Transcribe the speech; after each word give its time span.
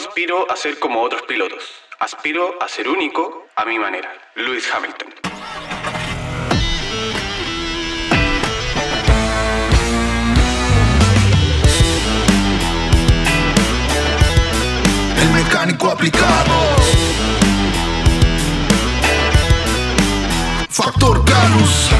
aspiro 0.00 0.50
a 0.50 0.56
ser 0.56 0.78
como 0.78 1.02
otros 1.02 1.22
pilotos. 1.22 1.62
Aspiro 1.98 2.56
a 2.62 2.68
ser 2.68 2.88
único 2.88 3.46
a 3.54 3.66
mi 3.66 3.78
manera. 3.78 4.10
Lewis 4.34 4.66
Hamilton. 4.72 5.08
El 15.20 15.30
mecánico 15.32 15.90
aplicado. 15.90 16.54
Factor 20.70 21.22
Canus. 21.26 21.90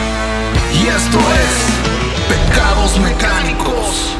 Y 0.72 0.86
esto 0.88 1.18
es 1.18 2.48
Pecados 2.48 2.98
Mecánicos. 2.98 4.16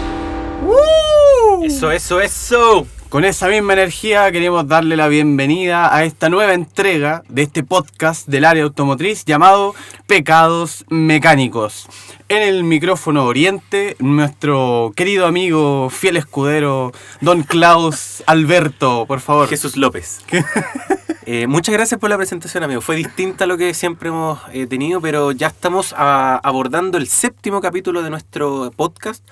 Eso, 1.63 1.91
eso, 1.91 2.21
eso. 2.21 3.00
Con 3.11 3.25
esa 3.25 3.49
misma 3.49 3.73
energía 3.73 4.31
queremos 4.31 4.69
darle 4.69 4.97
la 4.97 5.09
bienvenida 5.09 5.93
a 5.95 6.05
esta 6.05 6.29
nueva 6.29 6.55
entrega 6.55 7.25
de 7.29 7.43
este 7.43 7.65
podcast 7.65 8.29
del 8.29 8.45
área 8.45 8.63
automotriz 8.63 9.25
llamado 9.25 9.75
Pecados 10.07 10.85
Mecánicos. 10.91 11.89
En 12.29 12.41
el 12.43 12.63
micrófono 12.63 13.25
oriente, 13.25 13.97
nuestro 13.99 14.93
querido 14.95 15.27
amigo, 15.27 15.91
fiel 15.91 16.19
escudero, 16.19 16.93
don 17.21 17.43
Klaus 17.43 18.23
Alberto, 18.27 19.07
por 19.09 19.19
favor. 19.19 19.49
Jesús 19.49 19.77
López. 19.77 20.21
Eh, 21.27 21.47
muchas 21.47 21.73
gracias 21.73 22.01
por 22.01 22.11
la 22.11 22.17
presentación, 22.17 22.65
amigo. 22.65 22.81
Fue 22.81 22.97
distinta 22.97 23.45
a 23.45 23.47
lo 23.47 23.57
que 23.57 23.73
siempre 23.73 24.09
hemos 24.09 24.41
eh, 24.53 24.67
tenido, 24.67 25.01
pero 25.01 25.31
ya 25.31 25.47
estamos 25.47 25.95
a- 25.97 26.41
abordando 26.43 26.99
el 26.99 27.07
séptimo 27.07 27.61
capítulo 27.61 28.03
de 28.03 28.11
nuestro 28.11 28.73
podcast. 28.75 29.23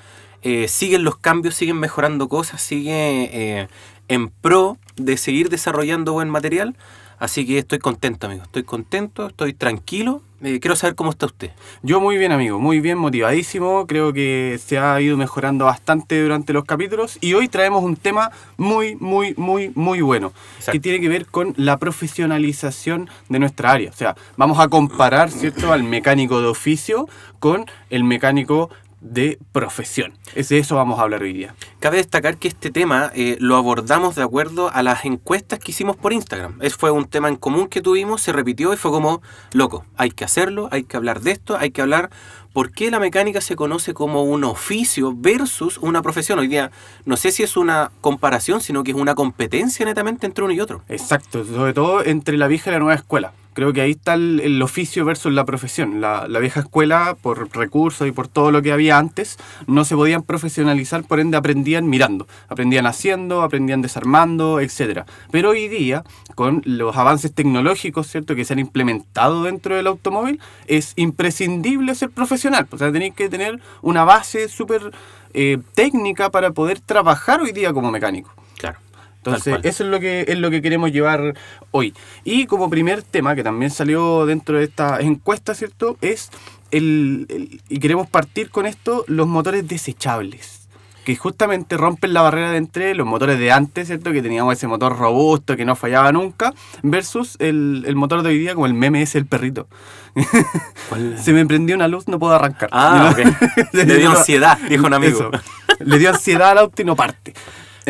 Eh, 0.42 0.68
siguen 0.68 1.04
los 1.04 1.16
cambios, 1.16 1.54
siguen 1.54 1.78
mejorando 1.78 2.28
cosas, 2.28 2.62
sigue 2.62 3.30
eh, 3.32 3.68
en 4.08 4.28
pro 4.28 4.78
de 4.96 5.16
seguir 5.16 5.48
desarrollando 5.48 6.12
buen 6.12 6.30
material. 6.30 6.76
Así 7.18 7.44
que 7.46 7.58
estoy 7.58 7.80
contento, 7.80 8.26
amigo. 8.26 8.44
Estoy 8.44 8.62
contento, 8.62 9.26
estoy 9.26 9.52
tranquilo. 9.52 10.22
Eh, 10.40 10.60
quiero 10.60 10.76
saber 10.76 10.94
cómo 10.94 11.10
está 11.10 11.26
usted. 11.26 11.50
Yo 11.82 12.00
muy 12.00 12.16
bien, 12.16 12.30
amigo, 12.30 12.60
muy 12.60 12.78
bien, 12.78 12.96
motivadísimo. 12.96 13.88
Creo 13.88 14.12
que 14.12 14.60
se 14.64 14.78
ha 14.78 15.00
ido 15.00 15.16
mejorando 15.16 15.64
bastante 15.64 16.22
durante 16.22 16.52
los 16.52 16.64
capítulos 16.64 17.18
y 17.20 17.34
hoy 17.34 17.48
traemos 17.48 17.82
un 17.82 17.96
tema 17.96 18.30
muy, 18.56 18.94
muy, 18.94 19.34
muy, 19.36 19.72
muy 19.74 20.00
bueno, 20.00 20.32
Exacto. 20.58 20.72
que 20.72 20.80
tiene 20.80 21.00
que 21.00 21.08
ver 21.08 21.26
con 21.26 21.54
la 21.56 21.76
profesionalización 21.78 23.10
de 23.28 23.40
nuestra 23.40 23.72
área. 23.72 23.90
O 23.90 23.94
sea, 23.94 24.14
vamos 24.36 24.60
a 24.60 24.68
comparar, 24.68 25.32
¿cierto?, 25.32 25.72
al 25.72 25.82
mecánico 25.82 26.40
de 26.40 26.46
oficio 26.46 27.08
con 27.40 27.66
el 27.90 28.04
mecánico 28.04 28.70
de 29.00 29.38
profesión. 29.52 30.14
Es 30.34 30.48
de 30.48 30.58
eso 30.58 30.76
vamos 30.76 30.98
a 30.98 31.02
hablar 31.02 31.22
hoy 31.22 31.32
día. 31.32 31.54
Cabe 31.80 31.98
destacar 31.98 32.36
que 32.36 32.48
este 32.48 32.70
tema 32.70 33.10
eh, 33.14 33.36
lo 33.40 33.56
abordamos 33.56 34.14
de 34.14 34.22
acuerdo 34.22 34.70
a 34.72 34.82
las 34.82 35.04
encuestas 35.04 35.58
que 35.58 35.70
hicimos 35.70 35.96
por 35.96 36.12
Instagram. 36.12 36.58
Es, 36.60 36.74
fue 36.74 36.90
un 36.90 37.06
tema 37.06 37.28
en 37.28 37.36
común 37.36 37.68
que 37.68 37.80
tuvimos, 37.80 38.20
se 38.22 38.32
repitió 38.32 38.72
y 38.72 38.76
fue 38.76 38.90
como, 38.90 39.22
loco, 39.52 39.84
hay 39.96 40.10
que 40.10 40.24
hacerlo, 40.24 40.68
hay 40.72 40.84
que 40.84 40.96
hablar 40.96 41.20
de 41.20 41.32
esto, 41.32 41.56
hay 41.56 41.70
que 41.70 41.82
hablar 41.82 42.10
por 42.52 42.72
qué 42.72 42.90
la 42.90 42.98
mecánica 42.98 43.40
se 43.40 43.56
conoce 43.56 43.94
como 43.94 44.24
un 44.24 44.42
oficio 44.44 45.14
versus 45.14 45.78
una 45.78 46.02
profesión. 46.02 46.38
Hoy 46.38 46.48
día 46.48 46.70
no 47.04 47.16
sé 47.16 47.30
si 47.30 47.42
es 47.42 47.56
una 47.56 47.92
comparación, 48.00 48.60
sino 48.60 48.82
que 48.82 48.90
es 48.90 48.96
una 48.96 49.14
competencia 49.14 49.86
netamente 49.86 50.26
entre 50.26 50.44
uno 50.44 50.52
y 50.52 50.60
otro. 50.60 50.82
Exacto, 50.88 51.44
sobre 51.44 51.72
todo 51.72 52.04
entre 52.04 52.36
la 52.36 52.48
vieja 52.48 52.70
y 52.70 52.72
la 52.72 52.80
nueva 52.80 52.94
escuela. 52.94 53.32
Creo 53.58 53.72
que 53.72 53.80
ahí 53.80 53.90
está 53.90 54.14
el, 54.14 54.62
oficio 54.62 55.04
versus 55.04 55.32
la 55.32 55.44
profesión. 55.44 56.00
La, 56.00 56.28
la 56.28 56.38
vieja 56.38 56.60
escuela, 56.60 57.16
por 57.20 57.52
recursos 57.56 58.06
y 58.06 58.12
por 58.12 58.28
todo 58.28 58.52
lo 58.52 58.62
que 58.62 58.70
había 58.70 58.98
antes, 58.98 59.36
no 59.66 59.84
se 59.84 59.96
podían 59.96 60.22
profesionalizar, 60.22 61.02
por 61.02 61.18
ende 61.18 61.36
aprendían 61.36 61.88
mirando, 61.88 62.28
aprendían 62.46 62.86
haciendo, 62.86 63.42
aprendían 63.42 63.82
desarmando, 63.82 64.60
etc. 64.60 65.00
Pero 65.32 65.50
hoy 65.50 65.66
día, 65.66 66.04
con 66.36 66.62
los 66.66 66.96
avances 66.96 67.34
tecnológicos 67.34 68.06
¿cierto? 68.06 68.36
que 68.36 68.44
se 68.44 68.52
han 68.52 68.60
implementado 68.60 69.42
dentro 69.42 69.74
del 69.74 69.88
automóvil, 69.88 70.38
es 70.68 70.92
imprescindible 70.94 71.96
ser 71.96 72.10
profesional. 72.10 72.68
O 72.70 72.78
sea, 72.78 72.92
tenéis 72.92 73.14
que 73.14 73.28
tener 73.28 73.58
una 73.82 74.04
base 74.04 74.46
súper 74.46 74.92
eh, 75.34 75.58
técnica 75.74 76.30
para 76.30 76.52
poder 76.52 76.78
trabajar 76.78 77.40
hoy 77.40 77.50
día 77.50 77.72
como 77.72 77.90
mecánico. 77.90 78.32
Claro. 78.56 78.78
Entonces, 79.18 79.56
eso 79.64 79.84
es 79.84 79.90
lo 79.90 80.00
que 80.00 80.24
es 80.28 80.38
lo 80.38 80.50
que 80.50 80.62
queremos 80.62 80.90
llevar 80.92 81.34
hoy. 81.70 81.92
Y 82.24 82.46
como 82.46 82.70
primer 82.70 83.02
tema, 83.02 83.34
que 83.34 83.42
también 83.44 83.70
salió 83.70 84.24
dentro 84.26 84.58
de 84.58 84.64
esta 84.64 85.00
encuesta, 85.00 85.54
¿cierto? 85.54 85.96
Es 86.00 86.30
el, 86.70 87.26
el- 87.28 87.60
y 87.68 87.78
queremos 87.78 88.08
partir 88.08 88.50
con 88.50 88.64
esto, 88.66 89.04
los 89.06 89.26
motores 89.26 89.66
desechables. 89.68 90.56
Que 91.04 91.16
justamente 91.16 91.78
rompen 91.78 92.12
la 92.12 92.20
barrera 92.20 92.50
de 92.52 92.58
entre 92.58 92.94
los 92.94 93.06
motores 93.06 93.38
de 93.38 93.50
antes, 93.50 93.86
¿cierto? 93.86 94.12
Que 94.12 94.20
teníamos 94.20 94.52
ese 94.52 94.66
motor 94.66 94.98
robusto 94.98 95.56
que 95.56 95.64
no 95.64 95.74
fallaba 95.74 96.12
nunca, 96.12 96.52
versus 96.82 97.36
el, 97.38 97.84
el 97.86 97.96
motor 97.96 98.22
de 98.22 98.28
hoy 98.28 98.38
día, 98.38 98.54
como 98.54 98.66
el 98.66 98.74
meme 98.74 99.00
es 99.00 99.14
el 99.14 99.24
perrito. 99.24 99.68
Se 101.22 101.32
me 101.32 101.46
prendió 101.46 101.76
una 101.76 101.88
luz, 101.88 102.08
no 102.08 102.18
puedo 102.18 102.34
arrancar. 102.34 102.68
Ah, 102.72 103.12
¿No? 103.16 103.22
ok. 103.22 103.34
Le 103.72 103.84
dio 103.96 104.10
ansiedad, 104.10 104.58
dijo 104.68 104.86
un 104.86 104.94
amigo. 104.94 105.30
Eso. 105.32 105.42
Le 105.80 105.98
dio 105.98 106.10
ansiedad 106.10 106.50
al 106.50 106.58
auto 106.58 106.82
y 106.82 106.84
no 106.84 106.94
parte. 106.96 107.32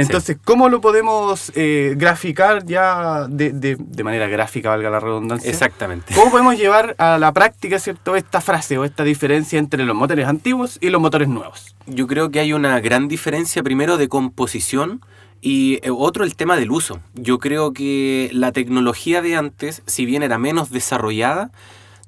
Entonces, 0.00 0.36
¿cómo 0.44 0.68
lo 0.68 0.80
podemos 0.80 1.52
eh, 1.54 1.94
graficar 1.96 2.64
ya 2.64 3.26
de, 3.28 3.52
de- 3.52 3.76
de 3.78 4.04
manera 4.04 4.26
gráfica, 4.26 4.70
valga 4.70 4.90
la 4.90 5.00
redundancia? 5.00 5.50
Exactamente. 5.50 6.14
¿Cómo 6.14 6.30
podemos 6.30 6.56
llevar 6.56 6.94
a 6.98 7.18
la 7.18 7.32
práctica, 7.32 7.78
cierto, 7.78 8.16
esta 8.16 8.40
frase 8.40 8.78
o 8.78 8.84
esta 8.84 9.04
diferencia 9.04 9.58
entre 9.58 9.84
los 9.84 9.94
motores 9.96 10.26
antiguos 10.26 10.78
y 10.80 10.90
los 10.90 11.00
motores 11.00 11.28
nuevos? 11.28 11.74
Yo 11.86 12.06
creo 12.06 12.30
que 12.30 12.40
hay 12.40 12.52
una 12.52 12.80
gran 12.80 13.08
diferencia 13.08 13.62
primero 13.62 13.96
de 13.96 14.08
composición 14.08 15.00
y 15.40 15.78
eh, 15.82 15.90
otro 15.90 16.24
el 16.24 16.34
tema 16.34 16.56
del 16.56 16.70
uso. 16.70 17.00
Yo 17.14 17.38
creo 17.38 17.72
que 17.72 18.28
la 18.32 18.52
tecnología 18.52 19.22
de 19.22 19.36
antes, 19.36 19.82
si 19.86 20.04
bien 20.06 20.22
era 20.22 20.38
menos 20.38 20.70
desarrollada, 20.70 21.50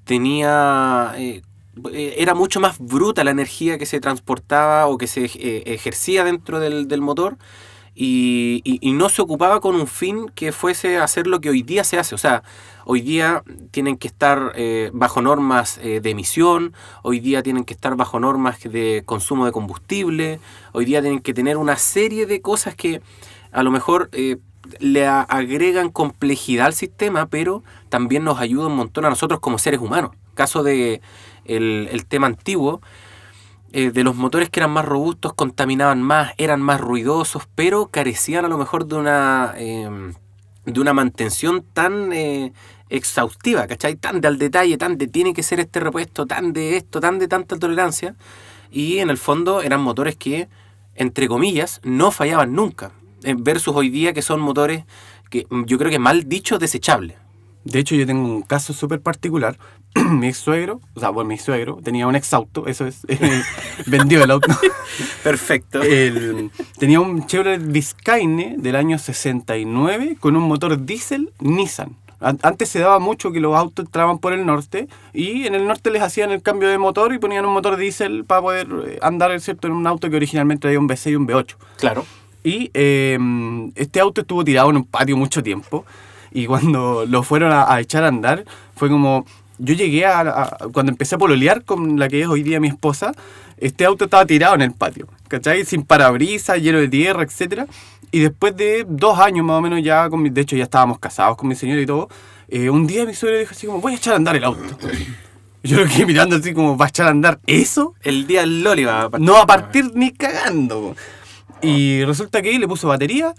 tenía... 0.04 1.12
eh, 1.16 1.42
eh, 1.92 2.16
era 2.18 2.34
mucho 2.34 2.60
más 2.60 2.78
bruta 2.78 3.22
la 3.24 3.30
energía 3.30 3.78
que 3.78 3.86
se 3.86 4.00
transportaba 4.00 4.86
o 4.86 4.98
que 4.98 5.06
se 5.06 5.24
eh, 5.26 5.62
ejercía 5.66 6.24
dentro 6.24 6.58
del, 6.58 6.88
del 6.88 7.00
motor 7.00 7.36
y, 8.02 8.62
y- 8.64 8.92
no 8.92 9.10
se 9.10 9.20
ocupaba 9.20 9.60
con 9.60 9.74
un 9.74 9.86
fin 9.86 10.30
que 10.34 10.52
fuese 10.52 10.96
hacer 10.96 11.26
lo 11.26 11.42
que 11.42 11.50
hoy 11.50 11.62
día 11.62 11.84
se 11.84 11.98
hace. 11.98 12.14
O 12.14 12.18
sea, 12.18 12.42
hoy 12.86 13.02
día 13.02 13.42
tienen 13.72 13.98
que 13.98 14.08
estar 14.08 14.52
eh, 14.54 14.90
bajo 14.94 15.20
normas 15.20 15.78
eh, 15.82 16.00
de 16.00 16.08
emisión, 16.08 16.72
hoy 17.02 17.20
día 17.20 17.42
tienen 17.42 17.64
que 17.64 17.74
estar 17.74 17.96
bajo 17.96 18.18
normas 18.18 18.58
de 18.62 19.02
consumo 19.04 19.44
de 19.44 19.52
combustible, 19.52 20.40
hoy 20.72 20.86
día 20.86 21.02
tienen 21.02 21.20
que 21.20 21.34
tener 21.34 21.58
una 21.58 21.76
serie 21.76 22.24
de 22.24 22.40
cosas 22.40 22.74
que 22.74 23.02
a 23.52 23.62
lo 23.62 23.70
mejor 23.70 24.08
eh, 24.12 24.38
le 24.78 25.06
agregan 25.06 25.90
complejidad 25.90 26.66
al 26.68 26.74
sistema, 26.74 27.26
pero 27.26 27.62
también 27.90 28.24
nos 28.24 28.38
ayuda 28.40 28.68
un 28.68 28.76
montón 28.76 29.04
a 29.04 29.10
nosotros 29.10 29.40
como 29.40 29.58
seres 29.58 29.78
humanos. 29.78 30.12
Caso 30.34 30.62
de 30.62 31.02
el 31.44 32.06
tema 32.08 32.28
antiguo, 32.28 32.80
eh, 33.72 33.90
de 33.90 34.04
los 34.04 34.16
motores 34.16 34.50
que 34.50 34.60
eran 34.60 34.70
más 34.70 34.84
robustos, 34.84 35.32
contaminaban 35.34 36.02
más, 36.02 36.32
eran 36.38 36.60
más 36.60 36.80
ruidosos, 36.80 37.48
pero 37.54 37.86
carecían 37.86 38.44
a 38.44 38.48
lo 38.48 38.58
mejor 38.58 38.86
de 38.86 38.96
una, 38.96 39.54
eh, 39.56 40.12
de 40.64 40.80
una 40.80 40.92
mantención 40.92 41.64
tan 41.72 42.12
eh, 42.12 42.52
exhaustiva, 42.88 43.66
¿cachai? 43.66 43.96
Tan 43.96 44.20
de 44.20 44.28
al 44.28 44.38
detalle, 44.38 44.76
tan 44.76 44.98
de 44.98 45.06
tiene 45.06 45.32
que 45.32 45.42
ser 45.42 45.60
este 45.60 45.80
repuesto, 45.80 46.26
tan 46.26 46.52
de 46.52 46.76
esto, 46.76 47.00
tan 47.00 47.18
de 47.18 47.28
tanta 47.28 47.58
tolerancia. 47.58 48.16
Y 48.70 48.98
en 48.98 49.10
el 49.10 49.18
fondo 49.18 49.62
eran 49.62 49.80
motores 49.80 50.16
que, 50.16 50.48
entre 50.94 51.28
comillas, 51.28 51.80
no 51.84 52.10
fallaban 52.10 52.52
nunca, 52.52 52.92
eh, 53.22 53.34
versus 53.38 53.74
hoy 53.74 53.88
día 53.88 54.12
que 54.12 54.22
son 54.22 54.40
motores 54.40 54.84
que 55.30 55.46
mm, 55.48 55.64
yo 55.64 55.78
creo 55.78 55.90
que 55.90 55.98
mal 55.98 56.28
dicho 56.28 56.58
desechables. 56.58 57.16
De 57.64 57.78
hecho, 57.78 57.94
yo 57.94 58.06
tengo 58.06 58.22
un 58.22 58.42
caso 58.42 58.72
súper 58.72 59.00
particular. 59.00 59.56
mi 60.10 60.28
ex 60.28 60.38
suegro, 60.38 60.80
o 60.94 61.00
sea, 61.00 61.10
bueno, 61.10 61.28
mi 61.28 61.36
suegro 61.38 61.80
tenía 61.82 62.06
un 62.06 62.14
ex 62.14 62.32
auto, 62.32 62.66
eso 62.68 62.86
es, 62.86 63.00
vendió 63.86 64.22
el 64.22 64.30
auto. 64.30 64.48
Perfecto. 65.22 65.82
El- 65.82 66.50
tenía 66.78 67.00
un 67.00 67.26
Chevrolet 67.26 67.60
Vizcaine 67.60 68.54
del 68.58 68.76
año 68.76 68.98
69 68.98 70.16
con 70.20 70.36
un 70.36 70.44
motor 70.44 70.84
diésel 70.84 71.32
Nissan. 71.40 71.96
An- 72.20 72.38
Antes 72.42 72.68
se 72.68 72.78
daba 72.78 72.98
mucho 72.98 73.32
que 73.32 73.40
los 73.40 73.56
autos 73.56 73.86
entraban 73.86 74.18
por 74.18 74.32
el 74.32 74.44
norte 74.46 74.88
y 75.12 75.46
en 75.46 75.54
el 75.54 75.66
norte 75.66 75.90
les 75.90 76.02
hacían 76.02 76.30
el 76.30 76.42
cambio 76.42 76.68
de 76.68 76.78
motor 76.78 77.12
y 77.14 77.18
ponían 77.18 77.46
un 77.46 77.52
motor 77.52 77.76
diésel 77.76 78.24
para 78.24 78.42
poder 78.42 78.68
eh, 78.86 78.98
andar 79.02 79.38
¿cierto? 79.40 79.66
en 79.68 79.72
un 79.74 79.86
auto 79.86 80.08
que 80.10 80.16
originalmente 80.16 80.62
traía 80.62 80.78
un 80.78 80.88
V6 80.88 81.12
y 81.12 81.16
un 81.16 81.26
V8. 81.26 81.54
Claro. 81.78 82.04
Y 82.44 82.70
eh, 82.74 83.18
este 83.74 84.00
auto 84.00 84.20
estuvo 84.20 84.44
tirado 84.44 84.70
en 84.70 84.76
un 84.76 84.84
patio 84.84 85.16
mucho 85.16 85.42
tiempo. 85.42 85.84
Y 86.32 86.46
cuando 86.46 87.04
lo 87.06 87.22
fueron 87.22 87.52
a, 87.52 87.72
a 87.72 87.80
echar 87.80 88.04
a 88.04 88.08
andar, 88.08 88.44
fue 88.76 88.88
como. 88.88 89.24
Yo 89.58 89.74
llegué 89.74 90.06
a, 90.06 90.20
a- 90.20 90.58
Cuando 90.72 90.90
empecé 90.90 91.16
a 91.16 91.18
pololear 91.18 91.64
con 91.64 91.98
la 91.98 92.08
que 92.08 92.22
es 92.22 92.26
hoy 92.28 92.42
día 92.42 92.60
mi 92.60 92.68
esposa, 92.68 93.12
este 93.58 93.84
auto 93.84 94.04
estaba 94.06 94.24
tirado 94.24 94.54
en 94.54 94.62
el 94.62 94.72
patio, 94.72 95.06
¿cachai? 95.28 95.64
Sin 95.66 95.82
parabrisas, 95.82 96.58
lleno 96.62 96.78
de 96.78 96.88
tierra, 96.88 97.22
etcétera 97.24 97.66
Y 98.10 98.20
después 98.20 98.56
de 98.56 98.86
dos 98.88 99.18
años 99.18 99.44
más 99.44 99.58
o 99.58 99.60
menos, 99.60 99.82
ya 99.82 100.08
con 100.08 100.22
mi- 100.22 100.30
de 100.30 100.40
hecho 100.40 100.56
ya 100.56 100.64
estábamos 100.64 100.98
casados 100.98 101.36
con 101.36 101.46
mi 101.48 101.54
señora 101.56 101.80
y 101.82 101.84
todo, 101.86 102.08
eh, 102.48 102.70
un 102.70 102.86
día 102.86 103.04
mi 103.04 103.12
suegro 103.14 103.38
dijo 103.38 103.50
así 103.52 103.66
como: 103.66 103.80
Voy 103.82 103.92
a 103.92 103.96
echar 103.96 104.14
a 104.14 104.16
andar 104.16 104.34
el 104.36 104.44
auto. 104.44 104.78
Yo 105.62 105.76
lo 105.78 105.86
quedé 105.86 106.06
mirando 106.06 106.36
así 106.36 106.54
como: 106.54 106.78
¿Va 106.78 106.86
a 106.86 106.88
echar 106.88 107.06
a 107.08 107.10
andar 107.10 107.38
eso? 107.46 107.94
El 108.02 108.26
día 108.26 108.40
del 108.40 108.62
Loli 108.62 108.84
va 108.84 109.02
a 109.02 109.10
partir. 109.10 109.26
No 109.26 109.34
va 109.34 109.42
a 109.42 109.46
partir 109.46 109.90
ni 109.94 110.10
cagando. 110.12 110.96
Y 111.60 112.02
resulta 112.04 112.40
que 112.40 112.58
le 112.58 112.66
puso 112.66 112.88
batería, 112.88 113.34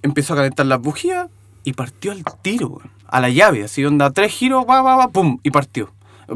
empezó 0.00 0.32
a 0.32 0.36
calentar 0.36 0.64
las 0.64 0.80
bujías 0.80 1.28
y 1.64 1.72
partió 1.72 2.12
al 2.12 2.24
tiro, 2.42 2.80
a 3.06 3.20
la 3.20 3.28
llave, 3.28 3.64
así 3.64 3.84
onda, 3.84 4.10
tres 4.10 4.32
giros, 4.32 4.64
va, 4.68 4.82
va, 4.82 4.96
va, 4.96 5.08
pum, 5.08 5.38
y 5.42 5.50
partió. 5.50 5.90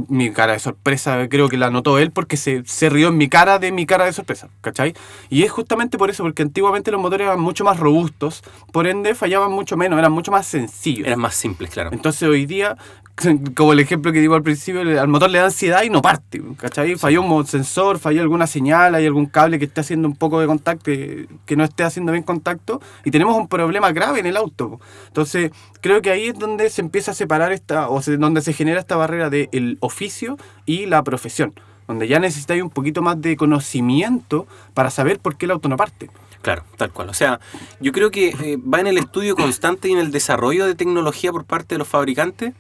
Mi 0.09 0.33
cara 0.33 0.55
de 0.55 0.59
sorpresa 0.59 1.29
creo 1.29 1.49
que 1.49 1.57
la 1.57 1.71
notó 1.71 2.01
él 2.01 2.11
porque 2.11 2.37
se, 2.37 2.65
se 2.67 2.91
rió 2.91 3.09
en 3.09 3.17
mi 3.17 3.29
cara 3.29 3.61
de 3.61 3.71
mi 3.71 3.87
cara 3.87 4.07
de 4.07 4.13
sorpresa, 4.13 4.49
¿cachai? 4.61 4.93
Y 5.31 5.45
es 5.45 5.53
justamente 5.53 5.99
por 5.99 6.11
eso, 6.11 6.25
porque 6.25 6.43
antiguamente 6.43 6.91
los 6.91 7.01
motores 7.01 7.27
eran 7.27 7.39
mucho 7.39 7.63
más 7.63 7.79
robustos, 7.79 8.43
por 8.73 8.89
ende 8.89 9.15
fallaban 9.15 9.53
mucho 9.53 9.77
menos, 9.77 9.97
eran 9.99 10.11
mucho 10.11 10.33
más 10.33 10.49
sencillos. 10.49 11.07
Eran 11.07 11.21
más 11.21 11.37
simples, 11.37 11.71
claro. 11.71 11.91
Entonces 11.93 12.29
hoy 12.29 12.45
día, 12.45 12.77
como 13.55 13.73
el 13.73 13.81
ejemplo 13.81 14.13
que 14.13 14.21
digo 14.21 14.35
al 14.35 14.43
principio, 14.43 14.81
al 15.01 15.09
motor 15.09 15.31
le 15.31 15.39
da 15.39 15.45
ansiedad 15.45 15.83
y 15.85 15.91
no 15.91 16.03
parte, 16.03 16.43
¿cachai? 16.59 16.97
Falló 16.97 17.23
un 17.23 17.47
sensor, 17.47 17.99
falló 17.99 18.21
alguna 18.23 18.47
señal, 18.47 18.95
hay 18.95 19.07
algún 19.07 19.27
cable 19.27 19.59
que 19.59 19.67
esté 19.67 19.81
haciendo 19.83 20.09
un 20.09 20.17
poco 20.17 20.41
de 20.41 20.47
contacto, 20.47 20.85
que, 20.85 21.29
que 21.47 21.57
no 21.57 21.63
esté 21.65 21.85
haciendo 21.85 22.11
bien 22.13 22.25
contacto, 22.25 22.81
y 23.05 23.11
tenemos 23.11 23.37
un 23.37 23.47
problema 23.47 23.93
grave 23.93 24.19
en 24.21 24.27
el 24.27 24.37
auto. 24.37 24.81
Entonces, 25.07 25.53
creo 25.81 26.03
que 26.03 26.11
ahí 26.11 26.27
es 26.29 26.39
donde 26.39 26.69
se 26.71 26.81
empieza 26.81 27.13
a 27.13 27.15
separar 27.15 27.53
esta, 27.53 27.89
o 27.89 28.03
se- 28.03 28.17
donde 28.17 28.41
se 28.43 28.53
genera 28.53 28.81
esta 28.81 28.97
barrera 28.97 29.31
del 29.31 29.79
oficio 29.81 30.37
y 30.67 30.87
la 30.87 31.03
profesión, 31.05 31.53
donde 31.87 32.09
ya 32.09 32.19
necesitáis 32.19 32.63
un 32.63 32.71
poquito 32.71 33.01
más 33.01 33.21
de 33.21 33.37
conocimiento 33.37 34.47
para 34.75 34.91
saber 34.91 35.21
por 35.21 35.37
qué 35.37 35.45
el 35.47 35.53
auto 35.53 35.69
no 35.69 35.77
parte. 35.77 36.11
Claro, 36.43 36.63
tal 36.77 36.91
cual. 36.91 37.09
O 37.09 37.15
sea, 37.15 37.41
yo 37.81 37.93
creo 37.93 38.11
que 38.11 38.29
eh, 38.29 38.59
va 38.59 38.79
en 38.81 38.87
el 38.87 38.99
estudio 38.99 39.35
constante 39.35 39.89
y 39.89 39.93
en 39.93 39.99
el 39.99 40.11
desarrollo 40.11 40.67
de 40.67 40.75
tecnología 40.75 41.33
por 41.33 41.45
parte 41.47 41.75
de 41.77 41.79
los 41.79 41.89
fabricantes 41.89 42.53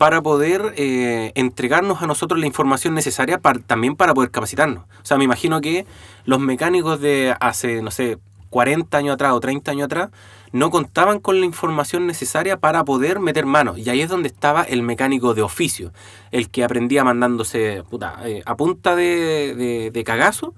para 0.00 0.22
poder 0.22 0.72
eh, 0.78 1.30
entregarnos 1.34 2.00
a 2.00 2.06
nosotros 2.06 2.40
la 2.40 2.46
información 2.46 2.94
necesaria 2.94 3.36
para, 3.38 3.58
también 3.60 3.96
para 3.96 4.14
poder 4.14 4.30
capacitarnos. 4.30 4.84
O 4.84 5.04
sea, 5.04 5.18
me 5.18 5.24
imagino 5.24 5.60
que 5.60 5.84
los 6.24 6.40
mecánicos 6.40 7.02
de 7.02 7.34
hace, 7.38 7.82
no 7.82 7.90
sé, 7.90 8.16
40 8.48 8.96
años 8.96 9.12
atrás 9.12 9.34
o 9.34 9.40
30 9.40 9.72
años 9.72 9.84
atrás 9.84 10.08
no 10.52 10.70
contaban 10.70 11.20
con 11.20 11.38
la 11.38 11.44
información 11.44 12.06
necesaria 12.06 12.56
para 12.58 12.82
poder 12.82 13.20
meter 13.20 13.44
manos. 13.44 13.76
Y 13.76 13.90
ahí 13.90 14.00
es 14.00 14.08
donde 14.08 14.28
estaba 14.28 14.62
el 14.62 14.82
mecánico 14.82 15.34
de 15.34 15.42
oficio, 15.42 15.92
el 16.30 16.48
que 16.48 16.64
aprendía 16.64 17.04
mandándose 17.04 17.84
puta, 17.90 18.20
eh, 18.24 18.42
a 18.46 18.56
punta 18.56 18.96
de, 18.96 19.54
de- 19.54 19.90
de 19.90 20.04
cagazo, 20.04 20.54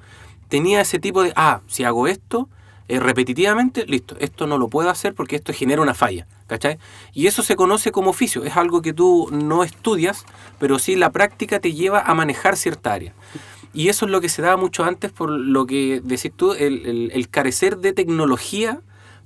tenía 0.46 0.80
ese 0.82 1.00
tipo 1.00 1.20
de, 1.24 1.32
ah, 1.34 1.62
si 1.66 1.82
hago 1.82 2.06
esto 2.06 2.48
eh, 2.94 3.00
repetitivamente, 3.00 3.84
listo, 3.86 4.16
esto 4.18 4.46
no 4.46 4.58
lo 4.58 4.68
puedo 4.68 4.90
hacer 4.90 5.14
porque 5.14 5.36
esto 5.36 5.52
genera 5.52 5.80
una 5.82 5.94
falla, 5.94 6.26
¿cachai? 6.46 6.78
Y 7.12 7.26
eso 7.26 7.42
se 7.42 7.56
conoce 7.56 7.92
como 7.92 8.10
oficio, 8.10 8.44
es 8.44 8.56
algo 8.56 8.82
que 8.82 8.92
tú 8.92 9.28
no 9.32 9.64
estudias, 9.64 10.24
pero 10.58 10.78
sí 10.78 10.96
la 10.96 11.10
práctica 11.10 11.60
te 11.60 11.72
lleva 11.72 12.00
a 12.00 12.14
manejar 12.14 12.56
cierta 12.56 12.92
área. 12.92 13.12
Y 13.74 13.88
eso 13.88 14.04
es 14.04 14.10
lo 14.12 14.20
que 14.20 14.28
se 14.28 14.42
daba 14.42 14.56
mucho 14.58 14.84
antes 14.84 15.10
por 15.12 15.30
lo 15.30 15.64
que 15.66 16.00
decís 16.04 16.32
tú, 16.36 16.52
el, 16.52 16.84
el- 16.86 17.10
el 17.14 17.28
carecer 17.28 17.78
de 17.78 17.92
tecnología 17.94 18.80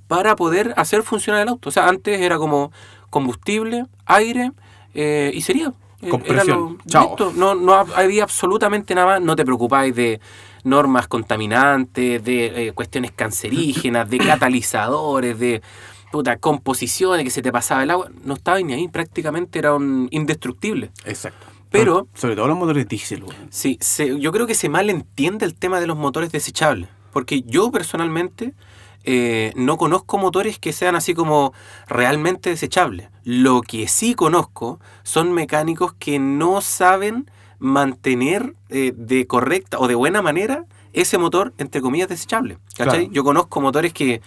para 0.07 0.35
poder 0.37 0.73
hacer 0.77 1.03
funcionar 1.03 1.41
el 1.41 1.49
auto. 1.49 1.67
O 1.67 1.71
sea, 1.71 1.89
antes 1.89 2.21
era 2.21 2.37
como 2.37 2.71
combustible, 3.09 3.85
aire 4.05 4.51
eh, 4.93 5.31
y 5.33 5.41
sería. 5.41 5.73
Eh, 6.01 6.09
Compresión. 6.09 6.77
era 6.79 6.89
Chao. 6.91 7.07
listo. 7.09 7.33
No, 7.35 7.55
no 7.55 7.73
hab- 7.73 7.91
había 7.95 8.23
absolutamente 8.23 8.93
nada 8.95 9.07
más. 9.07 9.21
No 9.21 9.35
te 9.35 9.43
preocupáis 9.43 9.93
de 9.95 10.21
normas 10.67 11.07
contaminantes, 11.07 12.23
de 12.23 12.67
eh, 12.67 12.71
cuestiones 12.73 13.11
cancerígenas, 13.11 14.09
de 14.09 14.17
catalizadores, 14.31 15.39
de 15.39 15.61
puta, 16.11 16.37
composiciones 16.37 17.23
que 17.23 17.29
se 17.31 17.41
te 17.41 17.51
pasaba 17.51 17.83
el 17.83 17.91
agua. 17.91 18.09
No 18.23 18.33
estaba 18.35 18.59
ni 18.61 18.73
ahí. 18.73 18.87
Prácticamente 18.87 19.59
era 19.59 19.73
un 19.73 20.07
indestructible. 20.11 20.91
Exacto. 21.05 21.47
Pero- 21.69 22.07
Sobre 22.13 22.35
todo 22.35 22.47
los 22.47 22.57
motores 22.57 22.87
diésel. 22.87 23.23
Sí, 23.49 23.77
se- 23.81 24.19
yo 24.19 24.31
creo 24.31 24.47
que 24.47 24.55
se 24.55 24.69
malentiende 24.69 25.45
el 25.45 25.53
tema 25.55 25.79
de 25.79 25.87
los 25.87 25.97
motores 25.97 26.31
desechables. 26.31 26.89
Porque 27.11 27.41
yo 27.41 27.71
personalmente 27.71 28.53
eh, 29.03 29.51
no 29.55 29.77
conozco 29.77 30.17
motores 30.17 30.59
que 30.59 30.71
sean 30.73 30.95
así 30.95 31.13
como 31.13 31.53
realmente 31.87 32.49
desechables. 32.49 33.09
Lo 33.23 33.61
que 33.61 33.87
sí 33.87 34.13
conozco 34.15 34.79
son 35.03 35.33
mecánicos 35.33 35.93
que 35.93 36.19
no 36.19 36.61
saben 36.61 37.29
mantener 37.59 38.53
eh, 38.69 38.93
de 38.95 39.27
correcta 39.27 39.79
o 39.79 39.87
de 39.87 39.95
buena 39.95 40.21
manera 40.21 40.65
ese 40.93 41.17
motor, 41.17 41.53
entre 41.57 41.81
comillas, 41.81 42.09
desechable. 42.09 42.57
¿Cachai? 42.75 42.99
Claro. 42.99 43.13
Yo 43.13 43.23
conozco 43.23 43.61
motores 43.61 43.93
que, 43.93 44.21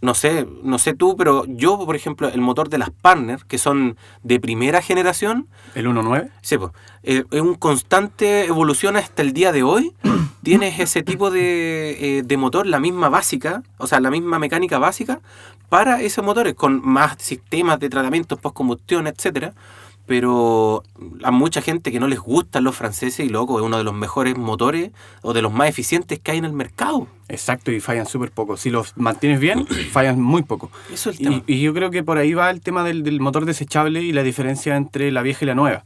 no 0.00 0.14
sé, 0.14 0.46
no 0.62 0.78
sé 0.78 0.94
tú, 0.94 1.16
pero 1.16 1.44
yo, 1.46 1.78
por 1.84 1.96
ejemplo, 1.96 2.28
el 2.28 2.40
motor 2.40 2.68
de 2.68 2.78
las 2.78 2.90
Partner, 2.90 3.40
que 3.46 3.58
son 3.58 3.96
de 4.22 4.38
primera 4.40 4.82
generación, 4.82 5.48
El 5.74 5.86
1.9. 5.86 6.30
Sí, 6.42 6.58
pues, 6.58 6.72
eh, 7.02 7.24
es 7.30 7.40
un 7.40 7.54
constante 7.54 8.44
evolución 8.46 8.96
hasta 8.96 9.22
el 9.22 9.32
día 9.32 9.52
de 9.52 9.62
hoy. 9.62 9.94
Tienes 10.42 10.80
ese 10.80 11.02
tipo 11.02 11.30
de, 11.30 12.18
eh, 12.18 12.22
de 12.24 12.36
motor, 12.36 12.66
la 12.66 12.80
misma 12.80 13.08
básica, 13.08 13.62
o 13.78 13.86
sea, 13.86 14.00
la 14.00 14.10
misma 14.10 14.38
mecánica 14.38 14.78
básica 14.78 15.20
para 15.68 16.02
esos 16.02 16.22
motores, 16.22 16.54
con 16.54 16.86
más 16.86 17.16
sistemas 17.18 17.80
de 17.80 17.88
tratamiento 17.88 18.36
post-combustión, 18.36 19.06
etcétera. 19.06 19.54
Pero 20.06 20.82
a 21.22 21.30
mucha 21.30 21.62
gente 21.62 21.92
que 21.92 22.00
no 22.00 22.08
les 22.08 22.18
gustan 22.18 22.64
los 22.64 22.74
franceses 22.76 23.24
y 23.24 23.28
loco, 23.28 23.58
es 23.58 23.64
uno 23.64 23.78
de 23.78 23.84
los 23.84 23.94
mejores 23.94 24.36
motores 24.36 24.90
o 25.22 25.32
de 25.32 25.42
los 25.42 25.52
más 25.52 25.68
eficientes 25.68 26.18
que 26.18 26.32
hay 26.32 26.38
en 26.38 26.44
el 26.44 26.52
mercado. 26.52 27.06
Exacto, 27.28 27.70
y 27.70 27.80
fallan 27.80 28.06
súper 28.06 28.30
poco. 28.30 28.56
Si 28.56 28.68
los 28.70 28.96
mantienes 28.96 29.40
bien, 29.40 29.66
fallan 29.92 30.20
muy 30.20 30.42
poco. 30.42 30.70
Eso 30.92 31.10
es 31.10 31.20
el 31.20 31.24
tema. 31.24 31.42
Y, 31.46 31.54
y 31.54 31.60
yo 31.60 31.72
creo 31.72 31.90
que 31.90 32.02
por 32.02 32.18
ahí 32.18 32.34
va 32.34 32.50
el 32.50 32.60
tema 32.60 32.84
del, 32.84 33.04
del 33.04 33.20
motor 33.20 33.44
desechable 33.44 34.02
y 34.02 34.12
la 34.12 34.22
diferencia 34.22 34.76
entre 34.76 35.12
la 35.12 35.22
vieja 35.22 35.44
y 35.44 35.46
la 35.46 35.54
nueva 35.54 35.84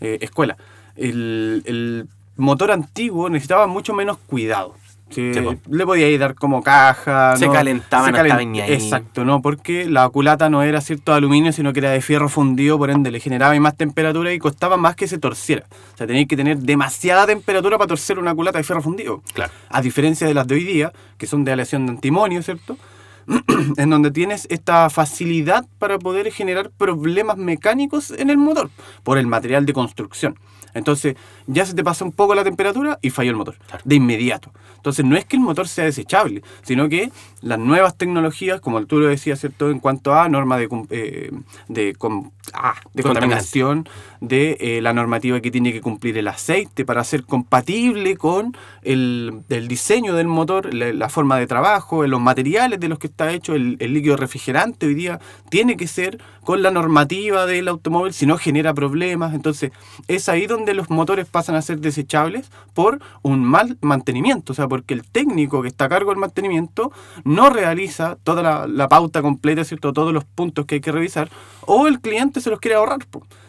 eh, 0.00 0.18
escuela. 0.22 0.56
El, 0.96 1.62
el 1.66 2.08
motor 2.36 2.70
antiguo 2.70 3.28
necesitaba 3.28 3.66
mucho 3.66 3.94
menos 3.94 4.18
cuidado. 4.18 4.74
Sí, 5.10 5.32
le 5.70 5.86
podía 5.86 6.08
ir 6.08 6.20
dar 6.20 6.34
como 6.34 6.62
caja. 6.62 7.36
Se 7.36 7.48
calentaba, 7.48 8.10
no 8.10 8.16
estaban 8.16 8.52
ni 8.52 8.60
ahí. 8.60 8.72
Exacto, 8.72 9.24
no, 9.24 9.40
porque 9.40 9.86
la 9.86 10.08
culata 10.10 10.50
no 10.50 10.62
era 10.62 10.80
cierto 10.80 11.12
de 11.12 11.18
aluminio, 11.18 11.52
sino 11.52 11.72
que 11.72 11.80
era 11.80 11.90
de 11.90 12.00
fierro 12.00 12.28
fundido, 12.28 12.78
por 12.78 12.90
ende 12.90 13.10
le 13.10 13.20
generaba 13.20 13.58
más 13.58 13.76
temperatura 13.76 14.32
y 14.32 14.38
costaba 14.38 14.76
más 14.76 14.96
que 14.96 15.08
se 15.08 15.18
torciera. 15.18 15.64
O 15.94 15.96
sea, 15.96 16.06
tenías 16.06 16.26
que 16.28 16.36
tener 16.36 16.58
demasiada 16.58 17.26
temperatura 17.26 17.78
para 17.78 17.88
torcer 17.88 18.18
una 18.18 18.34
culata 18.34 18.58
de 18.58 18.64
fierro 18.64 18.82
fundido. 18.82 19.22
Claro. 19.32 19.52
A 19.70 19.80
diferencia 19.80 20.26
de 20.26 20.34
las 20.34 20.46
de 20.46 20.56
hoy 20.56 20.64
día, 20.64 20.92
que 21.16 21.26
son 21.26 21.44
de 21.44 21.52
aleación 21.52 21.86
de 21.86 21.92
antimonio, 21.92 22.42
¿cierto? 22.42 22.76
en 23.76 23.90
donde 23.90 24.10
tienes 24.10 24.46
esta 24.50 24.88
facilidad 24.90 25.66
para 25.78 25.98
poder 25.98 26.30
generar 26.32 26.70
problemas 26.70 27.36
mecánicos 27.36 28.10
en 28.10 28.30
el 28.30 28.38
motor 28.38 28.70
por 29.02 29.18
el 29.18 29.26
material 29.26 29.66
de 29.66 29.72
construcción. 29.72 30.38
Entonces, 30.78 31.16
ya 31.46 31.66
se 31.66 31.74
te 31.74 31.84
pasa 31.84 32.04
un 32.04 32.12
poco 32.12 32.34
la 32.34 32.44
temperatura 32.44 32.98
y 33.02 33.10
falló 33.10 33.30
el 33.30 33.36
motor, 33.36 33.56
de 33.84 33.94
inmediato. 33.96 34.52
Entonces, 34.76 35.04
no 35.04 35.16
es 35.16 35.24
que 35.24 35.36
el 35.36 35.42
motor 35.42 35.68
sea 35.68 35.84
desechable, 35.84 36.42
sino 36.62 36.88
que 36.88 37.10
las 37.42 37.58
nuevas 37.58 37.96
tecnologías, 37.96 38.60
como 38.60 38.84
tú 38.86 39.00
lo 39.00 39.08
decías, 39.08 39.40
¿cierto? 39.40 39.70
En 39.70 39.80
cuanto 39.80 40.14
a 40.14 40.28
norma 40.28 40.56
de, 40.56 40.68
eh, 40.90 41.30
de, 41.68 41.94
com- 41.94 42.30
ah, 42.52 42.74
de 42.94 43.02
contaminación, 43.02 43.88
de 44.20 44.56
eh, 44.60 44.80
la 44.80 44.92
normativa 44.92 45.40
que 45.40 45.50
tiene 45.50 45.72
que 45.72 45.80
cumplir 45.80 46.16
el 46.18 46.28
aceite 46.28 46.84
para 46.84 47.04
ser 47.04 47.24
compatible 47.24 48.16
con 48.16 48.56
el, 48.82 49.42
el 49.48 49.68
diseño 49.68 50.14
del 50.14 50.26
motor, 50.28 50.72
la, 50.72 50.92
la 50.92 51.08
forma 51.08 51.38
de 51.38 51.46
trabajo, 51.46 52.06
los 52.06 52.20
materiales 52.20 52.80
de 52.80 52.88
los 52.88 52.98
que 52.98 53.08
está 53.08 53.32
hecho, 53.32 53.54
el, 53.54 53.76
el 53.80 53.92
líquido 53.94 54.16
refrigerante 54.16 54.86
hoy 54.86 54.94
día 54.94 55.20
tiene 55.50 55.76
que 55.76 55.86
ser 55.86 56.18
con 56.48 56.62
la 56.62 56.70
normativa 56.70 57.44
del 57.44 57.68
automóvil, 57.68 58.14
si 58.14 58.24
no 58.24 58.38
genera 58.38 58.72
problemas. 58.72 59.34
Entonces, 59.34 59.70
es 60.06 60.30
ahí 60.30 60.46
donde 60.46 60.72
los 60.72 60.88
motores 60.88 61.26
pasan 61.26 61.56
a 61.56 61.60
ser 61.60 61.78
desechables 61.78 62.50
por 62.72 63.00
un 63.20 63.44
mal 63.44 63.76
mantenimiento, 63.82 64.54
o 64.54 64.56
sea, 64.56 64.66
porque 64.66 64.94
el 64.94 65.02
técnico 65.02 65.60
que 65.60 65.68
está 65.68 65.84
a 65.84 65.88
cargo 65.90 66.10
del 66.10 66.18
mantenimiento 66.18 66.90
no 67.22 67.50
realiza 67.50 68.16
toda 68.24 68.42
la, 68.42 68.66
la 68.66 68.88
pauta 68.88 69.20
completa, 69.20 69.62
¿cierto? 69.62 69.92
Todos 69.92 70.14
los 70.14 70.24
puntos 70.24 70.64
que 70.64 70.76
hay 70.76 70.80
que 70.80 70.90
revisar, 70.90 71.28
o 71.66 71.86
el 71.86 72.00
cliente 72.00 72.40
se 72.40 72.48
los 72.48 72.60
quiere 72.60 72.76
ahorrar. 72.76 73.00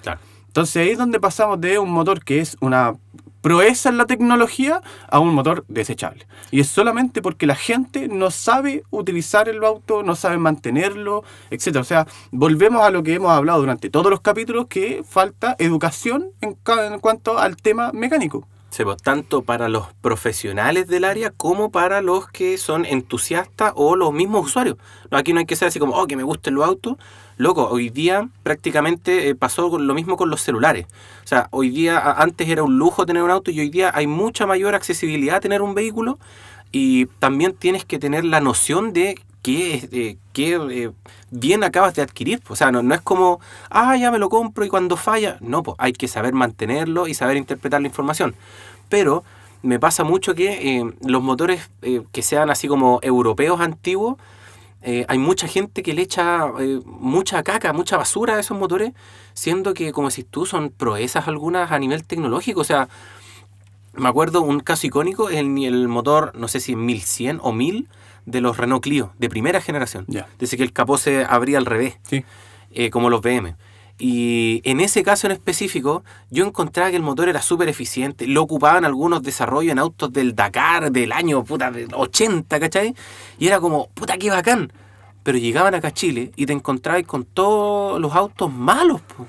Claro. 0.01 0.19
Entonces 0.47 0.75
ahí 0.75 0.89
es 0.89 0.97
donde 0.97 1.21
pasamos 1.21 1.61
de 1.61 1.79
un 1.79 1.91
motor 1.91 2.21
que 2.21 2.41
es 2.41 2.57
una 2.59 2.95
proeza 3.41 3.89
en 3.89 3.97
la 3.97 4.05
tecnología 4.05 4.81
a 5.09 5.19
un 5.19 5.33
motor 5.33 5.65
desechable. 5.67 6.27
Y 6.51 6.59
es 6.59 6.67
solamente 6.67 7.21
porque 7.21 7.47
la 7.47 7.55
gente 7.55 8.07
no 8.07 8.31
sabe 8.31 8.83
utilizar 8.89 9.49
el 9.49 9.63
auto, 9.63 10.03
no 10.03 10.15
sabe 10.15 10.37
mantenerlo, 10.37 11.23
etc. 11.49 11.77
O 11.77 11.83
sea, 11.83 12.07
volvemos 12.31 12.81
a 12.81 12.89
lo 12.89 13.03
que 13.03 13.13
hemos 13.13 13.31
hablado 13.31 13.59
durante 13.59 13.89
todos 13.89 14.09
los 14.09 14.21
capítulos, 14.21 14.67
que 14.67 15.03
falta 15.07 15.55
educación 15.59 16.31
en, 16.41 16.57
en 16.67 16.99
cuanto 16.99 17.37
al 17.37 17.57
tema 17.57 17.91
mecánico. 17.93 18.47
Pues, 18.85 19.01
tanto 19.01 19.41
para 19.41 19.67
los 19.67 19.87
profesionales 20.01 20.87
del 20.87 21.03
área 21.03 21.31
como 21.31 21.69
para 21.69 22.01
los 22.01 22.29
que 22.29 22.57
son 22.57 22.85
entusiastas 22.85 23.73
o 23.75 23.97
los 23.97 24.13
mismos 24.13 24.45
usuarios. 24.45 24.77
Aquí 25.11 25.33
no 25.33 25.39
hay 25.39 25.45
que 25.45 25.57
ser 25.57 25.67
así 25.67 25.79
como, 25.79 25.95
oh, 25.95 26.07
que 26.07 26.15
me 26.15 26.23
gusten 26.23 26.55
los 26.55 26.65
autos. 26.65 26.95
Loco, 27.35 27.67
hoy 27.67 27.89
día 27.89 28.29
prácticamente 28.41 29.27
eh, 29.27 29.35
pasó 29.35 29.77
lo 29.77 29.93
mismo 29.93 30.15
con 30.15 30.29
los 30.29 30.41
celulares. 30.41 30.87
O 31.25 31.27
sea, 31.27 31.49
hoy 31.51 31.69
día, 31.69 31.99
antes 31.99 32.47
era 32.47 32.63
un 32.63 32.77
lujo 32.77 33.05
tener 33.05 33.21
un 33.21 33.31
auto 33.31 33.51
y 33.51 33.59
hoy 33.59 33.69
día 33.69 33.91
hay 33.93 34.07
mucha 34.07 34.45
mayor 34.45 34.73
accesibilidad 34.75 35.35
a 35.35 35.39
tener 35.41 35.61
un 35.61 35.75
vehículo 35.75 36.17
y 36.71 37.07
también 37.19 37.53
tienes 37.53 37.83
que 37.83 37.99
tener 37.99 38.23
la 38.23 38.39
noción 38.39 38.93
de 38.93 39.19
qué, 39.41 40.17
eh, 40.37 40.91
bien 41.31 41.63
acabas 41.63 41.95
de 41.95 42.01
adquirir. 42.01 42.41
O 42.49 42.55
sea, 42.55 42.71
no, 42.71 42.83
no 42.83 42.93
es 42.95 43.01
como, 43.01 43.39
ah, 43.69 43.95
ya 43.97 44.11
me 44.11 44.19
lo 44.19 44.29
compro 44.29 44.65
y 44.65 44.69
cuando 44.69 44.97
falla. 44.97 45.37
No, 45.41 45.63
pues 45.63 45.75
hay 45.79 45.93
que 45.93 46.07
saber 46.07 46.33
mantenerlo 46.33 47.07
y 47.07 47.13
saber 47.13 47.37
interpretar 47.37 47.81
la 47.81 47.87
información. 47.87 48.35
Pero 48.89 49.23
me 49.61 49.79
pasa 49.79 50.03
mucho 50.03 50.35
que 50.35 50.77
eh, 50.77 50.93
los 51.05 51.21
motores 51.21 51.69
eh, 51.81 52.01
que 52.11 52.21
sean 52.21 52.49
así 52.49 52.67
como 52.67 52.99
europeos 53.01 53.59
antiguos, 53.61 54.17
eh, 54.81 55.05
hay 55.09 55.17
mucha 55.17 55.47
gente 55.47 55.83
que 55.83 55.93
le 55.93 56.01
echa 56.03 56.47
mucha 56.85 57.43
caca, 57.43 57.73
mucha 57.73 57.97
basura 57.97 58.35
a 58.35 58.39
esos 58.39 58.57
motores, 58.57 58.93
siendo 59.33 59.73
que, 59.73 59.91
como 59.91 60.09
decís 60.09 60.25
tú, 60.29 60.45
son 60.45 60.69
proezas 60.69 61.27
algunas 61.27 61.71
a 61.71 61.79
nivel 61.79 62.05
tecnológico. 62.05 62.61
O 62.61 62.65
sea, 62.65 62.87
me 63.93 64.07
acuerdo 64.07 64.41
un 64.41 64.61
caso 64.61 64.87
icónico, 64.87 65.29
el, 65.29 65.57
el 65.65 65.87
motor, 65.89 66.31
no 66.35 66.47
sé 66.47 66.61
si 66.61 66.75
1100 66.77 67.39
o 67.43 67.51
1000 67.51 67.89
de 68.25 68.41
los 68.41 68.55
Renault 68.57 68.81
Clio, 68.83 69.11
de 69.17 69.27
primera 69.27 69.59
generación. 69.59 70.05
Ya. 70.07 70.27
Dice 70.39 70.55
que 70.55 70.63
el 70.63 70.71
capó 70.71 70.97
se 70.97 71.25
abría 71.25 71.57
al 71.57 71.65
revés, 71.65 71.97
Sí. 72.03 72.23
como 72.91 73.09
los 73.09 73.21
BM. 73.21 73.55
Y 74.01 74.61
en 74.63 74.79
ese 74.79 75.03
caso 75.03 75.27
en 75.27 75.33
específico, 75.33 76.05
yo 76.31 76.45
encontraba 76.45 76.89
que 76.89 76.95
el 76.95 77.03
motor 77.03 77.27
era 77.27 77.41
súper 77.41 77.67
eficiente. 77.67 78.27
Lo 78.27 78.41
ocupaban 78.41 78.85
algunos 78.85 79.21
desarrollos 79.21 79.73
en 79.73 79.79
autos 79.79 80.13
del 80.13 80.35
Dakar 80.35 80.89
del 80.89 81.11
año 81.11 81.43
puta, 81.43 81.69
del 81.69 81.93
80, 81.93 82.59
¿cachai? 82.61 82.95
Y 83.37 83.47
era 83.47 83.59
como, 83.59 83.89
puta, 83.89 84.17
qué 84.17 84.29
bacán. 84.29 84.71
Pero 85.21 85.37
llegaban 85.37 85.75
acá 85.75 85.89
a 85.89 85.93
Chile 85.93 86.31
y 86.37 86.45
te 86.45 86.53
encontrabas 86.53 87.03
con 87.03 87.25
todos 87.25 87.99
los 87.99 88.15
autos 88.15 88.51
malos. 88.51 89.01
po. 89.01 89.27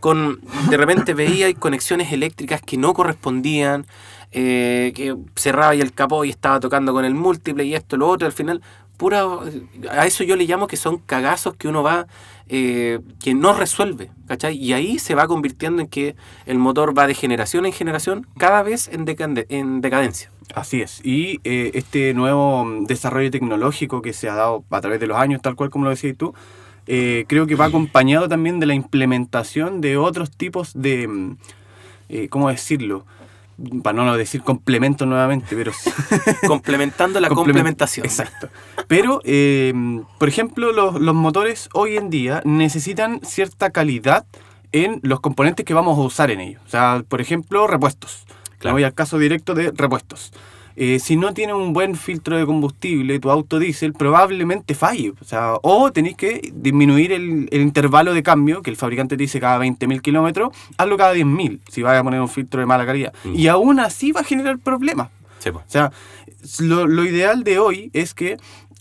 Con, 0.00 0.40
de 0.70 0.76
repente 0.78 1.12
veías 1.12 1.52
conexiones 1.58 2.10
eléctricas 2.10 2.62
que 2.62 2.78
no 2.78 2.94
correspondían, 2.94 3.86
eh, 4.32 4.92
que 4.94 5.14
cerraba 5.34 5.74
y 5.74 5.80
el 5.80 5.92
capó 5.92 6.24
y 6.24 6.30
estaba 6.30 6.58
tocando 6.58 6.92
con 6.94 7.04
el 7.04 7.14
múltiple 7.14 7.64
y 7.64 7.74
esto, 7.74 7.98
lo 7.98 8.08
otro, 8.08 8.26
al 8.26 8.32
final, 8.32 8.62
pura, 8.96 9.24
a 9.90 10.06
eso 10.06 10.24
yo 10.24 10.36
le 10.36 10.44
llamo 10.44 10.66
que 10.66 10.76
son 10.76 10.98
cagazos 10.98 11.54
que 11.54 11.68
uno 11.68 11.82
va, 11.82 12.06
eh, 12.48 13.00
que 13.22 13.34
no 13.34 13.52
resuelve, 13.52 14.10
¿cachai? 14.26 14.56
Y 14.56 14.72
ahí 14.72 14.98
se 14.98 15.14
va 15.14 15.26
convirtiendo 15.26 15.82
en 15.82 15.88
que 15.88 16.16
el 16.46 16.58
motor 16.58 16.96
va 16.96 17.06
de 17.06 17.14
generación 17.14 17.66
en 17.66 17.72
generación, 17.72 18.26
cada 18.38 18.62
vez 18.62 18.88
en, 18.92 19.04
decadencia. 19.80 20.30
Así 20.54 20.80
es. 20.80 21.00
Y 21.04 21.40
eh, 21.44 21.72
este 21.74 22.14
nuevo 22.14 22.64
mm, 22.64 22.84
desarrollo 22.86 23.30
tecnológico 23.30 24.02
que 24.02 24.12
se 24.12 24.28
ha 24.28 24.34
dado 24.34 24.64
a 24.70 24.80
través 24.80 25.00
de 25.00 25.06
los 25.06 25.18
años, 25.18 25.42
tal 25.42 25.56
cual 25.56 25.70
como 25.70 25.84
lo 25.84 25.90
decías 25.90 26.16
tú, 26.16 26.34
eh, 26.86 27.24
creo 27.26 27.46
que 27.46 27.56
va 27.56 27.66
acompañado 27.66 28.28
también 28.28 28.60
de 28.60 28.66
la 28.66 28.74
implementación 28.74 29.80
de 29.80 29.96
otros 29.96 30.30
tipos 30.30 30.72
de, 30.74 31.08
mm, 31.08 31.36
¿cómo 32.30 32.48
decirlo? 32.48 33.04
Para 33.82 33.96
no 34.04 34.16
decir 34.16 34.42
complementos 34.42 35.08
nuevamente, 35.08 35.56
pero. 35.56 35.72
Complementando 36.46 37.20
la 37.20 37.28
Complement- 37.28 37.34
complementación. 37.44 38.04
Exacto. 38.06 38.48
Pero, 38.86 39.20
eh, 39.24 39.72
por 40.18 40.28
ejemplo, 40.28 40.72
los, 40.72 41.00
los 41.00 41.14
motores 41.14 41.68
hoy 41.72 41.96
en 41.96 42.10
día 42.10 42.42
necesitan 42.44 43.20
cierta 43.24 43.70
calidad 43.70 44.26
en 44.72 45.00
los 45.02 45.20
componentes 45.20 45.64
que 45.64 45.72
vamos 45.74 45.96
a 45.98 46.02
usar 46.02 46.30
en 46.30 46.40
ellos. 46.40 46.60
O 46.66 46.68
sea, 46.68 47.02
por 47.08 47.20
ejemplo, 47.20 47.66
repuestos. 47.66 48.24
Claro. 48.58 48.74
Me 48.74 48.80
voy 48.80 48.84
al 48.84 48.94
caso 48.94 49.18
directo 49.18 49.54
de 49.54 49.72
repuestos. 49.74 50.32
Eh, 50.76 50.98
si 50.98 51.16
no 51.16 51.32
tiene 51.32 51.54
un 51.54 51.72
buen 51.72 51.96
filtro 51.96 52.36
de 52.36 52.44
combustible, 52.44 53.18
tu 53.18 53.30
auto 53.30 53.58
diésel 53.58 53.94
probablemente 53.94 54.74
falle. 54.74 55.14
O 55.20 55.24
sea, 55.24 55.54
o 55.62 55.90
tenéis 55.90 56.16
que 56.16 56.52
disminuir 56.54 57.12
el, 57.12 57.48
el 57.50 57.62
intervalo 57.62 58.12
de 58.12 58.22
cambio, 58.22 58.62
que 58.62 58.70
el 58.70 58.76
fabricante 58.76 59.16
te 59.16 59.22
dice 59.22 59.40
cada 59.40 59.58
20.000 59.64 60.00
kilómetros, 60.02 60.50
hazlo 60.76 60.96
cada 60.96 61.14
10.000 61.14 61.60
si 61.68 61.82
vas 61.82 61.98
a 61.98 62.02
poner 62.02 62.20
un 62.20 62.28
filtro 62.28 62.60
de 62.60 62.66
mala 62.66 62.84
calidad. 62.84 63.14
Mm. 63.24 63.34
Y 63.34 63.48
aún 63.48 63.80
así 63.80 64.12
va 64.12 64.20
a 64.20 64.24
generar 64.24 64.58
problemas. 64.58 65.08
Sí, 65.38 65.50
po. 65.50 65.58
O 65.58 65.64
sea, 65.66 65.92
lo, 66.60 66.86
lo 66.86 67.04
ideal 67.04 67.42
de 67.44 67.58
hoy 67.58 67.90
es 67.92 68.14
que 68.14 68.36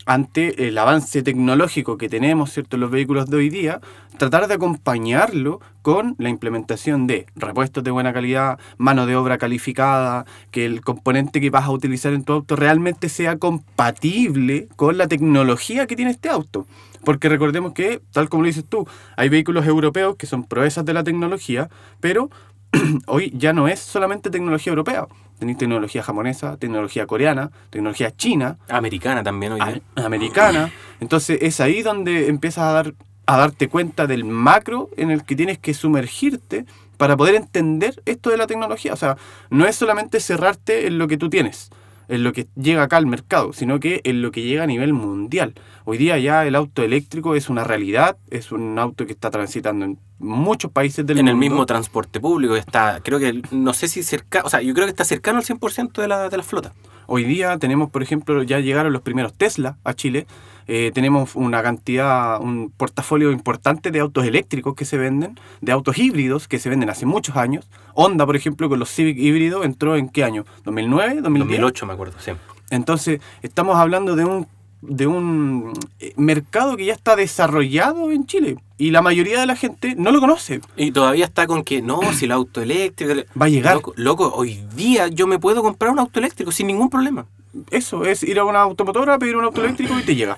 ante 0.05 0.67
el 0.67 0.77
avance 0.77 1.23
tecnológico 1.23 1.97
que 1.97 2.09
tenemos 2.09 2.51
¿cierto? 2.51 2.77
en 2.77 2.81
los 2.81 2.91
vehículos 2.91 3.29
de 3.29 3.37
hoy 3.37 3.49
día, 3.49 3.81
tratar 4.17 4.47
de 4.47 4.53
acompañarlo 4.53 5.59
con 5.81 6.15
la 6.17 6.29
implementación 6.29 7.07
de 7.07 7.25
repuestos 7.35 7.83
de 7.83 7.91
buena 7.91 8.13
calidad, 8.13 8.59
mano 8.77 9.05
de 9.05 9.15
obra 9.15 9.37
calificada, 9.37 10.25
que 10.51 10.65
el 10.65 10.81
componente 10.81 11.41
que 11.41 11.49
vas 11.49 11.65
a 11.65 11.71
utilizar 11.71 12.13
en 12.13 12.23
tu 12.23 12.33
auto 12.33 12.55
realmente 12.55 13.09
sea 13.09 13.37
compatible 13.37 14.67
con 14.75 14.97
la 14.97 15.07
tecnología 15.07 15.87
que 15.87 15.95
tiene 15.95 16.11
este 16.11 16.29
auto. 16.29 16.65
Porque 17.03 17.29
recordemos 17.29 17.73
que, 17.73 18.01
tal 18.11 18.29
como 18.29 18.43
lo 18.43 18.47
dices 18.47 18.65
tú, 18.67 18.87
hay 19.15 19.29
vehículos 19.29 19.67
europeos 19.67 20.15
que 20.15 20.25
son 20.25 20.43
proezas 20.43 20.85
de 20.85 20.93
la 20.93 21.03
tecnología, 21.03 21.69
pero 21.99 22.29
hoy 23.07 23.31
ya 23.35 23.53
no 23.53 23.67
es 23.67 23.79
solamente 23.79 24.29
tecnología 24.29 24.71
europea. 24.71 25.07
Tenéis 25.39 25.57
tecnología 25.57 26.01
japonesa, 26.01 26.55
tecnología 26.57 27.05
coreana, 27.07 27.51
tecnología 27.69 28.15
china, 28.15 28.57
Americana 28.69 29.21
también 29.23 29.53
hoy 29.53 29.59
día. 29.59 29.81
a- 29.95 30.05
americana. 30.05 30.71
Entonces 31.01 31.39
es 31.41 31.59
ahí 31.59 31.81
donde 31.81 32.27
empiezas 32.29 32.63
a, 32.63 32.71
dar, 32.71 32.93
a 33.25 33.37
darte 33.37 33.67
cuenta 33.67 34.07
del 34.07 34.23
macro 34.23 34.89
en 34.97 35.11
el 35.11 35.23
que 35.25 35.35
tienes 35.35 35.57
que 35.59 35.73
sumergirte 35.73 36.65
para 36.97 37.17
poder 37.17 37.35
entender 37.35 38.01
esto 38.05 38.29
de 38.29 38.37
la 38.37 38.47
tecnología. 38.47 38.93
O 38.93 38.95
sea, 38.95 39.17
no 39.49 39.65
es 39.65 39.75
solamente 39.75 40.21
cerrarte 40.21 40.87
en 40.87 40.97
lo 40.97 41.07
que 41.09 41.17
tú 41.17 41.29
tienes, 41.29 41.69
en 42.07 42.23
lo 42.23 42.33
que 42.33 42.47
llega 42.55 42.83
acá 42.83 42.97
al 42.97 43.05
mercado, 43.05 43.53
sino 43.53 43.79
que 43.79 44.01
en 44.03 44.21
lo 44.21 44.31
que 44.31 44.43
llega 44.43 44.63
a 44.63 44.67
nivel 44.67 44.93
mundial. 44.93 45.53
Hoy 45.85 45.97
día 45.97 46.17
ya 46.17 46.45
el 46.45 46.55
auto 46.55 46.83
eléctrico 46.83 47.35
es 47.35 47.49
una 47.49 47.63
realidad, 47.63 48.17
es 48.29 48.51
un 48.51 48.77
auto 48.79 49.05
que 49.05 49.13
está 49.13 49.29
transitando 49.29 49.85
en 49.85 49.99
muchos 50.19 50.71
países 50.71 51.05
del 51.05 51.19
en 51.19 51.25
mundo. 51.25 51.31
el 51.31 51.49
mismo 51.49 51.65
transporte 51.65 52.19
público 52.19 52.55
está, 52.55 53.01
creo 53.03 53.19
que, 53.19 53.41
no 53.51 53.73
sé 53.73 53.87
si 53.87 54.03
cerca, 54.03 54.41
o 54.43 54.49
sea, 54.49 54.61
yo 54.61 54.73
creo 54.73 54.85
que 54.85 54.91
está 54.91 55.05
cercano 55.05 55.39
al 55.39 55.45
100% 55.45 56.01
de 56.01 56.07
la, 56.07 56.29
de 56.29 56.37
la 56.37 56.43
flota. 56.43 56.73
Hoy 57.07 57.23
día 57.23 57.57
tenemos, 57.57 57.89
por 57.89 58.03
ejemplo, 58.03 58.43
ya 58.43 58.59
llegaron 58.59 58.93
los 58.93 59.01
primeros 59.01 59.33
Tesla 59.33 59.77
a 59.83 59.93
Chile. 59.93 60.27
Eh, 60.67 60.91
tenemos 60.93 61.35
una 61.35 61.61
cantidad, 61.61 62.41
un 62.41 62.71
portafolio 62.75 63.31
importante 63.31 63.91
de 63.91 63.99
autos 63.99 64.25
eléctricos 64.25 64.73
que 64.73 64.85
se 64.85 64.97
venden, 64.97 65.39
de 65.61 65.71
autos 65.71 65.97
híbridos 65.97 66.47
que 66.47 66.57
se 66.57 66.69
venden 66.69 66.89
hace 66.89 67.05
muchos 67.05 67.35
años. 67.35 67.69
Honda, 67.93 68.25
por 68.25 68.35
ejemplo, 68.35 68.67
con 68.67 68.79
los 68.79 68.89
Civic 68.89 69.17
híbridos 69.17 69.65
entró 69.65 69.95
en 69.95 70.09
qué 70.09 70.23
año? 70.23 70.45
¿2009? 70.65 71.21
¿2010? 71.21 71.21
2008 71.21 71.85
me 71.85 71.93
acuerdo, 71.93 72.15
sí. 72.19 72.31
Entonces, 72.71 73.21
estamos 73.43 73.77
hablando 73.77 74.15
de 74.15 74.25
un, 74.25 74.47
de 74.81 75.07
un 75.07 75.73
eh, 75.99 76.13
mercado 76.17 76.77
que 76.77 76.85
ya 76.85 76.93
está 76.93 77.15
desarrollado 77.15 78.11
en 78.11 78.25
Chile 78.25 78.57
y 78.77 78.91
la 78.91 79.01
mayoría 79.01 79.39
de 79.39 79.45
la 79.45 79.55
gente 79.55 79.95
no 79.95 80.11
lo 80.11 80.19
conoce. 80.19 80.61
Y 80.75 80.91
todavía 80.91 81.25
está 81.25 81.47
con 81.47 81.63
que, 81.63 81.81
no, 81.81 82.01
si 82.13 82.25
el 82.25 82.31
auto 82.33 82.61
eléctrico... 82.61 83.13
Va 83.39 83.45
a 83.45 83.49
llegar. 83.49 83.75
Loco, 83.75 83.93
loco, 83.95 84.33
hoy 84.35 84.63
día 84.75 85.07
yo 85.07 85.27
me 85.27 85.39
puedo 85.39 85.63
comprar 85.63 85.91
un 85.91 85.99
auto 85.99 86.19
eléctrico 86.19 86.51
sin 86.51 86.67
ningún 86.67 86.89
problema. 86.89 87.25
Eso 87.71 88.05
es 88.05 88.23
ir 88.23 88.39
a 88.39 88.43
una 88.43 88.61
automotora, 88.61 89.17
pedir 89.17 89.37
un 89.37 89.45
auto 89.45 89.63
eléctrico 89.63 89.97
y 89.97 90.03
te 90.03 90.15
llega. 90.15 90.37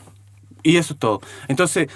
Y 0.64 0.78
eso 0.78 0.94
es 0.94 1.00
todo. 1.00 1.22
Entonces, 1.48 1.88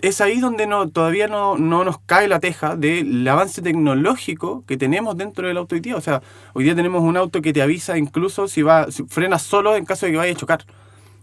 es 0.00 0.20
ahí 0.20 0.40
donde 0.40 0.66
no, 0.66 0.88
todavía 0.88 1.28
no, 1.28 1.56
no 1.56 1.84
nos 1.84 1.98
cae 1.98 2.28
la 2.28 2.40
teja 2.40 2.76
del 2.76 3.26
avance 3.26 3.62
tecnológico 3.62 4.64
que 4.66 4.76
tenemos 4.76 5.16
dentro 5.16 5.48
del 5.48 5.56
auto 5.56 5.74
hoy 5.74 5.80
día. 5.80 5.96
O 5.96 6.00
sea, 6.00 6.22
hoy 6.52 6.64
día 6.64 6.74
tenemos 6.74 7.02
un 7.02 7.16
auto 7.16 7.40
que 7.40 7.52
te 7.52 7.62
avisa 7.62 7.96
incluso 7.96 8.48
si 8.48 8.62
va, 8.62 8.90
si 8.90 9.04
frenas 9.04 9.42
solo 9.42 9.76
en 9.76 9.84
caso 9.84 10.06
de 10.06 10.12
que 10.12 10.18
vaya 10.18 10.32
a 10.32 10.36
chocar. 10.36 10.64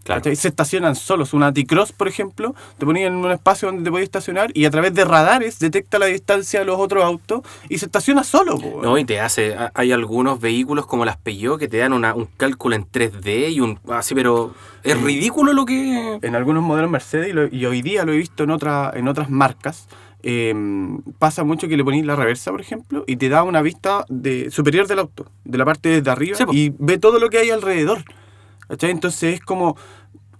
Claro. 0.04 0.22
Se 0.34 0.48
estacionan 0.48 0.94
solos. 0.96 1.32
Un 1.32 1.42
Anticross, 1.42 1.92
por 1.92 2.08
ejemplo, 2.08 2.54
te 2.78 2.84
ponían 2.86 3.12
en 3.12 3.18
un 3.24 3.30
espacio 3.30 3.68
donde 3.68 3.84
te 3.84 3.90
podías 3.90 4.04
estacionar 4.04 4.50
y 4.54 4.64
a 4.64 4.70
través 4.70 4.92
de 4.94 5.04
radares 5.04 5.58
detecta 5.58 5.98
la 5.98 6.06
distancia 6.06 6.60
de 6.60 6.66
los 6.66 6.78
otros 6.78 7.04
autos 7.04 7.42
y 7.68 7.78
se 7.78 7.86
estaciona 7.86 8.24
solo. 8.24 8.58
po, 8.58 8.80
No, 8.82 8.98
y 8.98 9.04
te 9.04 9.20
hace, 9.20 9.54
ha- 9.54 9.70
hay 9.74 9.92
algunos 9.92 10.40
vehículos 10.40 10.86
como 10.86 11.04
las 11.04 11.16
Peugeot 11.18 11.58
que 11.58 11.68
te 11.68 11.78
dan 11.78 11.92
una- 11.92 12.14
un 12.14 12.26
cálculo 12.36 12.74
en 12.76 12.84
3D 12.90 13.50
y 13.52 13.60
un 13.60 13.78
así, 13.90 14.14
pero 14.14 14.54
es 14.82 15.00
ridículo 15.00 15.52
lo 15.52 15.64
que... 15.64 16.18
en 16.20 16.34
algunos 16.34 16.62
modelos 16.62 16.90
Mercedes 16.90 17.28
y, 17.28 17.32
lo- 17.32 17.46
y 17.46 17.64
hoy 17.66 17.82
día 17.82 18.04
lo 18.04 18.12
he 18.12 18.16
visto 18.16 18.42
en, 18.44 18.50
otra, 18.50 18.90
en 18.94 19.06
otras 19.08 19.30
marcas. 19.30 19.88
eh, 20.24 20.54
pasa 21.18 21.42
mucho 21.44 21.66
que 21.68 21.76
le 21.76 21.82
ponéis 21.84 22.04
la 22.06 22.14
reversa, 22.16 22.50
por 22.52 22.60
ejemplo, 22.60 23.02
y 23.08 23.16
te 23.16 23.28
da 23.28 23.42
una 23.42 23.60
vista 23.60 24.04
de, 24.08 24.50
superior 24.52 24.86
del 24.86 25.00
auto, 25.00 25.26
de 25.44 25.58
la 25.58 25.64
parte 25.64 25.88
desde 25.88 26.10
arriba, 26.10 26.36
Sí, 26.36 26.44
y 26.52 26.72
ve 26.78 26.98
todo 26.98 27.18
lo 27.18 27.28
que 27.28 27.38
hay 27.38 27.50
alrededor. 27.50 28.04
¿Cachai? 28.72 28.90
Entonces 28.90 29.34
es 29.34 29.40
como, 29.40 29.76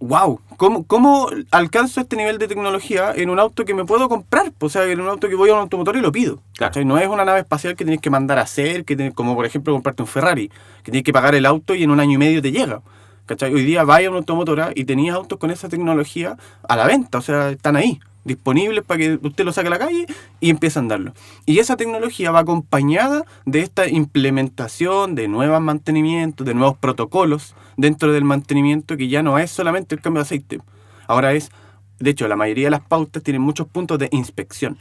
wow, 0.01 0.41
¿cómo, 0.57 0.87
¿cómo 0.87 1.29
alcanzo 1.51 2.01
este 2.01 2.17
nivel 2.17 2.39
de 2.39 2.49
tecnología 2.49 3.13
en 3.15 3.29
un 3.29 3.39
auto 3.39 3.67
que 3.67 3.75
me 3.75 3.85
puedo 3.85 4.09
comprar? 4.09 4.53
O 4.59 4.71
sea, 4.71 4.85
en 4.85 5.03
un 5.03 5.09
auto 5.09 5.29
que 5.29 5.35
voy 5.35 5.51
a 5.51 5.53
un 5.53 5.61
automotor 5.61 5.97
y 5.97 6.01
lo 6.01 6.11
pido. 6.11 6.37
Claro. 6.55 6.71
¿cachai? 6.71 6.87
No 6.87 6.99
es 6.99 7.07
una 7.09 7.27
nave 7.27 7.41
espacial 7.41 7.77
que 7.77 7.85
tienes 7.85 8.01
que 8.01 8.09
mandar 8.09 8.39
a 8.39 8.43
hacer, 8.43 8.87
que 8.87 9.13
como 9.13 9.35
por 9.35 9.45
ejemplo 9.45 9.75
comprarte 9.75 10.03
un 10.03 10.09
Ferrari, 10.09 10.49
que 10.83 10.91
tienes 10.91 11.05
que 11.05 11.13
pagar 11.13 11.35
el 11.35 11.45
auto 11.45 11.75
y 11.75 11.83
en 11.83 11.91
un 11.91 12.01
año 12.01 12.15
y 12.15 12.19
medio 12.19 12.41
te 12.41 12.53
llega. 12.53 12.81
¿cachai? 13.27 13.53
Hoy 13.53 13.65
día 13.65 13.85
vaya 13.85 14.09
a 14.09 14.11
una 14.11 14.21
automotora 14.21 14.73
y 14.75 14.87
tenías 14.87 15.15
autos 15.15 15.39
con 15.39 15.51
esa 15.51 15.69
tecnología 15.69 16.39
a 16.67 16.77
la 16.77 16.87
venta, 16.87 17.19
o 17.19 17.23
sea, 17.23 17.51
están 17.51 17.77
ahí, 17.77 18.01
disponibles 18.25 18.85
para 18.85 18.99
que 18.99 19.19
usted 19.23 19.45
lo 19.45 19.53
saque 19.53 19.69
a 19.69 19.71
la 19.71 19.79
calle 19.79 20.07
y 20.41 20.51
empiece 20.51 20.79
a 20.79 20.83
andarlo. 20.83 21.13
Y 21.47 21.59
esa 21.59 21.77
tecnología 21.77 22.31
va 22.31 22.41
acompañada 22.41 23.25
de 23.45 23.61
esta 23.61 23.89
implementación 23.89 25.15
de 25.15 25.29
nuevos 25.29 25.61
mantenimientos, 25.61 26.47
de 26.47 26.55
nuevos 26.55 26.77
protocolos 26.79 27.55
dentro 27.77 28.13
del 28.13 28.25
mantenimiento 28.25 28.97
que 28.97 29.09
ya 29.09 29.23
no 29.23 29.39
es 29.39 29.51
solamente 29.51 29.95
el 29.95 30.01
cambio 30.01 30.21
de 30.21 30.27
aceite. 30.27 30.61
Ahora 31.07 31.33
es, 31.33 31.51
de 31.99 32.11
hecho, 32.11 32.29
la 32.29 32.37
mayoría 32.37 32.67
de 32.67 32.73
las 32.73 32.81
pautas 32.81 33.23
tienen 33.23 33.43
muchos 33.43 33.67
puntos 33.67 33.99
de 33.99 34.09
inspección. 34.13 34.79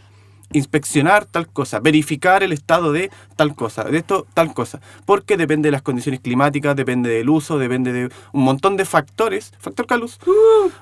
Inspeccionar 0.54 1.26
tal 1.26 1.48
cosa, 1.48 1.80
verificar 1.80 2.44
el 2.44 2.52
estado 2.52 2.92
de 2.92 3.10
tal 3.38 3.56
cosa, 3.56 3.84
de 3.84 3.98
esto 3.98 4.28
tal 4.34 4.54
cosa, 4.54 4.82
porque 5.06 5.38
depende 5.38 5.68
de 5.68 5.72
las 5.72 5.82
condiciones 5.82 6.20
climáticas, 6.20 6.76
depende 6.76 7.10
del 7.10 7.30
uso, 7.30 7.58
depende 7.58 7.94
de 7.94 8.10
un 8.34 8.44
montón 8.44 8.76
de 8.76 8.84
factores, 8.84 9.54
factor 9.60 9.86
Calus, 9.88 10.20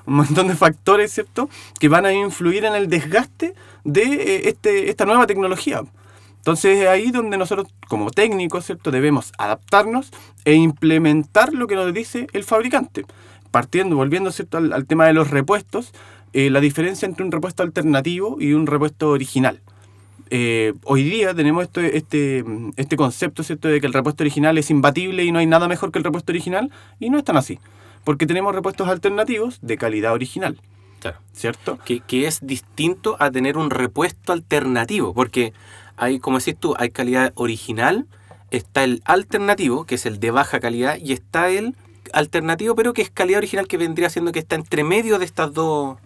un 0.06 0.14
montón 0.14 0.48
de 0.48 0.56
factores, 0.56 1.12
¿cierto?, 1.12 1.48
que 1.78 1.88
van 1.88 2.04
a 2.04 2.12
influir 2.12 2.64
en 2.64 2.74
el 2.74 2.88
desgaste 2.88 3.54
de 3.84 4.02
eh, 4.02 4.48
este, 4.48 4.90
esta 4.90 5.04
nueva 5.04 5.26
tecnología. 5.26 5.82
Entonces 6.38 6.78
es 6.78 6.88
ahí 6.88 7.10
donde 7.10 7.36
nosotros 7.36 7.68
como 7.86 8.10
técnicos, 8.10 8.66
¿cierto?, 8.66 8.90
debemos 8.90 9.32
adaptarnos 9.38 10.10
e 10.44 10.54
implementar 10.54 11.52
lo 11.52 11.66
que 11.66 11.76
nos 11.76 11.94
dice 11.94 12.26
el 12.32 12.44
fabricante. 12.44 13.04
partiendo, 13.50 13.96
volviendo 13.96 14.30
¿cierto? 14.32 14.58
Al, 14.58 14.72
al 14.72 14.86
tema 14.86 15.06
de 15.06 15.12
los 15.12 15.30
repuestos, 15.30 15.92
eh, 16.32 16.50
la 16.50 16.60
diferencia 16.60 17.06
entre 17.06 17.24
un 17.24 17.32
repuesto 17.32 17.62
alternativo 17.62 18.36
y 18.40 18.52
un 18.52 18.66
repuesto 18.66 19.10
original. 19.10 19.60
Eh, 20.32 20.74
hoy 20.84 21.02
día 21.02 21.34
tenemos 21.34 21.64
esto- 21.64 21.80
este, 21.80 22.44
este 22.76 22.96
concepto 22.96 23.42
¿cierto? 23.42 23.66
de 23.68 23.80
que 23.80 23.86
el 23.88 23.92
repuesto 23.92 24.22
original 24.22 24.56
es 24.58 24.70
imbatible 24.70 25.24
y 25.24 25.32
no 25.32 25.40
hay 25.40 25.46
nada 25.46 25.66
mejor 25.66 25.90
que 25.90 25.98
el 25.98 26.04
repuesto 26.04 26.30
original, 26.30 26.70
y 27.00 27.10
no 27.10 27.18
es 27.18 27.24
tan 27.24 27.36
así, 27.36 27.58
porque 28.04 28.26
tenemos 28.26 28.54
repuestos 28.54 28.88
alternativos 28.88 29.58
de 29.60 29.76
calidad 29.76 30.12
original, 30.12 30.60
Claro. 31.00 31.18
¿cierto? 31.32 31.78
que, 31.84 32.00
que 32.00 32.26
es 32.28 32.40
distinto 32.46 33.16
a 33.18 33.30
tener 33.32 33.56
un 33.56 33.70
repuesto 33.70 34.32
alternativo, 34.32 35.14
porque 35.14 35.52
hay, 35.96 36.20
como 36.20 36.38
decís 36.38 36.56
tú, 36.60 36.74
hay 36.78 36.90
calidad 36.90 37.32
original, 37.34 38.06
está 38.52 38.84
el 38.84 39.02
alternativo, 39.06 39.84
que 39.84 39.96
es 39.96 40.06
el 40.06 40.20
de 40.20 40.30
baja 40.30 40.60
calidad, 40.60 40.96
y 41.02 41.12
está 41.12 41.48
el 41.50 41.74
alternativo, 42.12 42.74
pero 42.76 42.92
que 42.92 43.02
es 43.02 43.10
calidad 43.10 43.38
original, 43.38 43.66
que 43.66 43.78
vendría 43.78 44.10
siendo 44.10 44.30
que 44.30 44.38
está 44.38 44.54
entre 44.56 44.84
medio 44.84 45.18
de 45.18 45.24
estas 45.24 45.52
dos, 45.54 45.98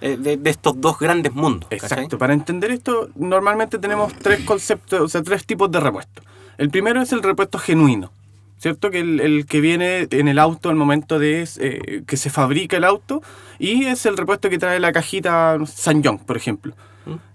de, 0.00 0.36
de 0.36 0.50
estos 0.50 0.80
dos 0.80 0.98
grandes 0.98 1.32
mundos. 1.32 1.68
¿cachai? 1.70 1.86
Exacto. 1.86 2.18
Para 2.18 2.34
entender 2.34 2.70
esto, 2.70 3.08
normalmente 3.14 3.78
tenemos 3.78 4.12
tres 4.14 4.40
conceptos, 4.40 5.00
o 5.00 5.08
sea, 5.08 5.22
tres 5.22 5.44
tipos 5.46 5.70
de 5.70 5.80
repuesto. 5.80 6.22
El 6.58 6.70
primero 6.70 7.00
es 7.02 7.12
el 7.12 7.22
repuesto 7.22 7.58
genuino, 7.58 8.10
¿cierto? 8.58 8.90
Que 8.90 9.00
el, 9.00 9.20
el 9.20 9.46
que 9.46 9.60
viene 9.60 10.08
en 10.10 10.28
el 10.28 10.38
auto 10.38 10.70
al 10.70 10.76
momento 10.76 11.18
de 11.18 11.48
eh, 11.58 12.02
que 12.06 12.16
se 12.16 12.30
fabrica 12.30 12.76
el 12.76 12.84
auto 12.84 13.22
y 13.58 13.84
es 13.84 14.06
el 14.06 14.16
repuesto 14.16 14.48
que 14.48 14.58
trae 14.58 14.80
la 14.80 14.92
cajita 14.92 15.58
Sanyong, 15.66 16.18
por 16.18 16.36
ejemplo. 16.36 16.74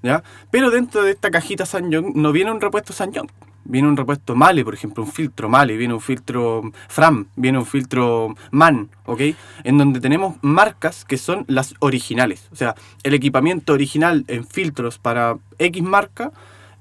¿ya? 0.03 0.24
Pero 0.50 0.70
dentro 0.70 1.03
de 1.03 1.12
esta 1.12 1.32
cajita 1.32 1.65
Sanyong 1.65 2.13
no 2.15 2.32
viene 2.32 2.51
un 2.51 2.62
repuesto 2.62 2.94
Sanyong. 2.94 3.30
Viene 3.63 3.88
un 3.88 3.96
repuesto 3.96 4.36
Male, 4.36 4.63
por 4.63 4.74
ejemplo, 4.74 5.03
un 5.03 5.12
filtro 5.12 5.48
Male, 5.50 5.77
viene 5.77 5.94
un 5.94 6.01
filtro 6.01 6.72
Fram, 6.88 7.27
viene 7.36 7.58
un 7.58 7.65
filtro 7.65 8.36
MAN, 8.51 8.89
¿ok? 9.06 9.22
En 9.63 9.77
donde 9.77 10.00
tenemos 10.00 10.36
marcas 10.41 11.06
que 11.06 11.18
son 11.18 11.46
las 11.48 11.75
originales. 11.80 12.50
O 12.51 12.56
sea, 12.56 12.75
el 13.03 13.13
equipamiento 13.13 13.74
original 13.74 14.25
en 14.27 14.46
filtros 14.46 14.98
para 14.98 15.38
X 15.60 15.84
marca 15.84 16.32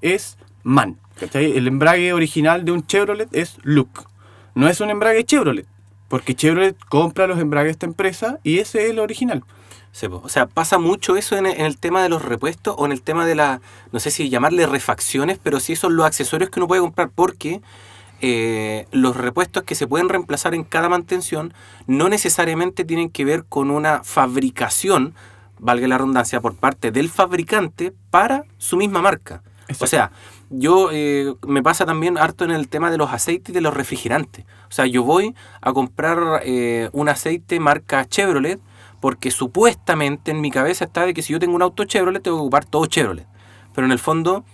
es 0.00 0.38
MAN. 0.62 0.96
El 1.34 1.68
embrague 1.68 2.12
original 2.12 2.64
de 2.64 2.72
un 2.72 2.86
Chevrolet 2.86 3.28
es 3.32 3.58
Look. 3.62 4.06
No 4.54 4.68
es 4.68 4.80
un 4.80 4.90
embrague 4.90 5.24
Chevrolet, 5.24 5.66
porque 6.08 6.34
Chevrolet 6.34 6.76
compra 6.88 7.26
los 7.26 7.38
embragues 7.38 7.68
de 7.68 7.72
esta 7.72 7.86
empresa 7.86 8.40
y 8.42 8.58
ese 8.58 8.84
es 8.84 8.90
el 8.90 8.98
original. 8.98 9.44
Sí, 9.92 10.06
o 10.10 10.28
sea, 10.28 10.46
pasa 10.46 10.78
mucho 10.78 11.16
eso 11.16 11.36
en, 11.36 11.46
el 11.46 11.78
tema 11.78 12.02
de 12.02 12.08
los 12.08 12.22
repuestos 12.22 12.74
o 12.78 12.86
en 12.86 12.92
el 12.92 13.02
tema 13.02 13.26
de 13.26 13.34
la, 13.34 13.60
no 13.92 13.98
sé 13.98 14.10
si 14.10 14.28
llamarle 14.28 14.66
refacciones, 14.66 15.38
pero 15.42 15.58
sí 15.58 15.74
son 15.74 15.96
los 15.96 16.06
accesorios 16.06 16.48
que 16.50 16.60
uno 16.60 16.68
puede 16.68 16.80
comprar 16.80 17.10
porque 17.12 17.60
eh, 18.20 18.86
los 18.92 19.16
repuestos 19.16 19.64
que 19.64 19.74
se 19.74 19.88
pueden 19.88 20.08
reemplazar 20.08 20.54
en 20.54 20.62
cada 20.62 20.88
mantención 20.88 21.54
no 21.86 22.08
necesariamente 22.08 22.84
tienen 22.84 23.10
que 23.10 23.24
ver 23.24 23.44
con 23.48 23.70
una 23.70 24.04
fabricación, 24.04 25.14
valga 25.58 25.88
la 25.88 25.98
redundancia, 25.98 26.40
por 26.40 26.54
parte 26.54 26.92
del 26.92 27.08
fabricante 27.08 27.92
para 28.10 28.44
su 28.58 28.76
misma 28.76 29.02
marca. 29.02 29.42
O 29.80 29.86
sea, 29.86 30.10
yo 30.50 30.90
eh, 30.92 31.34
me 31.46 31.62
pasa 31.62 31.86
también 31.86 32.18
harto 32.18 32.44
en 32.44 32.50
el 32.50 32.68
tema 32.68 32.90
de 32.90 32.98
los 32.98 33.12
aceites 33.12 33.50
y 33.50 33.52
de 33.52 33.60
los 33.60 33.72
refrigerantes. 33.74 34.44
O 34.68 34.72
sea, 34.72 34.86
yo 34.86 35.02
voy 35.02 35.34
a 35.60 35.72
comprar 35.72 36.42
eh, 36.44 36.90
un 36.92 37.08
aceite 37.08 37.60
marca 37.60 38.06
Chevrolet 38.06 38.60
porque 39.00 39.30
supuestamente 39.30 40.30
en 40.30 40.40
mi 40.40 40.50
cabeza 40.50 40.84
está 40.84 41.06
de 41.06 41.14
que 41.14 41.22
si 41.22 41.32
yo 41.32 41.38
tengo 41.38 41.56
un 41.56 41.62
auto 41.62 41.84
Chevrolet 41.84 42.22
tengo 42.22 42.36
que 42.36 42.42
ocupar 42.42 42.64
todo 42.64 42.86
Chevrolet. 42.86 43.26
Pero 43.74 43.86
en 43.86 43.92
el 43.92 43.98
fondo 43.98 44.44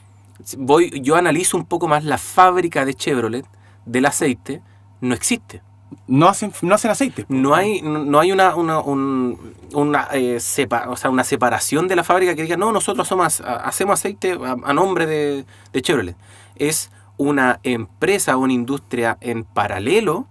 voy, 0.59 1.01
yo 1.03 1.17
analizo 1.17 1.57
un 1.57 1.65
poco 1.65 1.89
más 1.89 2.05
la 2.05 2.19
fábrica 2.19 2.85
de 2.85 2.95
Chevrolet 2.95 3.45
del 3.85 4.07
aceite, 4.07 4.63
no 5.01 5.15
existe. 5.15 5.63
No 6.09 6.29
hacen, 6.29 6.53
no 6.63 6.75
hacen 6.75 6.91
aceite. 6.91 7.25
No 7.29 7.55
hay, 7.55 7.81
no 7.81 8.19
hay 8.19 8.33
una, 8.33 8.57
una, 8.57 8.81
un- 8.81 9.55
una, 9.73 10.09
eh, 10.13 10.39
sepa- 10.41 10.89
o 10.89 10.97
sea, 10.97 11.11
una 11.11 11.23
separación 11.23 11.87
de 11.87 11.95
la 11.97 12.03
fábrica 12.05 12.35
que 12.35 12.43
diga, 12.43 12.57
no, 12.57 12.73
nosotros 12.73 13.07
somos, 13.07 13.41
ha- 13.41 13.57
hacemos 13.59 14.01
aceite 14.01 14.33
a, 14.33 14.57
a 14.65 14.73
nombre 14.75 15.07
de, 15.07 15.45
de 15.73 15.83
Chevrolet. 15.83 16.17
Es 16.57 16.91
una 17.17 17.61
empresa, 17.63 18.37
una 18.37 18.53
industria 18.53 19.17
en 19.21 19.45
paralelo 19.45 20.27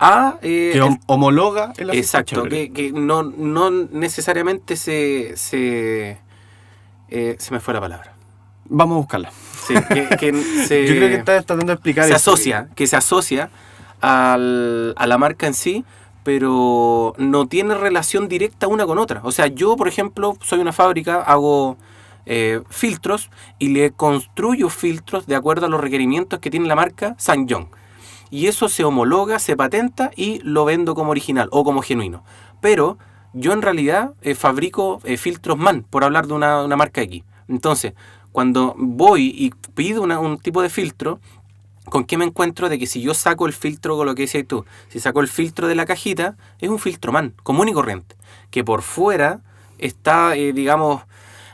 a... 0.00 0.38
eh, 0.42 0.70
que 0.72 0.98
homologa 1.06 1.72
el 1.76 1.90
Exacto, 1.90 2.44
que, 2.44 2.72
que 2.72 2.90
no, 2.92 3.22
no 3.22 3.70
necesariamente 3.70 4.76
se, 4.76 5.36
se, 5.36 6.18
eh, 7.08 7.36
se 7.38 7.52
me 7.54 7.60
fue 7.60 7.74
la 7.74 7.80
palabra. 7.80 8.14
Vamos 8.64 8.94
a 8.96 8.98
buscarla. 8.98 9.32
Sí, 9.66 9.74
que, 9.88 10.08
que 10.16 10.32
se, 10.66 10.86
Yo 10.86 10.94
creo 10.94 11.08
que 11.08 11.14
estás 11.16 11.44
tratando 11.46 11.66
de 11.70 11.74
explicar 11.74 12.06
se 12.06 12.14
asocia, 12.14 12.68
que 12.74 12.86
se 12.86 12.96
asocia 12.96 13.50
al- 14.00 14.94
a 14.96 15.06
la 15.06 15.18
marca 15.18 15.46
en 15.46 15.54
sí, 15.54 15.84
pero 16.22 17.14
no 17.18 17.46
tiene 17.46 17.74
relación 17.74 18.28
directa 18.28 18.68
una 18.68 18.86
con 18.86 18.98
otra. 18.98 19.20
O 19.24 19.32
sea, 19.32 19.46
yo, 19.48 19.76
por 19.76 19.88
ejemplo, 19.88 20.36
soy 20.40 20.60
una 20.60 20.72
fábrica, 20.72 21.22
hago 21.22 21.76
eh, 22.26 22.60
filtros 22.70 23.30
y 23.58 23.68
le 23.68 23.90
construyo 23.92 24.68
filtros 24.68 25.26
de 25.26 25.34
acuerdo 25.34 25.66
a 25.66 25.68
los 25.68 25.80
requerimientos 25.80 26.38
que 26.38 26.50
tiene 26.50 26.66
la 26.68 26.76
marca 26.76 27.14
Sanyong. 27.18 27.68
Y 28.30 28.46
eso 28.46 28.68
se 28.68 28.84
homologa, 28.84 29.38
se 29.38 29.56
patenta 29.56 30.10
y 30.14 30.40
lo 30.44 30.64
vendo 30.64 30.94
como 30.94 31.10
original 31.10 31.48
o 31.52 31.64
como 31.64 31.82
genuino. 31.82 32.24
Pero 32.60 32.96
yo 33.32 33.52
en 33.52 33.62
realidad 33.62 34.14
eh, 34.22 34.34
fabrico 34.34 35.00
eh, 35.04 35.16
filtros 35.16 35.58
MAN, 35.58 35.84
por 35.88 36.04
hablar 36.04 36.26
de 36.26 36.34
una, 36.34 36.66
marca 36.76 37.02
X. 37.02 37.24
Entonces, 37.48 37.94
cuando 38.32 38.74
voy 38.78 39.32
y 39.36 39.50
pido 39.74 40.02
un 40.02 40.38
tipo 40.38 40.62
de 40.62 40.70
filtro, 40.70 41.18
¿con 41.86 42.04
qué 42.04 42.16
me 42.16 42.24
encuentro? 42.24 42.68
De 42.68 42.78
que 42.78 42.86
si 42.86 43.00
yo 43.00 43.14
saco 43.14 43.46
el 43.46 43.52
filtro, 43.52 43.96
con 43.96 44.06
lo 44.06 44.14
que 44.14 44.22
decías 44.22 44.46
tú, 44.46 44.64
si 44.88 45.00
saco 45.00 45.20
el 45.20 45.28
filtro 45.28 45.66
de 45.66 45.74
la 45.74 45.84
cajita, 45.86 46.36
es 46.60 46.68
un 46.68 46.78
filtro 46.78 47.10
MAN, 47.12 47.34
común 47.42 47.68
y 47.68 47.72
corriente, 47.72 48.14
que 48.50 48.62
por 48.62 48.82
fuera 48.82 49.40
está, 49.78 50.36
eh, 50.36 50.52
digamos, 50.52 51.02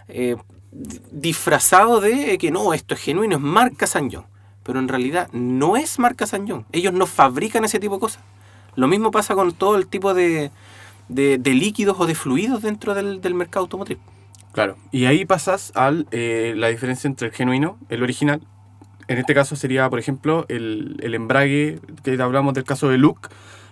di- 0.08 1.00
disfrazado 1.10 2.00
de 2.00 2.36
que 2.36 2.50
no, 2.50 2.74
esto 2.74 2.94
es 2.94 3.00
genuino, 3.00 3.36
es 3.36 3.42
marca 3.42 3.86
Sanyong. 3.86 4.26
Pero 4.66 4.80
en 4.80 4.88
realidad 4.88 5.28
no 5.32 5.76
es 5.76 5.98
marca 6.00 6.26
Sanyong. 6.26 6.64
Ellos 6.72 6.92
no 6.92 7.06
fabrican 7.06 7.64
ese 7.64 7.78
tipo 7.78 7.94
de 7.94 8.00
cosas. 8.00 8.22
Lo 8.74 8.88
mismo 8.88 9.10
pasa 9.12 9.34
con 9.34 9.52
todo 9.52 9.76
el 9.76 9.86
tipo 9.86 10.12
de, 10.12 10.50
de- 11.08 11.38
líquidos 11.54 11.96
o 12.00 12.06
de 12.06 12.14
fluidos 12.16 12.62
dentro 12.62 12.92
del, 12.94 13.20
del 13.20 13.34
mercado 13.34 13.62
automotriz. 13.64 13.98
Claro. 14.52 14.76
Y 14.90 15.04
ahí 15.04 15.24
pasas 15.24 15.70
a 15.76 15.90
la 15.90 16.68
diferencia 16.68 17.06
entre 17.08 17.28
el 17.28 17.32
genuino, 17.34 17.78
el 17.88 18.02
original. 18.02 18.40
En 19.08 19.18
este 19.18 19.34
caso 19.34 19.54
sería, 19.54 19.88
por 19.88 20.00
ejemplo, 20.00 20.46
el, 20.48 20.96
el 21.00 21.14
embrague, 21.14 21.78
que 22.02 22.20
hablamos 22.20 22.54
del 22.54 22.64
caso 22.64 22.88
de 22.88 22.98
Luke. 22.98 23.28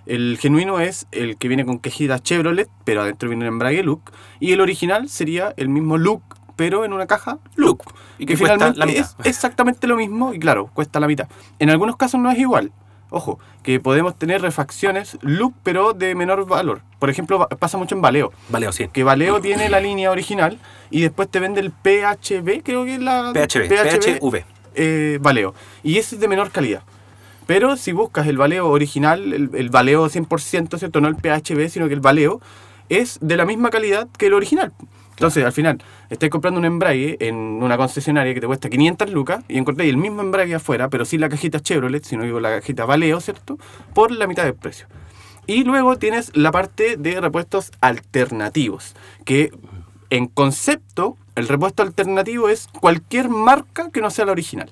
El 0.07 0.38
genuino 0.38 0.78
es 0.80 1.07
el 1.11 1.37
que 1.38 1.48
viene 1.48 1.64
con 1.64 1.80
quejida 1.80 2.18
Chevrolet, 2.20 2.68
pero 2.85 3.02
adentro 3.02 3.28
viene 3.28 3.44
el 3.46 3.48
embrague 3.48 3.83
Luke. 3.83 4.12
Y 4.38 4.52
el 4.52 4.61
original 4.61 5.09
sería 5.09 5.52
el 5.57 5.68
mismo 5.70 5.98
Luke, 5.98 6.24
pero 6.56 6.84
en 6.84 6.92
una 6.92 7.06
caja 7.06 7.38
Luke. 7.56 7.84
Y 8.18 8.26
que 8.26 8.36
finalmente 8.36 8.78
la 8.78 8.86
mitad. 8.86 9.00
es 9.00 9.16
exactamente 9.26 9.86
lo 9.86 9.96
mismo 9.96 10.34
y 10.34 10.38
claro, 10.38 10.70
cuesta 10.72 11.00
la 11.00 11.06
mitad. 11.06 11.28
En 11.58 11.70
algunos 11.70 11.96
casos 11.96 12.20
no 12.20 12.30
es 12.30 12.38
igual. 12.38 12.72
Ojo, 13.10 13.38
que 13.62 13.78
podemos 13.78 14.16
tener 14.18 14.42
refacciones 14.42 15.18
Luke, 15.20 15.56
pero 15.62 15.92
de 15.92 16.14
menor 16.16 16.46
valor. 16.46 16.80
Por 16.98 17.10
ejemplo, 17.10 17.46
pasa 17.60 17.78
mucho 17.78 17.94
en 17.94 18.00
Valeo. 18.02 18.32
Vale, 18.48 18.66
o 18.66 18.72
sí. 18.72 18.88
Que 18.88 19.04
Valeo 19.04 19.40
tiene 19.40 19.68
la 19.68 19.78
línea 19.78 20.10
original 20.10 20.58
y 20.90 21.02
después 21.02 21.28
te 21.28 21.38
vende 21.38 21.60
el 21.60 21.70
PHB, 21.70 22.62
creo 22.64 22.84
que 22.84 22.94
es 22.94 23.00
la... 23.00 23.32
PHV, 23.32 23.68
PHV. 23.68 24.44
eh, 24.74 25.18
Valeo. 25.20 25.54
Y 25.84 25.98
ese 25.98 26.16
es 26.16 26.20
de 26.20 26.26
menor 26.26 26.50
calidad. 26.50 26.82
Pero 27.46 27.76
si 27.76 27.92
buscas 27.92 28.26
el 28.26 28.38
Valeo 28.38 28.68
original, 28.68 29.32
el, 29.32 29.50
el 29.54 29.70
Valeo 29.70 30.08
100%, 30.08 30.78
¿cierto? 30.78 31.00
No 31.00 31.06
el 31.08 31.14
PHB, 31.16 31.68
sino 31.68 31.86
que 31.88 31.94
el 31.94 32.00
Valeo 32.00 32.40
es 32.88 33.18
de 33.20 33.36
la 33.36 33.44
misma 33.44 33.70
calidad 33.70 34.08
que 34.18 34.26
el 34.26 34.34
original. 34.34 34.72
Entonces, 35.16 35.44
al 35.44 35.53
final, 35.53 35.81
estáis 36.11 36.31
comprando 36.31 36.59
un 36.59 36.66
embrague 36.66 37.16
en 37.20 37.37
una 37.37 37.77
concesionaria 37.77 38.35
que 38.35 38.40
te 38.40 38.46
cuesta 38.46 38.68
500 38.68 39.11
lucas 39.11 39.44
y 39.48 39.59
encontráis 39.59 39.90
el 39.90 39.96
mismo 39.96 40.22
embrague 40.22 40.55
afuera, 40.55 40.88
pero 40.88 41.05
sin 41.05 41.20
la 41.20 41.29
cajita 41.29 41.61
Chevrolet, 41.61 42.05
sino 42.05 42.24
digo 42.24 42.40
la 42.40 42.61
cajita 42.61 42.85
Valeo, 42.85 43.20
¿cierto? 43.20 43.59
Por 43.94 44.11
la 44.11 44.27
mitad 44.27 44.44
del 44.44 44.55
precio. 44.55 44.87
Y 45.46 45.64
luego 45.64 45.96
tienes 45.96 46.37
la 46.37 46.50
parte 46.50 46.96
de 46.96 47.20
repuestos 47.20 47.70
alternativos, 47.81 48.96
que 49.24 49.53
en 50.11 50.27
concepto, 50.27 51.16
el 51.37 51.48
repuesto 51.48 51.83
alternativo 51.83 52.48
es 52.48 52.68
cualquier 52.81 53.29
marca 53.29 53.90
que 53.90 54.00
no 54.00 54.11
sea 54.11 54.27
la 54.27 54.33
original. 54.33 54.70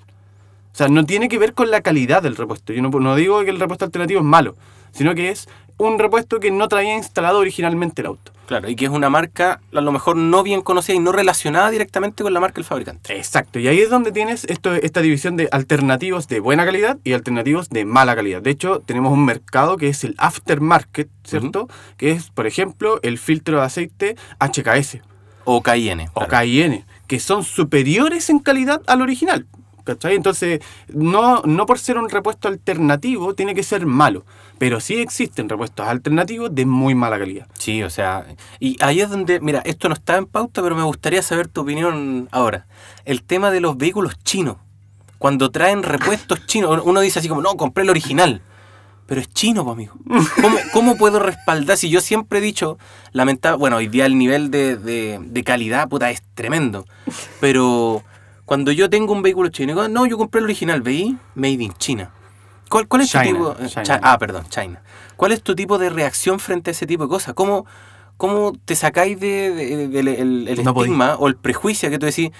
O 0.72 0.76
sea, 0.76 0.88
no 0.88 1.04
tiene 1.04 1.28
que 1.28 1.38
ver 1.38 1.52
con 1.52 1.70
la 1.70 1.82
calidad 1.82 2.22
del 2.22 2.36
repuesto. 2.36 2.72
Yo 2.72 2.80
no, 2.80 2.88
no 2.88 3.14
digo 3.14 3.44
que 3.44 3.50
el 3.50 3.60
repuesto 3.60 3.84
alternativo 3.84 4.20
es 4.20 4.26
malo, 4.26 4.56
sino 4.92 5.14
que 5.14 5.30
es 5.30 5.48
un 5.78 5.98
repuesto 5.98 6.40
que 6.40 6.50
no 6.50 6.68
traía 6.68 6.96
instalado 6.96 7.38
originalmente 7.38 8.02
el 8.02 8.06
auto. 8.06 8.32
Claro, 8.46 8.68
y 8.68 8.76
que 8.76 8.84
es 8.84 8.90
una 8.90 9.08
marca 9.08 9.60
a 9.72 9.80
lo 9.80 9.92
mejor 9.92 10.16
no 10.16 10.42
bien 10.42 10.60
conocida 10.62 10.96
y 10.96 10.98
no 10.98 11.12
relacionada 11.12 11.70
directamente 11.70 12.22
con 12.22 12.34
la 12.34 12.40
marca 12.40 12.56
del 12.56 12.64
fabricante. 12.64 13.16
Exacto, 13.16 13.58
y 13.58 13.68
ahí 13.68 13.80
es 13.80 13.88
donde 13.88 14.12
tienes 14.12 14.44
esto, 14.44 14.74
esta 14.74 15.00
división 15.00 15.36
de 15.36 15.48
alternativos 15.52 16.28
de 16.28 16.40
buena 16.40 16.64
calidad 16.64 16.98
y 17.04 17.14
alternativos 17.14 17.70
de 17.70 17.84
mala 17.84 18.14
calidad. 18.14 18.42
De 18.42 18.50
hecho, 18.50 18.80
tenemos 18.84 19.12
un 19.12 19.24
mercado 19.24 19.76
que 19.76 19.88
es 19.88 20.04
el 20.04 20.14
aftermarket, 20.18 21.08
¿cierto? 21.24 21.68
Que 21.96 22.10
es, 22.10 22.30
por 22.30 22.46
ejemplo, 22.46 22.98
el 23.02 23.16
filtro 23.18 23.58
de 23.58 23.64
aceite 23.64 24.16
HKS 24.40 24.98
O 25.44 25.62
KIN. 25.62 26.08
o 26.12 26.26
claro. 26.26 26.44
KIN, 26.44 26.84
que 27.06 27.20
son 27.20 27.44
superiores 27.44 28.28
en 28.28 28.38
calidad 28.40 28.82
al 28.86 29.00
original. 29.02 29.46
¿Cachai? 29.84 30.14
Entonces, 30.14 30.60
no, 30.88 31.42
no 31.44 31.66
por 31.66 31.78
ser 31.78 31.98
un 31.98 32.08
repuesto 32.08 32.48
alternativo 32.48 33.34
tiene 33.34 33.54
que 33.54 33.62
ser 33.62 33.86
malo, 33.86 34.24
pero 34.58 34.80
sí 34.80 34.96
existen 35.00 35.48
repuestos 35.48 35.86
alternativos 35.86 36.54
de 36.54 36.66
muy 36.66 36.94
mala 36.94 37.18
calidad. 37.18 37.46
Sí, 37.58 37.82
o 37.82 37.90
sea, 37.90 38.26
y 38.60 38.76
ahí 38.82 39.00
es 39.00 39.10
donde, 39.10 39.40
mira, 39.40 39.60
esto 39.64 39.88
no 39.88 39.94
está 39.94 40.16
en 40.16 40.26
pauta, 40.26 40.62
pero 40.62 40.74
me 40.76 40.82
gustaría 40.82 41.22
saber 41.22 41.48
tu 41.48 41.62
opinión 41.62 42.28
ahora. 42.32 42.66
El 43.04 43.22
tema 43.22 43.50
de 43.50 43.60
los 43.60 43.76
vehículos 43.76 44.18
chinos. 44.22 44.56
Cuando 45.18 45.50
traen 45.50 45.82
repuestos 45.82 46.46
chinos, 46.46 46.80
uno 46.84 47.00
dice 47.00 47.18
así 47.20 47.28
como, 47.28 47.42
no, 47.42 47.56
compré 47.56 47.84
el 47.84 47.90
original. 47.90 48.42
Pero 49.06 49.20
es 49.20 49.28
chino, 49.28 49.64
pues, 49.64 49.74
amigo. 49.74 49.94
¿Cómo, 50.40 50.56
cómo 50.72 50.96
puedo 50.96 51.18
respaldar 51.18 51.76
si 51.76 51.90
yo 51.90 52.00
siempre 52.00 52.38
he 52.38 52.42
dicho, 52.42 52.78
lamentable, 53.12 53.58
bueno, 53.58 53.76
hoy 53.76 53.88
día 53.88 54.06
el 54.06 54.16
nivel 54.16 54.50
de, 54.50 54.76
de- 54.76 55.18
de 55.20 55.44
calidad, 55.44 55.88
puta, 55.88 56.10
es 56.10 56.22
tremendo. 56.34 56.86
Pero 57.40 58.02
cuando 58.44 58.72
yo 58.72 58.90
tengo 58.90 59.12
un 59.12 59.22
vehículo 59.22 59.48
chino, 59.50 59.72
digo, 59.74 59.88
no, 59.88 60.06
yo 60.06 60.18
compré 60.18 60.40
el 60.40 60.44
original, 60.44 60.82
veí, 60.82 61.16
made 61.34 61.52
in 61.62 61.72
China. 61.74 62.10
¿Cuál, 62.68 62.88
cuál 62.88 63.02
es 63.02 63.10
China, 63.10 63.24
tu 63.24 63.28
tipo? 63.54 63.56
China. 63.68 64.00
Ah, 64.02 64.18
perdón, 64.18 64.46
China. 64.48 64.82
¿Cuál 65.16 65.32
es 65.32 65.42
tu 65.42 65.54
tipo 65.54 65.78
de 65.78 65.90
reacción 65.90 66.40
frente 66.40 66.70
a 66.70 66.72
ese 66.72 66.86
tipo 66.86 67.04
de 67.04 67.08
cosas? 67.10 67.34
¿Cómo, 67.34 67.66
cómo 68.16 68.52
te 68.64 68.74
sacáis 68.76 69.20
de, 69.20 69.50
de- 69.54 69.88
del- 69.88 70.08
el, 70.08 70.48
el 70.48 70.64
No 70.64 70.72
podí. 70.74 70.86
estigma 70.88 71.16
o 71.16 71.28
el 71.28 71.36
prejuicio 71.36 71.90
que 71.90 71.98
tú 71.98 72.06
decís, 72.06 72.30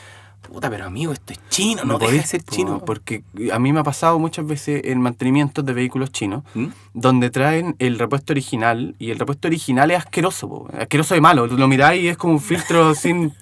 puta, 0.43 0.69
pero 0.69 0.85
amigo, 0.87 1.13
esto 1.13 1.33
es 1.33 1.41
chino, 1.49 1.85
no, 1.85 1.95
deja 1.95 1.99
de 1.99 2.07
podéis, 2.19 2.29
ser 2.29 2.43
chino? 2.43 2.81
Porque 2.85 3.23
a 3.53 3.59
mí 3.59 3.73
me 3.73 3.81
ha 3.81 3.83
pasado 3.85 4.19
muchas 4.19 4.47
veces 4.47 4.83
en 4.85 5.01
mantenimientos 5.01 5.65
de 5.65 5.73
vehículos 5.73 6.11
chinos, 6.13 6.43
¿Mm? 6.55 6.67
donde 6.95 7.31
traen 7.31 7.75
el 7.79 7.99
repuesto 7.99 8.33
original 8.33 8.95
y 8.99 9.11
el 9.11 9.19
repuesto 9.19 9.49
original 9.49 9.91
es 9.91 9.99
asqueroso, 9.99 10.49
po, 10.49 10.69
asqueroso 10.79 11.15
de 11.15 11.21
malo. 11.21 11.47
Lo 11.47 11.69
miráis 11.69 12.03
y 12.03 12.09
es 12.09 12.17
como 12.17 12.35
un 12.35 12.41
filtro 12.41 12.95
sin, 12.97 13.33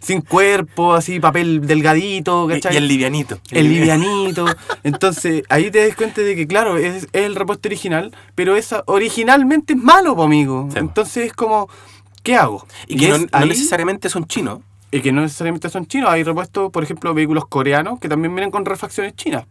sin 0.00 0.20
cuerpo, 0.22 0.94
así, 0.94 1.20
papel 1.20 1.66
delgadito, 1.66 2.48
Y, 2.50 2.54
¿cachai? 2.54 2.74
y 2.74 2.76
el 2.78 2.88
livianito. 2.88 3.38
el 3.50 3.68
livianito. 3.68 4.46
Entonces, 4.84 5.42
ahí 5.48 5.70
te 5.70 5.86
das 5.86 5.96
cuenta 5.96 6.22
de 6.22 6.34
que, 6.36 6.46
claro, 6.46 6.76
es, 6.76 7.04
es 7.04 7.08
el 7.12 7.34
repuesto 7.34 7.68
original, 7.68 8.14
pero 8.34 8.56
esa 8.56 8.84
originalmente 8.86 9.74
es 9.74 9.78
malo, 9.78 10.16
po, 10.16 10.22
amigo. 10.22 10.68
Sí. 10.72 10.78
Entonces 10.78 11.26
es 11.26 11.32
como, 11.32 11.68
¿qué 12.22 12.36
hago? 12.36 12.66
Y 12.86 12.96
que 12.96 13.08
no, 13.08 13.18
no 13.18 13.46
necesariamente 13.46 14.08
son 14.08 14.26
chinos. 14.26 14.60
Y 14.90 15.00
que 15.00 15.12
no 15.12 15.20
necesariamente 15.22 15.68
son 15.68 15.86
chinos. 15.86 16.10
Hay 16.10 16.22
repuestos, 16.22 16.70
por 16.70 16.82
ejemplo, 16.82 17.14
vehículos 17.14 17.46
coreanos 17.46 17.98
que 18.00 18.08
también 18.08 18.34
vienen 18.34 18.50
con 18.50 18.64
refacciones 18.64 19.14
chinas. 19.16 19.44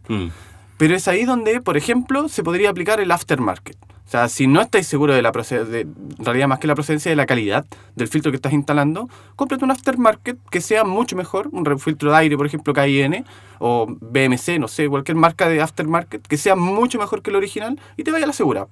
Pero 0.78 0.96
es 0.96 1.08
ahí 1.08 1.26
donde, 1.26 1.62
por 1.62 1.78
ejemplo, 1.78 2.30
se 2.30 2.44
podría 2.44 2.70
aplicar 2.70 3.00
el 3.00 3.12
aftermarket. 3.12 3.78
O 4.08 4.10
sea, 4.10 4.30
si 4.30 4.48
no 4.48 4.62
estáis 4.62 4.88
seguros 4.88 5.18
de 5.18 5.22
la 5.22 5.34
procedencia, 5.34 5.82
en 5.82 6.16
realidad 6.20 6.48
más 6.48 6.60
que 6.60 6.68
la 6.68 6.76
procedencia 6.76 7.12
de 7.12 7.18
la 7.18 7.26
calidad 7.26 7.66
del 7.98 8.08
filtro 8.08 8.32
que 8.32 8.38
estás 8.38 8.54
instalando, 8.54 9.10
cómprate 9.36 9.66
un 9.66 9.72
aftermarket 9.72 10.38
que 10.50 10.62
sea 10.62 10.86
mucho 10.86 11.18
mejor, 11.18 11.50
un 11.52 11.78
filtro 11.78 12.12
de 12.12 12.18
aire, 12.18 12.38
por 12.38 12.46
ejemplo, 12.46 12.74
KIN 12.74 13.26
o 13.60 13.86
BMC, 13.86 14.60
no 14.60 14.70
sé, 14.70 14.88
cualquier 14.88 15.18
marca 15.18 15.50
de 15.50 15.62
aftermarket 15.62 16.26
que 16.26 16.38
sea 16.38 16.56
mucho 16.56 16.98
mejor 16.98 17.22
que 17.22 17.32
el 17.32 17.36
original 17.36 17.78
y 17.98 18.04
te 18.04 18.12
vaya 18.12 18.24
a 18.24 18.28
la 18.28 18.34
segura. 18.34 18.68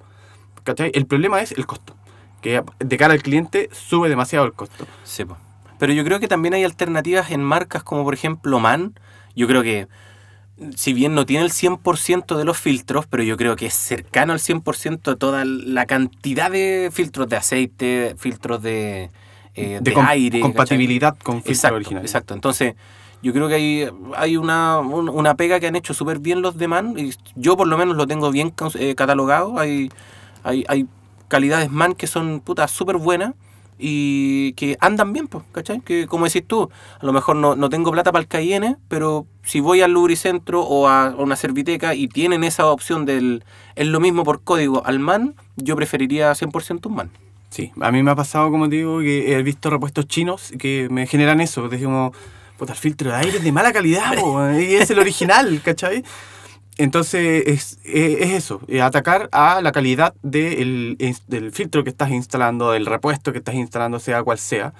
¿Cachai? 0.63 0.91
El 0.93 1.05
problema 1.05 1.41
es 1.41 1.51
el 1.51 1.65
costo, 1.65 1.97
que 2.41 2.63
de 2.79 2.97
cara 2.97 3.13
al 3.13 3.21
cliente 3.21 3.69
sube 3.73 4.07
demasiado 4.07 4.45
el 4.45 4.53
costo. 4.53 4.87
Sí. 5.03 5.25
Pero 5.77 5.93
yo 5.93 6.03
creo 6.03 6.19
que 6.19 6.27
también 6.27 6.53
hay 6.53 6.63
alternativas 6.63 7.31
en 7.31 7.43
marcas 7.43 7.83
como 7.83 8.03
por 8.03 8.13
ejemplo 8.13 8.59
MAN. 8.59 8.93
Yo 9.35 9.47
creo 9.47 9.61
que, 9.63 9.87
si 10.75 10.93
bien 10.93 11.13
no 11.15 11.25
tiene 11.25 11.43
el 11.43 11.51
100% 11.51 12.37
de 12.37 12.45
los 12.45 12.57
filtros, 12.57 13.05
pero 13.07 13.23
yo 13.23 13.35
creo 13.37 13.55
que 13.57 13.65
es 13.65 13.73
cercano 13.73 14.31
al 14.33 14.39
100% 14.39 15.11
de 15.11 15.17
toda 15.17 15.43
la 15.45 15.85
cantidad 15.85 16.49
de 16.49 16.89
filtros 16.93 17.27
de 17.27 17.35
aceite, 17.35 18.15
filtros 18.17 18.61
de, 18.61 19.09
eh, 19.55 19.79
De 19.81 19.81
de 19.81 19.93
com- 19.93 20.05
aire. 20.07 20.29
¿cachai? 20.39 20.41
compatibilidad 20.41 21.17
con 21.17 21.35
filtro 21.37 21.51
Exacto, 21.51 21.75
original. 21.75 22.03
exacto. 22.03 22.33
Entonces, 22.33 22.75
yo 23.21 23.33
creo 23.33 23.47
que 23.49 23.55
hay, 23.55 23.89
hay 24.15 24.37
una, 24.37 24.79
un- 24.79 25.09
una 25.09 25.35
pega 25.35 25.59
que 25.59 25.67
han 25.67 25.75
hecho 25.75 25.93
súper 25.93 26.19
bien 26.19 26.41
los 26.41 26.57
de 26.57 26.67
MAN. 26.69 26.93
Y 26.97 27.11
yo 27.35 27.57
por 27.57 27.67
lo 27.67 27.77
menos 27.77 27.97
lo 27.97 28.07
tengo 28.07 28.31
bien 28.31 28.53
eh, 28.75 28.95
catalogado. 28.95 29.59
Hay, 29.59 29.91
hay, 30.43 30.63
hay 30.69 30.87
calidades 31.27 31.69
MAN 31.69 31.95
que 31.95 32.07
son 32.07 32.39
putas 32.39 32.71
súper 32.71 32.95
buenas 32.97 33.33
y 33.77 34.53
que 34.53 34.77
andan 34.79 35.13
bien, 35.13 35.27
pues, 35.27 35.43
¿cachai? 35.51 35.81
Que 35.81 36.07
como 36.07 36.25
decís 36.25 36.43
tú, 36.47 36.69
a 36.99 37.05
lo 37.05 37.13
mejor 37.13 37.35
no, 37.35 37.55
no 37.55 37.69
tengo 37.69 37.91
plata 37.91 38.11
para 38.11 38.21
el 38.21 38.27
Cayenne, 38.27 38.77
pero 38.87 39.25
si 39.43 39.59
voy 39.59 39.81
al 39.81 39.91
Lubricentro 39.91 40.61
o 40.61 40.87
a 40.87 41.13
una 41.17 41.35
serviteca 41.35 41.95
y 41.95 42.07
tienen 42.07 42.43
esa 42.43 42.67
opción 42.67 43.05
del 43.05 43.43
es 43.75 43.87
lo 43.87 43.99
mismo 43.99 44.23
por 44.23 44.41
código 44.41 44.85
al 44.85 44.99
MAN, 44.99 45.35
yo 45.57 45.75
preferiría 45.75 46.31
100% 46.31 46.85
un 46.85 46.95
MAN. 46.95 47.11
Sí, 47.49 47.71
a 47.79 47.91
mí 47.91 48.03
me 48.03 48.11
ha 48.11 48.15
pasado, 48.15 48.51
como 48.51 48.67
te 48.69 48.77
digo, 48.77 48.99
que 48.99 49.33
he 49.33 49.43
visto 49.43 49.69
repuestos 49.69 50.07
chinos 50.07 50.51
que 50.59 50.87
me 50.89 51.07
generan 51.07 51.39
eso. 51.39 51.69
Decimos, 51.69 52.15
puta, 52.57 52.73
el 52.73 52.79
filtro 52.79 53.11
de 53.11 53.17
aire 53.17 53.37
es 53.37 53.43
de 53.43 53.51
mala 53.51 53.71
calidad, 53.71 54.13
po, 54.15 54.49
y 54.59 54.75
es 54.75 54.89
el 54.89 54.99
original, 54.99 55.61
¿cachai? 55.63 56.03
Entonces, 56.77 57.43
es, 57.47 57.79
es- 57.83 58.21
es 58.21 58.31
eso, 58.31 58.61
es 58.67 58.81
atacar 58.81 59.29
a 59.31 59.61
la 59.61 59.71
calidad 59.71 60.13
del, 60.23 60.97
del 61.27 61.51
filtro 61.51 61.83
que 61.83 61.89
estás 61.89 62.11
instalando, 62.11 62.71
del 62.71 62.85
repuesto 62.85 63.31
que 63.31 63.37
estás 63.39 63.55
instalando, 63.55 63.99
sea 63.99 64.23
cual 64.23 64.37
sea. 64.39 64.73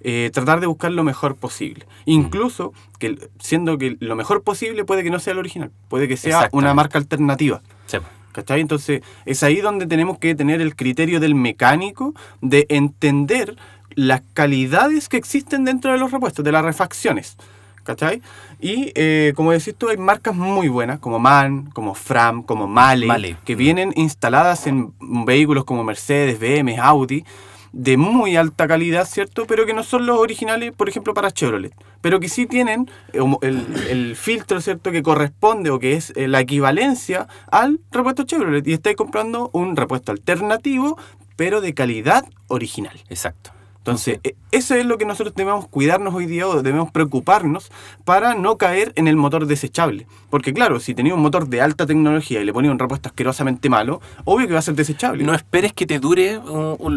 eh, 0.00 0.30
tratar 0.32 0.60
de 0.60 0.66
buscar 0.66 0.92
lo 0.92 1.02
mejor 1.04 1.34
posible. 1.36 1.86
Incluso, 2.04 2.72
que 2.98 3.18
siendo 3.40 3.78
que 3.78 3.96
lo 3.98 4.14
mejor 4.14 4.42
posible 4.42 4.84
puede 4.84 5.02
que 5.02 5.10
no 5.10 5.18
sea 5.18 5.32
el 5.32 5.38
original, 5.38 5.70
puede 5.88 6.06
que 6.06 6.16
sea 6.16 6.40
una 6.52 6.74
marca 6.74 6.98
alternativa. 6.98 7.62
Sí. 7.86 7.98
¿Cachai? 8.32 8.60
Entonces, 8.60 9.00
es 9.24 9.42
ahí 9.42 9.60
donde 9.62 9.86
tenemos 9.86 10.18
que 10.18 10.34
tener 10.34 10.60
el 10.60 10.76
criterio 10.76 11.18
del 11.18 11.34
mecánico 11.34 12.14
de 12.42 12.66
entender 12.68 13.56
las 13.94 14.20
calidades 14.34 15.08
que 15.08 15.16
existen 15.16 15.64
dentro 15.64 15.90
de 15.90 15.98
los 15.98 16.10
repuestos, 16.12 16.44
de 16.44 16.52
las 16.52 16.64
refacciones. 16.64 17.36
¿Cachai? 17.86 18.20
Y 18.60 18.92
eh, 18.96 19.32
como 19.36 19.52
decís 19.52 19.74
tú, 19.78 19.88
hay 19.88 19.96
marcas 19.96 20.34
muy 20.34 20.68
buenas, 20.68 20.98
como 20.98 21.18
MAN, 21.20 21.70
como 21.70 21.94
Fram, 21.94 22.42
como 22.42 22.66
Male, 22.66 23.06
Male. 23.06 23.36
que 23.44 23.54
vienen 23.54 23.92
instaladas 23.94 24.66
en 24.66 24.92
vehículos 25.00 25.64
como 25.64 25.84
Mercedes, 25.84 26.38
BM, 26.40 26.78
Audi, 26.78 27.24
de 27.72 27.96
muy 27.96 28.36
alta 28.36 28.66
calidad, 28.66 29.06
¿cierto? 29.06 29.46
Pero 29.46 29.66
que 29.66 29.72
no 29.74 29.84
son 29.84 30.04
los 30.06 30.18
originales, 30.18 30.72
por 30.72 30.88
ejemplo, 30.88 31.14
para 31.14 31.30
Chevrolet. 31.30 31.74
Pero 32.00 32.18
que 32.18 32.28
sí 32.28 32.46
tienen 32.46 32.90
eh, 33.12 33.20
el, 33.42 33.66
el 33.88 34.16
filtro, 34.16 34.60
¿cierto? 34.60 34.90
Que 34.90 35.02
corresponde 35.02 35.70
o 35.70 35.78
que 35.78 35.92
es 35.92 36.12
eh, 36.16 36.26
la 36.26 36.40
equivalencia 36.40 37.28
al 37.50 37.80
repuesto 37.92 38.24
Chevrolet. 38.24 38.66
Y 38.66 38.72
estáis 38.72 38.96
comprando 38.96 39.50
un 39.52 39.76
repuesto 39.76 40.10
alternativo, 40.10 40.98
pero 41.36 41.60
de 41.60 41.72
calidad 41.74 42.24
original. 42.48 42.98
Exacto. 43.08 43.55
Entonces, 43.86 44.18
e- 44.24 44.34
eso 44.50 44.74
es 44.74 44.84
lo 44.84 44.98
que 44.98 45.04
nosotros 45.04 45.32
debemos 45.36 45.68
cuidarnos 45.68 46.12
hoy 46.12 46.26
día 46.26 46.48
o 46.48 46.60
debemos 46.60 46.90
preocuparnos 46.90 47.70
para 48.04 48.34
no 48.34 48.58
caer 48.58 48.92
en 48.96 49.06
el 49.06 49.14
motor 49.14 49.46
desechable. 49.46 50.08
Porque 50.28 50.52
claro, 50.52 50.80
si 50.80 50.92
tenía 50.92 51.14
un 51.14 51.20
motor 51.20 51.46
de 51.46 51.60
alta 51.60 51.86
tecnología 51.86 52.40
y 52.40 52.44
le 52.44 52.52
ponía 52.52 52.72
un 52.72 52.80
repuesto 52.80 53.08
asquerosamente 53.08 53.68
malo, 53.68 54.00
obvio 54.24 54.48
que 54.48 54.54
va 54.54 54.58
a 54.58 54.62
ser 54.62 54.74
desechable. 54.74 55.22
No 55.22 55.34
esperes 55.34 55.72
que 55.72 55.86
te 55.86 56.00
dure 56.00 56.40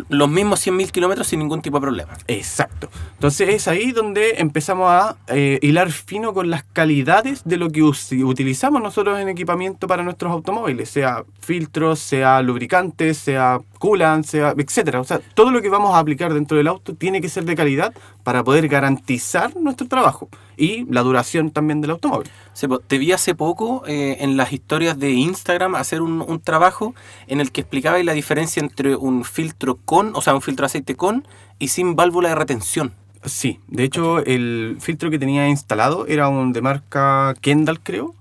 los 0.10 0.30
mismos 0.30 0.65
100.000 0.65 0.89
kilómetros 0.89 1.28
sin 1.28 1.39
ningún 1.39 1.62
tipo 1.62 1.78
de 1.78 1.82
problema. 1.82 2.17
Exacto. 2.28 2.89
Entonces 3.13 3.49
es 3.49 3.67
ahí 3.67 3.91
donde 3.91 4.39
empezamos 4.39 4.89
a 4.89 5.15
eh, 5.28 5.60
hilar 5.62 5.91
fino 5.91 6.34
con 6.34 6.49
las 6.49 6.63
calidades 6.63 7.43
de 7.45 7.58
lo 7.58 7.69
que 7.69 7.84
utilizamos 7.84 8.82
nosotros 8.82 9.19
en 9.19 9.30
equipamiento 9.30 9.86
para 9.88 10.02
nuestros 10.02 10.32
automóviles, 10.32 10.89
sea 10.89 11.23
filtros, 11.39 11.99
sea 11.99 12.41
lubricantes, 12.41 13.19
sea 13.19 13.60
coolant, 13.78 14.25
sea 14.25 14.56
etcétera. 14.58 14.99
O 15.02 15.04
sea, 15.04 15.19
todo 15.36 15.52
lo 15.52 15.62
que 15.62 15.69
vamos 15.69 15.93
a 15.93 15.99
aplicar 15.99 16.34
dentro 16.34 16.58
del 16.58 16.67
auto 16.67 16.79
tiene 16.80 17.22
que 17.22 17.30
ser 17.30 17.46
de 17.46 17.56
calidad 17.56 17.94
para 18.24 18.44
poder 18.44 18.68
garantizar 18.68 19.56
nuestro 19.56 19.88
trabajo 19.88 20.30
y 20.58 20.86
la 20.92 21.02
duración 21.02 21.52
también 21.52 21.82
del 21.82 21.92
automóvil. 21.92 22.30
Sí, 22.54 22.68
po, 22.68 22.80
te 22.80 22.98
vi 22.98 23.12
hace 23.12 23.36
poco 23.36 23.84
eh, 23.88 24.18
en 24.20 24.38
las 24.38 24.52
historias 24.52 25.00
de 25.00 25.12
Instagram 25.12 25.76
hacer 25.76 26.02
un, 26.02 26.22
un 26.22 26.39
trabajo 26.39 26.96
en 27.28 27.39
el 27.39 27.52
que 27.52 27.62
explicabais 27.62 28.06
la 28.06 28.13
diferencia 28.13 28.62
entre 28.62 28.96
un 28.96 29.24
filtro 29.24 29.78
con, 29.86 30.15
o 30.15 30.22
sea, 30.22 30.36
un 30.36 30.42
filtro 30.42 30.63
de 30.63 30.68
aceite 30.68 30.96
con 30.96 31.28
y 31.60 31.70
sin 31.70 31.96
válvula 31.96 32.30
de 32.30 32.36
retención. 32.36 32.94
Sí, 33.26 33.60
de 33.68 33.84
hecho 33.84 34.20
el 34.20 34.78
filtro 34.80 35.10
que 35.10 35.20
tenía 35.20 35.48
instalado 35.50 36.08
era 36.08 36.30
un 36.30 36.54
de 36.54 36.62
marca 36.62 37.34
Kendall, 37.42 37.82
creo, 37.82 38.15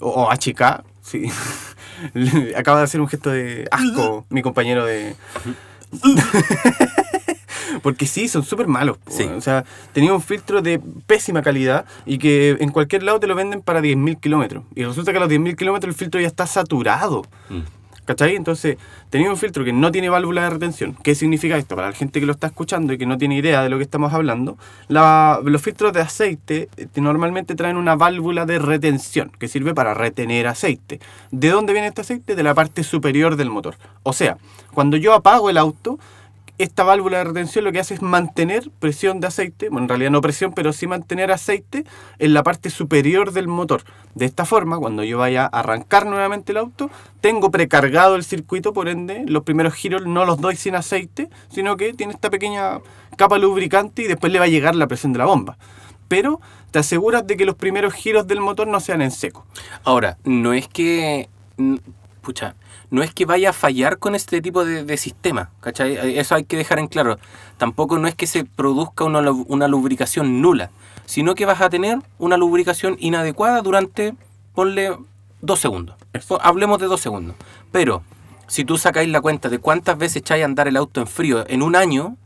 o, 0.00 0.10
o 0.10 0.30
HK, 0.30 0.84
sí. 1.02 1.30
Acaba 2.56 2.78
de 2.78 2.84
hacer 2.84 3.00
un 3.00 3.08
gesto 3.08 3.30
de 3.30 3.66
asco 3.70 4.26
mi 4.30 4.42
compañero 4.42 4.84
de... 4.84 5.16
Porque 7.82 8.06
sí, 8.06 8.28
son 8.28 8.42
súper 8.42 8.66
malos. 8.66 8.98
Sí. 9.08 9.24
O 9.24 9.40
sea, 9.40 9.64
tenía 9.92 10.12
un 10.12 10.20
filtro 10.22 10.62
de 10.62 10.80
pésima 11.06 11.42
calidad 11.42 11.84
y 12.06 12.18
que 12.18 12.56
en 12.60 12.70
cualquier 12.70 13.02
lado 13.02 13.20
te 13.20 13.26
lo 13.26 13.34
venden 13.34 13.60
para 13.62 13.80
10.000 13.80 14.18
kilómetros. 14.20 14.64
Y 14.74 14.84
resulta 14.84 15.12
que 15.12 15.18
a 15.18 15.20
los 15.20 15.28
10.000 15.30 15.56
kilómetros 15.56 15.92
el 15.94 15.98
filtro 15.98 16.20
ya 16.20 16.26
está 16.26 16.46
saturado. 16.46 17.22
¿Cachai? 18.04 18.36
Entonces, 18.36 18.78
tenía 19.10 19.28
un 19.28 19.36
filtro 19.36 19.66
que 19.66 19.72
no 19.74 19.92
tiene 19.92 20.08
válvula 20.08 20.40
de 20.44 20.48
retención. 20.48 20.96
¿Qué 21.02 21.14
significa 21.14 21.58
esto? 21.58 21.76
Para 21.76 21.88
la 21.88 21.94
gente 21.94 22.20
que 22.20 22.24
lo 22.24 22.32
está 22.32 22.46
escuchando 22.46 22.94
y 22.94 22.96
que 22.98 23.04
no 23.04 23.18
tiene 23.18 23.36
idea 23.36 23.62
de 23.62 23.68
lo 23.68 23.76
que 23.76 23.82
estamos 23.82 24.14
hablando, 24.14 24.56
la- 24.88 25.40
los 25.44 25.60
filtros 25.60 25.92
de 25.92 26.00
aceite 26.00 26.70
eh, 26.78 26.86
normalmente 26.96 27.54
traen 27.54 27.76
una 27.76 27.96
válvula 27.96 28.46
de 28.46 28.58
retención 28.60 29.30
que 29.38 29.46
sirve 29.46 29.74
para 29.74 29.92
retener 29.92 30.46
aceite. 30.46 31.00
¿De 31.32 31.50
dónde 31.50 31.74
viene 31.74 31.88
este 31.88 32.00
aceite? 32.00 32.34
De 32.34 32.42
la 32.42 32.54
parte 32.54 32.82
superior 32.82 33.36
del 33.36 33.50
motor. 33.50 33.74
O 34.04 34.14
sea, 34.14 34.38
cuando 34.72 34.96
yo 34.96 35.12
apago 35.12 35.50
el 35.50 35.58
auto, 35.58 35.98
esta 36.58 36.82
válvula 36.82 37.18
de 37.18 37.24
retención 37.24 37.64
lo 37.64 37.72
que 37.72 37.80
hace 37.80 37.94
es 37.94 38.02
mantener 38.02 38.70
presión 38.80 39.20
de 39.20 39.28
aceite, 39.28 39.68
bueno, 39.68 39.84
en 39.84 39.88
realidad 39.88 40.10
no 40.10 40.20
presión, 40.20 40.52
pero 40.52 40.72
sí 40.72 40.86
mantener 40.86 41.30
aceite 41.30 41.84
en 42.18 42.34
la 42.34 42.42
parte 42.42 42.70
superior 42.70 43.32
del 43.32 43.48
motor. 43.48 43.82
De 44.14 44.24
esta 44.26 44.44
forma, 44.44 44.78
cuando 44.78 45.04
yo 45.04 45.18
vaya 45.18 45.44
a 45.44 45.60
arrancar 45.60 46.06
nuevamente 46.06 46.52
el 46.52 46.58
auto, 46.58 46.90
tengo 47.20 47.50
precargado 47.50 48.16
el 48.16 48.24
circuito, 48.24 48.72
por 48.72 48.88
ende, 48.88 49.24
los 49.26 49.44
primeros 49.44 49.74
giros 49.74 50.04
no 50.06 50.24
los 50.24 50.40
doy 50.40 50.56
sin 50.56 50.74
aceite, 50.74 51.30
sino 51.48 51.76
que 51.76 51.94
tiene 51.94 52.12
esta 52.12 52.30
pequeña 52.30 52.80
capa 53.16 53.38
lubricante 53.38 54.02
y 54.02 54.06
después 54.06 54.32
le 54.32 54.38
va 54.38 54.46
a 54.46 54.48
llegar 54.48 54.74
la 54.74 54.88
presión 54.88 55.12
de 55.12 55.18
la 55.18 55.26
bomba. 55.26 55.56
Pero 56.08 56.40
te 56.70 56.78
aseguras 56.78 57.26
de 57.26 57.36
que 57.36 57.44
los 57.44 57.54
primeros 57.54 57.92
giros 57.92 58.26
del 58.26 58.40
motor 58.40 58.66
no 58.66 58.80
sean 58.80 59.02
en 59.02 59.10
seco. 59.10 59.46
Ahora, 59.84 60.18
no 60.24 60.52
es 60.52 60.68
que. 60.68 61.28
Pucha, 62.28 62.56
no 62.90 63.02
es 63.02 63.14
que 63.14 63.24
vaya 63.24 63.48
a 63.48 63.52
fallar 63.54 63.96
con 63.96 64.14
este 64.14 64.42
tipo 64.42 64.62
de, 64.66 64.84
de 64.84 64.98
sistema, 64.98 65.48
¿cachai? 65.60 66.18
Eso 66.18 66.34
hay 66.34 66.44
que 66.44 66.58
dejar 66.58 66.78
en 66.78 66.86
claro. 66.86 67.16
Tampoco 67.56 67.98
no 67.98 68.06
es 68.06 68.14
que 68.14 68.26
se 68.26 68.44
produzca 68.44 69.04
una, 69.04 69.30
una 69.30 69.66
lubricación 69.66 70.42
nula, 70.42 70.70
sino 71.06 71.34
que 71.34 71.46
vas 71.46 71.62
a 71.62 71.70
tener 71.70 72.00
una 72.18 72.36
lubricación 72.36 72.96
inadecuada 73.00 73.62
durante, 73.62 74.14
ponle, 74.54 74.94
dos 75.40 75.58
segundos. 75.58 75.96
Po- 76.28 76.38
Hablemos 76.42 76.78
de 76.80 76.84
dos 76.88 77.00
segundos. 77.00 77.34
Pero, 77.72 78.02
si 78.46 78.66
tú 78.66 78.76
sacáis 78.76 79.08
la 79.08 79.22
cuenta 79.22 79.48
de 79.48 79.58
cuántas 79.58 79.96
veces 79.96 80.16
echáis 80.16 80.42
a 80.42 80.44
andar 80.44 80.68
el 80.68 80.76
auto 80.76 81.00
en 81.00 81.06
frío 81.06 81.46
en 81.48 81.62
un 81.62 81.76
año, 81.76 82.18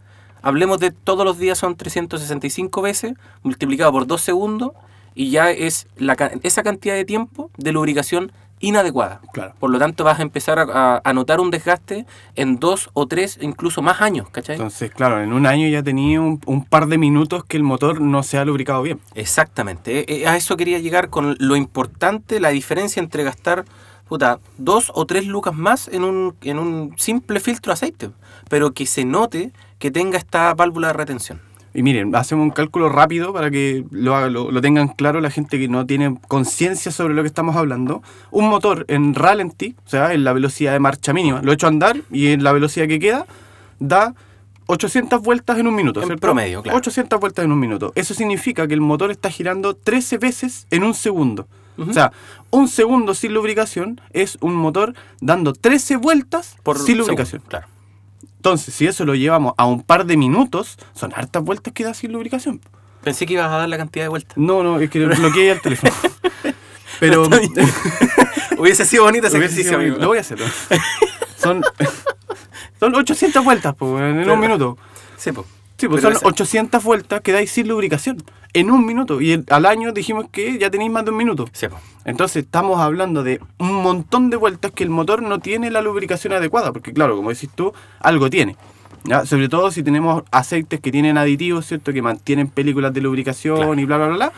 hablemos 0.42 0.80
de 0.80 0.90
todos 0.90 1.24
los 1.24 1.38
días 1.38 1.58
son 1.58 1.76
365 1.76 2.82
veces, 2.82 3.12
multiplicado 3.44 3.92
por 3.92 4.08
dos 4.08 4.20
segundos, 4.22 4.72
y 5.14 5.30
ya 5.30 5.52
es 5.52 5.86
la, 5.96 6.14
esa 6.42 6.64
cantidad 6.64 6.96
de 6.96 7.04
tiempo 7.04 7.52
de 7.56 7.70
lubricación 7.70 8.32
inadecuada. 8.62 9.20
Claro. 9.35 9.53
Por 9.61 9.70
lo 9.70 9.79
tanto, 9.79 10.05
vas 10.05 10.18
a 10.18 10.22
empezar 10.22 10.59
a, 10.59 11.03
a- 11.05 11.12
notar 11.12 11.40
un 11.40 11.51
desgaste 11.51 12.07
en 12.35 12.59
dos 12.59 12.88
o 12.94 13.07
tres, 13.07 13.38
incluso 13.42 13.83
más 13.83 14.01
años, 14.01 14.31
¿cachai? 14.31 14.55
Entonces, 14.57 14.90
claro, 14.90 15.20
en 15.20 15.33
un 15.35 15.44
año 15.46 15.68
ya 15.68 15.83
tenía 15.83 16.20
un, 16.20 16.40
un 16.46 16.64
par 16.64 16.87
de 16.87 16.96
minutos 16.96 17.44
que 17.44 17.59
el 17.59 17.62
motor 17.62 18.01
no 18.01 18.22
se 18.22 18.38
ha 18.38 18.44
lubricado 18.46 18.81
bien. 18.83 19.01
Exactamente. 19.14 19.98
Eh, 20.01 20.05
eh, 20.22 20.27
A 20.27 20.37
eso 20.37 20.57
quería 20.57 20.79
llegar 20.79 21.11
con 21.11 21.37
lo 21.38 21.57
importante, 21.57 22.40
la 22.40 22.48
diferencia 22.48 23.01
entre 23.01 23.22
gastar 23.25 23.64
puta, 24.09 24.40
dos 24.59 24.90
o 24.94 25.07
tres 25.07 25.27
lucas 25.27 25.55
más 25.55 25.88
en 25.88 26.05
un, 26.05 26.35
en 26.42 26.59
un 26.59 26.94
simple 26.98 27.40
filtro 27.40 27.70
de 27.70 27.75
aceite, 27.75 28.11
pero 28.48 28.72
que 28.72 28.85
se 28.87 29.05
note 29.05 29.53
que 29.79 29.90
tenga 29.90 30.18
esta 30.18 30.53
válvula 30.55 30.88
de 30.88 30.92
retención. 30.92 31.40
Y 31.74 31.82
miren, 31.82 32.14
hacemos 32.14 32.44
un 32.44 32.50
cálculo 32.50 32.88
rápido 32.88 33.32
para 33.32 33.50
que 33.50 33.85
lo, 33.90 34.28
lo, 34.28 34.50
lo 34.50 34.61
tengan 34.61 34.88
claro 34.88 35.20
la 35.20 35.30
gente 35.30 35.58
que 35.58 35.68
no 35.68 35.87
tiene 35.87 36.18
conciencia 36.28 36.92
sobre 36.92 37.14
lo 37.14 37.22
que 37.22 37.28
estamos 37.28 37.56
hablando. 37.56 38.02
Un 38.30 38.48
motor 38.48 38.85
en 38.88 39.14
ralentí, 39.14 39.74
o 39.87 39.88
sea, 39.88 40.12
en 40.12 40.24
la 40.24 40.32
velocidad 40.32 40.72
de 40.72 40.80
marcha 40.80 41.12
mínima, 41.12 41.40
lo 41.42 41.50
he 41.50 41.54
hecho 41.54 41.66
andar 41.66 41.96
y 42.11 42.28
en 42.28 42.44
la 42.44 42.52
velocidad 42.52 42.87
que 42.88 42.98
queda 42.98 43.26
da 43.78 44.14
800 44.66 45.22
vueltas 45.22 45.58
en 45.58 45.66
un 45.66 45.74
minuto. 45.74 46.00
En 46.00 46.06
¿cierto? 46.06 46.20
promedio, 46.20 46.62
claro. 46.62 46.78
800 46.78 47.20
vueltas 47.20 47.44
en 47.44 47.52
un 47.52 47.61
minuto. 47.61 47.92
Eso 47.94 48.14
significa 48.14 48.66
que 48.66 48.74
el 48.74 48.80
motor 48.80 49.11
está 49.11 49.30
girando 49.30 49.74
13 49.74 50.18
veces 50.18 50.66
en 50.70 50.85
un 50.85 50.94
segundo. 50.94 51.46
O 51.78 51.92
sea, 51.92 52.12
un 52.50 52.68
segundo 52.68 53.14
sin 53.14 53.32
lubricación 53.32 54.00
es 54.12 54.37
un 54.40 54.54
motor 54.54 54.94
dando 55.20 55.52
13 55.54 55.96
vueltas 55.96 56.56
Por 56.62 56.76
sin 56.76 56.87
segundo, 56.87 57.04
lubricación. 57.04 57.42
Claro. 57.48 57.66
Entonces, 58.42 58.74
si 58.74 58.88
eso 58.88 59.05
lo 59.05 59.14
llevamos 59.14 59.55
a 59.57 59.66
un 59.66 59.85
par 59.85 60.05
de 60.05 60.16
minutos, 60.16 60.76
son 60.96 61.12
hartas 61.14 61.44
vueltas 61.44 61.72
que 61.72 61.85
da 61.85 61.94
sin 61.94 62.11
lubricación. 62.11 62.61
Pensé 63.05 63.24
que 63.24 63.35
ibas 63.35 63.46
a 63.46 63.57
dar 63.59 63.68
la 63.68 63.76
cantidad 63.76 64.05
de 64.05 64.09
vueltas. 64.09 64.37
No, 64.37 64.64
no, 64.64 64.81
es 64.81 64.90
que 64.90 65.07
bloqueé 65.07 65.52
el 65.52 65.61
teléfono. 65.61 65.92
Pero 66.98 67.28
Hubiese 68.59 68.85
sido 68.85 69.05
bonito 69.05 69.28
ese 69.28 69.38
Hubiese 69.38 69.55
ejercicio, 69.61 69.76
amigo. 69.78 69.96
Lo 69.96 70.09
voy 70.09 70.18
a 70.18 70.22
hacer. 70.22 70.40
Son, 71.37 71.62
son 72.81 72.94
800 72.96 73.44
vueltas 73.44 73.76
po, 73.76 73.96
en 74.00 74.16
Pero- 74.16 74.35
un 74.35 74.40
minuto. 74.40 74.76
Sí, 75.16 75.31
po. 75.31 75.46
Sí, 75.82 75.88
pues 75.88 76.00
Pero 76.00 76.14
son 76.14 76.18
esa- 76.18 76.28
800 76.28 76.84
vueltas 76.84 77.20
que 77.22 77.32
dais 77.32 77.50
sin 77.50 77.66
lubricación. 77.66 78.22
En 78.52 78.70
un 78.70 78.86
minuto. 78.86 79.20
Y 79.20 79.32
el- 79.32 79.44
al 79.50 79.66
año 79.66 79.90
dijimos 79.92 80.26
que 80.30 80.56
ya 80.58 80.70
tenéis 80.70 80.92
más 80.92 81.04
de 81.04 81.10
un 81.10 81.16
minuto. 81.16 81.46
Sí. 81.52 81.66
Entonces 82.04 82.44
estamos 82.44 82.80
hablando 82.80 83.24
de 83.24 83.40
un 83.58 83.72
montón 83.82 84.30
de 84.30 84.36
vueltas 84.36 84.70
que 84.70 84.84
el 84.84 84.90
motor 84.90 85.22
no 85.22 85.40
tiene 85.40 85.72
la 85.72 85.82
lubricación 85.82 86.34
adecuada, 86.34 86.72
porque 86.72 86.92
claro, 86.92 87.16
como 87.16 87.30
decís 87.30 87.50
tú, 87.52 87.72
algo 87.98 88.30
tiene. 88.30 88.56
¿ya? 89.02 89.26
Sobre 89.26 89.48
todo 89.48 89.72
si 89.72 89.82
tenemos 89.82 90.22
aceites 90.30 90.78
que 90.78 90.92
tienen 90.92 91.18
aditivos, 91.18 91.66
¿cierto? 91.66 91.92
Que 91.92 92.00
mantienen 92.00 92.46
películas 92.46 92.94
de 92.94 93.00
lubricación 93.00 93.56
Claro. 93.56 93.74
y 93.80 93.84
bla, 93.84 93.96
bla, 93.96 94.06
bla, 94.06 94.16
bla. 94.16 94.32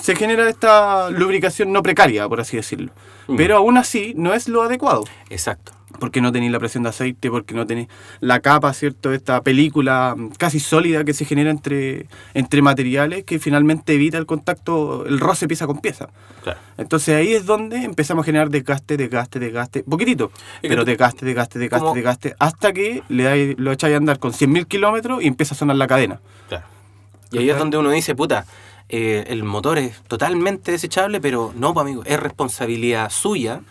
Se 0.00 0.16
genera 0.16 0.48
esta 0.48 1.10
lubricación 1.10 1.72
no 1.72 1.82
precaria, 1.82 2.26
por 2.26 2.40
así 2.40 2.56
decirlo. 2.56 2.90
Mm. 3.28 3.36
Pero 3.36 3.56
aún 3.58 3.76
así 3.76 4.14
no 4.16 4.32
es 4.32 4.48
lo 4.48 4.62
adecuado. 4.62 5.04
Exacto. 5.28 5.72
Porque 5.98 6.20
no 6.20 6.32
tenéis 6.32 6.52
la 6.52 6.58
presión 6.58 6.82
de 6.82 6.90
aceite, 6.90 7.30
porque 7.30 7.54
no 7.54 7.66
tenéis 7.66 7.88
la 8.20 8.40
capa, 8.40 8.72
¿cierto? 8.72 9.12
Esta 9.12 9.40
película 9.42 10.14
casi 10.38 10.60
sólida 10.60 11.04
que 11.04 11.12
se 11.14 11.24
genera 11.24 11.50
entre, 11.50 12.06
entre 12.34 12.62
materiales 12.62 13.24
que 13.24 13.38
finalmente 13.38 13.94
evita 13.94 14.18
el 14.18 14.26
contacto, 14.26 15.06
el 15.06 15.18
roce 15.20 15.48
pieza 15.48 15.66
con 15.66 15.80
pieza. 15.80 16.08
Claro. 16.42 16.58
Entonces 16.78 17.14
ahí 17.16 17.32
es 17.34 17.46
donde 17.46 17.78
empezamos 17.84 18.22
a 18.22 18.26
generar 18.26 18.50
desgaste, 18.50 18.96
desgaste, 18.96 19.38
desgaste, 19.38 19.82
poquitito, 19.82 20.30
pero 20.62 20.82
tú- 20.82 20.86
desgaste, 20.86 21.24
desgaste, 21.26 21.58
desgaste, 21.58 21.94
desgaste, 21.94 22.34
hasta 22.38 22.72
que 22.72 23.02
le 23.08 23.22
dais, 23.24 23.58
lo 23.58 23.72
echáis 23.72 23.94
a 23.94 23.96
andar 23.96 24.18
con 24.18 24.32
100.000 24.32 24.66
kilómetros 24.66 25.22
y 25.22 25.26
empieza 25.26 25.54
a 25.54 25.58
sonar 25.58 25.76
la 25.76 25.86
cadena. 25.86 26.20
Claro. 26.48 26.64
Y 27.32 27.38
ahí 27.38 27.50
es 27.50 27.58
donde 27.58 27.76
uno 27.78 27.90
dice, 27.90 28.14
puta, 28.14 28.46
eh, 28.88 29.24
el 29.28 29.42
motor 29.42 29.78
es 29.78 30.00
totalmente 30.06 30.70
desechable, 30.70 31.20
pero 31.20 31.52
no, 31.56 31.74
pues, 31.74 31.82
amigo, 31.84 32.02
es 32.04 32.20
responsabilidad 32.20 33.10
suya 33.10 33.62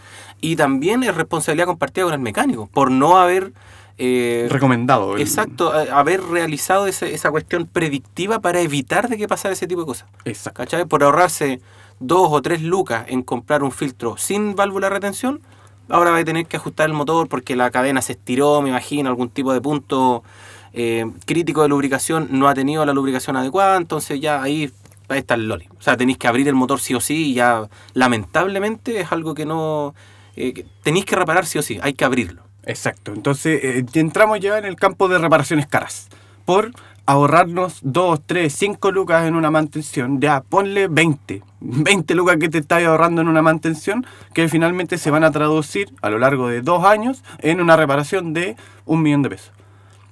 y 0.42 0.56
también 0.56 1.04
es 1.04 1.16
responsabilidad 1.16 1.66
compartida 1.68 2.06
con 2.06 2.14
el 2.14 2.20
mecánico 2.20 2.68
por 2.74 2.92
no 2.92 3.18
haber... 3.18 3.54
eh, 3.98 4.48
Recomendado. 4.50 5.16
el- 5.16 5.22
Exacto, 5.22 5.72
a- 5.72 6.00
haber 6.00 6.22
realizado 6.24 6.88
ese- 6.88 7.14
esa 7.14 7.32
cuestión 7.32 7.66
predictiva 7.66 8.40
para 8.40 8.60
evitar 8.62 9.08
de 9.10 9.18
que 9.18 9.28
pasara 9.28 9.54
ese 9.54 9.68
tipo 9.68 9.82
de 9.82 9.88
cosas. 9.88 10.08
Exacto. 10.26 10.58
¿Cachai? 10.58 10.86
Por 10.86 11.04
ahorrarse 11.04 11.62
dos 12.00 12.28
o 12.32 12.42
tres 12.42 12.62
lucas 12.62 13.06
en 13.08 13.24
comprar 13.24 13.64
un 13.64 13.72
filtro 13.72 14.18
sin 14.18 14.54
válvula 14.56 14.88
de 14.90 14.96
retención, 14.96 15.40
ahora 15.88 16.12
va 16.12 16.18
a 16.18 16.26
tener 16.26 16.46
que 16.46 16.58
ajustar 16.58 16.88
el 16.88 16.94
motor 16.94 17.30
porque 17.30 17.56
la 17.56 17.72
cadena 17.72 18.02
se 18.02 18.12
estiró, 18.14 18.62
me 18.62 18.70
imagino, 18.70 19.08
algún 19.10 19.30
tipo 19.30 19.54
de 19.54 19.62
punto 19.62 20.24
eh, 20.74 21.06
crítico 21.26 21.62
de 21.62 21.70
lubricación 21.70 22.28
no 22.32 22.50
ha 22.50 22.54
tenido 22.54 22.86
la 22.86 22.92
lubricación 22.92 23.38
adecuada, 23.38 23.78
entonces 23.78 24.20
ya 24.20 24.42
ahí, 24.44 24.70
ahí 25.08 25.20
está 25.20 25.36
el 25.36 25.48
loli. 25.48 25.70
O 25.80 25.82
sea, 25.82 25.96
tenéis 25.96 26.18
que 26.18 26.28
abrir 26.28 26.50
el 26.50 26.56
motor 26.56 26.82
sí 26.82 26.94
o 26.96 27.00
sí 27.00 27.28
y 27.32 27.34
ya 27.36 27.70
lamentablemente 27.94 29.00
es 29.00 29.12
algo 29.12 29.34
que 29.36 29.46
no... 29.46 29.94
eh, 30.36 30.66
tenéis 30.84 31.06
que 31.06 31.16
reparar 31.16 31.46
sí 31.46 31.58
o 31.58 31.62
sí, 31.62 31.80
hay 31.82 31.94
que 31.94 32.06
abrirlo. 32.06 32.44
Exacto. 32.66 33.14
Entonces 33.14 33.64
eh, 33.64 33.86
entramos 33.94 34.40
ya 34.40 34.58
en 34.58 34.66
el 34.66 34.76
campo 34.76 35.08
de 35.08 35.18
reparaciones 35.18 35.68
caras. 35.68 36.08
Por 36.46 36.72
ahorrarnos 37.06 37.80
2, 37.84 38.22
3, 38.26 38.54
5 38.54 38.92
lucas 38.92 39.28
en 39.28 39.36
una 39.36 39.52
mantención, 39.52 40.20
ya 40.20 40.42
ponle 40.42 40.88
20. 40.88 41.44
20 41.60 42.16
lucas 42.16 42.38
que 42.38 42.50
te 42.50 42.60
estás 42.60 42.84
ahorrando 42.84 43.22
en 43.22 43.28
una 43.28 43.42
mantención 43.42 44.06
que 44.34 44.50
finalmente 44.50 44.98
se 44.98 45.12
van 45.12 45.24
a 45.24 45.32
traducir 45.32 45.92
a 46.02 46.10
lo 46.10 46.18
largo 46.18 46.48
de 46.48 46.62
dos 46.62 46.84
años 46.84 47.24
en 47.40 47.62
una 47.62 47.76
reparación 47.76 48.34
de 48.34 48.56
un 48.86 49.02
millón 49.02 49.22
de 49.22 49.30
pesos. 49.30 49.52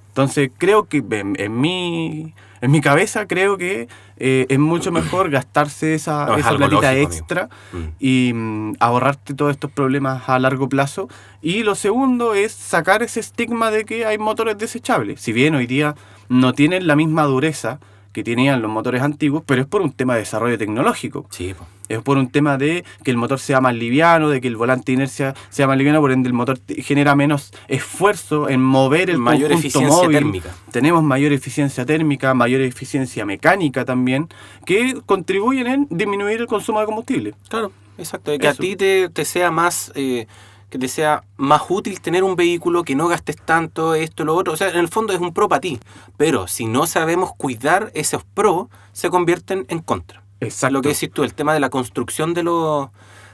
Entonces 0.09 0.51
creo 0.55 0.87
que 0.87 1.03
en 1.09 1.59
mi, 1.59 2.35
en 2.63 2.71
mi 2.71 2.79
cabeza 2.81 3.27
creo 3.27 3.57
que 3.57 3.87
eh, 4.17 4.45
es 4.49 4.57
mucho 4.57 4.91
mejor 4.91 5.29
gastarse 5.29 5.93
esa, 5.95 6.25
No, 6.25 6.33
es 6.35 6.39
esa 6.39 6.49
algo 6.49 6.59
platita 6.69 6.93
lógico, 6.93 7.11
extra 7.11 7.49
Mm. 7.73 7.77
y 7.99 8.31
mm, 8.33 8.73
ahorrarte 8.79 9.33
todos 9.33 9.51
estos 9.51 9.69
problemas 9.71 10.27
a 10.29 10.39
largo 10.39 10.69
plazo. 10.69 11.09
Y 11.41 11.63
lo 11.63 11.75
segundo 11.75 12.33
es 12.33 12.53
sacar 12.53 13.03
ese 13.03 13.19
estigma 13.19 13.69
de 13.69 13.83
que 13.83 14.05
hay 14.05 14.17
motores 14.17 14.57
desechables. 14.57 15.19
Si 15.21 15.33
bien 15.33 15.55
hoy 15.55 15.67
día 15.67 15.95
no 16.29 16.53
tienen 16.53 16.87
la 16.87 16.95
misma 16.95 17.23
dureza 17.23 17.79
que 18.13 18.23
tenían 18.23 18.61
los 18.61 18.71
motores 18.71 19.01
antiguos, 19.01 19.43
pero 19.45 19.61
es 19.61 19.67
por 19.67 19.81
un 19.81 19.91
tema 19.91 20.13
de 20.13 20.19
desarrollo 20.21 20.57
tecnológico. 20.57 21.25
Sí. 21.31 21.53
Es 21.89 22.01
por 22.01 22.17
un 22.17 22.29
tema 22.29 22.57
de 22.57 22.85
que 23.03 23.11
el 23.11 23.17
motor 23.17 23.39
sea 23.39 23.59
más 23.59 23.75
liviano, 23.75 24.29
de 24.29 24.39
que 24.39 24.47
el 24.47 24.55
volante 24.55 24.85
de 24.87 24.93
inercia 24.93 25.35
sea 25.49 25.67
más 25.67 25.77
liviano, 25.77 25.99
por 25.99 26.11
ende 26.11 26.27
el 26.27 26.33
motor 26.33 26.59
genera 26.77 27.15
menos 27.15 27.51
esfuerzo 27.67 28.49
en 28.49 28.61
mover 28.61 29.09
el 29.09 29.17
Mayor 29.17 29.49
conjunto 29.51 29.67
eficiencia 29.67 30.03
móvil. 30.03 30.17
térmica. 30.17 30.49
Tenemos 30.71 31.03
mayor 31.03 31.33
eficiencia 31.33 31.85
térmica, 31.85 32.33
mayor 32.33 32.61
eficiencia 32.61 33.25
mecánica 33.25 33.83
también, 33.83 34.29
que 34.65 35.01
contribuyen 35.05 35.67
en 35.67 35.87
disminuir 35.89 36.39
el 36.39 36.47
consumo 36.47 36.79
de 36.79 36.85
combustible. 36.85 37.33
Claro, 37.49 37.71
exacto. 37.97 38.37
Que 38.39 38.47
a 38.47 38.53
ti 38.53 38.75
te, 38.75 39.09
te 39.09 39.25
sea 39.25 39.51
más 39.51 39.91
eh, 39.95 40.27
que 40.73 40.79
te 40.79 40.87
sea 40.87 41.23
más 41.37 41.61
útil 41.69 42.01
tener 42.01 42.23
un 42.23 42.35
vehículo 42.35 42.83
que 42.83 42.95
no 42.95 43.07
gastes 43.07 43.35
tanto 43.35 43.93
esto 43.93 44.25
lo 44.25 44.33
otro. 44.35 44.53
O 44.53 44.57
sea, 44.57 44.69
en 44.69 44.77
el 44.79 44.87
fondo 44.87 45.13
es 45.13 45.19
un 45.19 45.31
pro 45.31 45.47
para 45.47 45.61
ti. 45.61 45.79
Pero 46.17 46.47
si 46.47 46.65
no 46.65 46.87
sabemos 46.87 47.31
cuidar 47.37 47.91
esos 47.93 48.23
pros, 48.23 48.69
se 48.91 49.11
convierten 49.11 49.67
en 49.69 49.81
contra. 49.81 50.23
Exacto. 50.39 50.73
Lo 50.73 50.81
que 50.81 50.89
decís 50.89 51.11
tú, 51.13 51.23
el 51.23 51.35
tema 51.35 51.53
de 51.53 51.59
la 51.59 51.69
construcción 51.69 52.33
de 52.33 52.41
los 52.41 52.89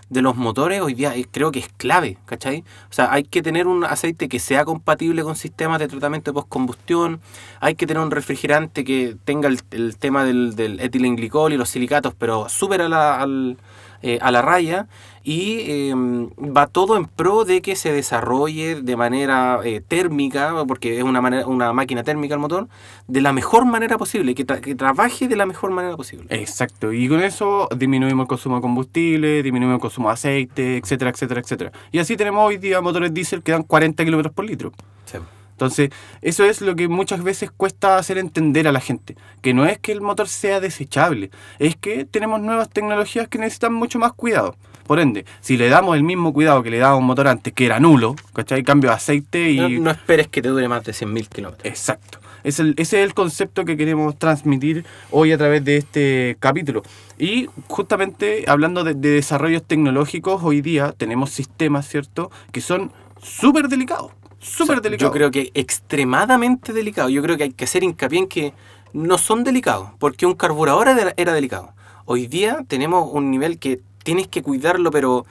de 0.09 0.23
los 0.23 0.35
motores 0.35 0.81
hoy 0.81 0.95
día 0.95 1.15
eh, 1.15 1.25
creo 1.31 1.51
que 1.51 1.59
es 1.59 1.69
clave, 1.77 2.17
¿cachai? 2.25 2.63
O 2.89 2.93
sea, 2.93 3.13
hay 3.13 3.23
que 3.23 3.43
tener 3.43 3.67
un 3.67 3.83
aceite 3.83 4.27
que 4.27 4.39
sea 4.39 4.65
compatible 4.65 5.21
con 5.23 5.35
sistemas 5.35 5.77
de 5.77 5.87
tratamiento 5.87 6.31
de 6.31 6.33
postcombustión, 6.33 7.21
hay 7.59 7.75
que 7.75 7.85
tener 7.85 8.01
un 8.01 8.09
refrigerante 8.09 8.83
que 8.83 9.15
tenga 9.23 9.47
el, 9.47 9.61
el 9.69 9.97
tema 9.97 10.25
del, 10.25 10.55
del 10.55 10.79
etilenglicol 10.79 11.53
y 11.53 11.57
los 11.57 11.69
silicatos, 11.69 12.15
pero 12.17 12.49
súper 12.49 12.81
a 12.81 12.89
la, 12.89 13.21
al- 13.21 13.57
eh, 14.01 14.17
a 14.19 14.31
la 14.31 14.41
raya 14.41 14.87
y 15.23 15.59
eh, 15.67 15.93
va 15.95 16.67
todo 16.67 16.97
en 16.97 17.05
pro 17.05 17.45
de 17.45 17.61
que 17.61 17.75
se 17.75 17.91
desarrolle 17.91 18.81
de 18.81 18.95
manera 18.95 19.59
eh, 19.63 19.81
térmica, 19.85 20.63
porque 20.67 20.97
es 20.97 21.03
una, 21.03 21.21
manera, 21.21 21.45
una 21.47 21.73
máquina 21.73 22.03
térmica 22.03 22.33
el 22.35 22.39
motor, 22.39 22.67
de 23.07 23.21
la 23.21 23.33
mejor 23.33 23.65
manera 23.65 23.97
posible, 23.97 24.35
que, 24.35 24.45
tra- 24.45 24.61
que 24.61 24.75
trabaje 24.75 25.27
de 25.27 25.35
la 25.35 25.45
mejor 25.45 25.71
manera 25.71 25.95
posible. 25.97 26.25
Exacto, 26.29 26.93
y 26.93 27.07
con 27.07 27.21
eso 27.21 27.67
disminuimos 27.75 28.23
el 28.23 28.27
consumo 28.27 28.55
de 28.55 28.61
combustible, 28.61 29.43
disminuimos 29.43 29.75
el 29.75 29.81
consumo 29.81 30.09
de 30.09 30.13
aceite, 30.13 30.77
etcétera, 30.77 31.11
etcétera, 31.11 31.41
etcétera. 31.41 31.71
Y 31.91 31.99
así 31.99 32.15
tenemos 32.17 32.45
hoy 32.47 32.57
día 32.57 32.81
motores 32.81 33.13
diésel 33.13 33.43
que 33.43 33.51
dan 33.51 33.63
40 33.63 34.03
kilómetros 34.05 34.33
por 34.33 34.45
litro. 34.45 34.71
Sí. 35.05 35.17
Entonces, 35.51 35.89
eso 36.21 36.45
es 36.45 36.61
lo 36.61 36.73
que 36.73 36.87
muchas 36.87 37.21
veces 37.21 37.51
cuesta 37.51 37.97
hacer 37.97 38.17
entender 38.17 38.65
a 38.65 38.71
la 38.71 38.79
gente, 38.79 39.17
que 39.41 39.53
no 39.53 39.65
es 39.65 39.77
que 39.77 39.91
el 39.91 39.99
motor 39.99 40.29
sea 40.29 40.61
desechable, 40.61 41.31
es 41.59 41.75
que 41.75 42.05
tenemos 42.05 42.39
nuevas 42.39 42.69
tecnologías 42.69 43.27
que 43.27 43.39
necesitan 43.39 43.73
mucho 43.73 43.99
más 43.99 44.13
cuidado. 44.13 44.55
Por 44.89 44.99
ende, 44.99 45.23
si 45.39 45.55
le 45.55 45.69
damos 45.69 45.95
el 45.95 46.01
mismo 46.01 46.33
cuidado 46.33 46.63
que 46.63 46.71
le 46.71 46.79
daba 46.79 46.95
un 46.95 47.05
motor 47.05 47.27
antes, 47.27 47.53
que 47.53 47.67
era 47.67 47.79
nulo, 47.79 48.15
¿cachai? 48.33 48.63
Cambio 48.63 48.89
de 48.89 48.95
aceite 48.95 49.51
y... 49.51 49.57
No, 49.57 49.69
no 49.83 49.91
esperes 49.91 50.27
que 50.29 50.41
te 50.41 50.49
dure 50.49 50.67
más 50.67 50.83
de 50.83 50.93
100.000 50.93 51.27
kilómetros. 51.29 51.63
Exacto. 51.63 52.17
Es 52.43 52.59
el- 52.59 52.73
ese 52.75 52.99
es 52.99 53.05
el 53.07 53.13
concepto 53.13 53.65
que 53.65 53.77
queremos 53.77 54.17
transmitir 54.17 54.83
hoy 55.11 55.31
a 55.31 55.37
través 55.37 55.63
de 55.63 55.77
este 55.77 56.37
capítulo. 56.39 56.81
Y 57.19 57.49
justamente 57.67 58.45
hablando 58.47 58.83
de, 58.83 58.95
de 58.95 59.09
desarrollos 59.11 59.61
tecnológicos, 59.61 60.41
hoy 60.43 60.61
día 60.61 60.91
tenemos 60.97 61.29
sistemas, 61.29 61.87
¿cierto?, 61.87 62.31
que 62.51 62.59
son 62.59 62.91
súper 63.21 63.67
delicados. 63.67 64.11
Súper 64.39 64.79
O 64.79 64.81
sea, 64.81 64.89
delicados. 64.89 65.13
Yo 65.13 65.15
creo 65.15 65.29
que 65.29 65.51
extremadamente 65.53 66.73
delicado. 66.73 67.09
Yo 67.09 67.21
creo 67.21 67.37
que 67.37 67.43
hay 67.43 67.51
que 67.51 67.65
hacer 67.65 67.83
hincapié 67.83 68.19
en 68.19 68.27
que 68.27 68.53
no 68.93 69.19
son 69.19 69.43
delicados, 69.43 69.89
porque 69.99 70.25
un 70.25 70.33
carburador 70.33 70.87
era, 70.87 71.13
era 71.15 71.33
delicado. 71.33 71.73
Hoy 72.05 72.25
día 72.25 72.63
tenemos 72.67 73.07
un 73.13 73.29
nivel 73.29 73.59
que 73.59 73.81
tienes 74.03 74.27
que 74.27 74.41
cuidarlo, 74.41 74.91
pero 74.91 75.25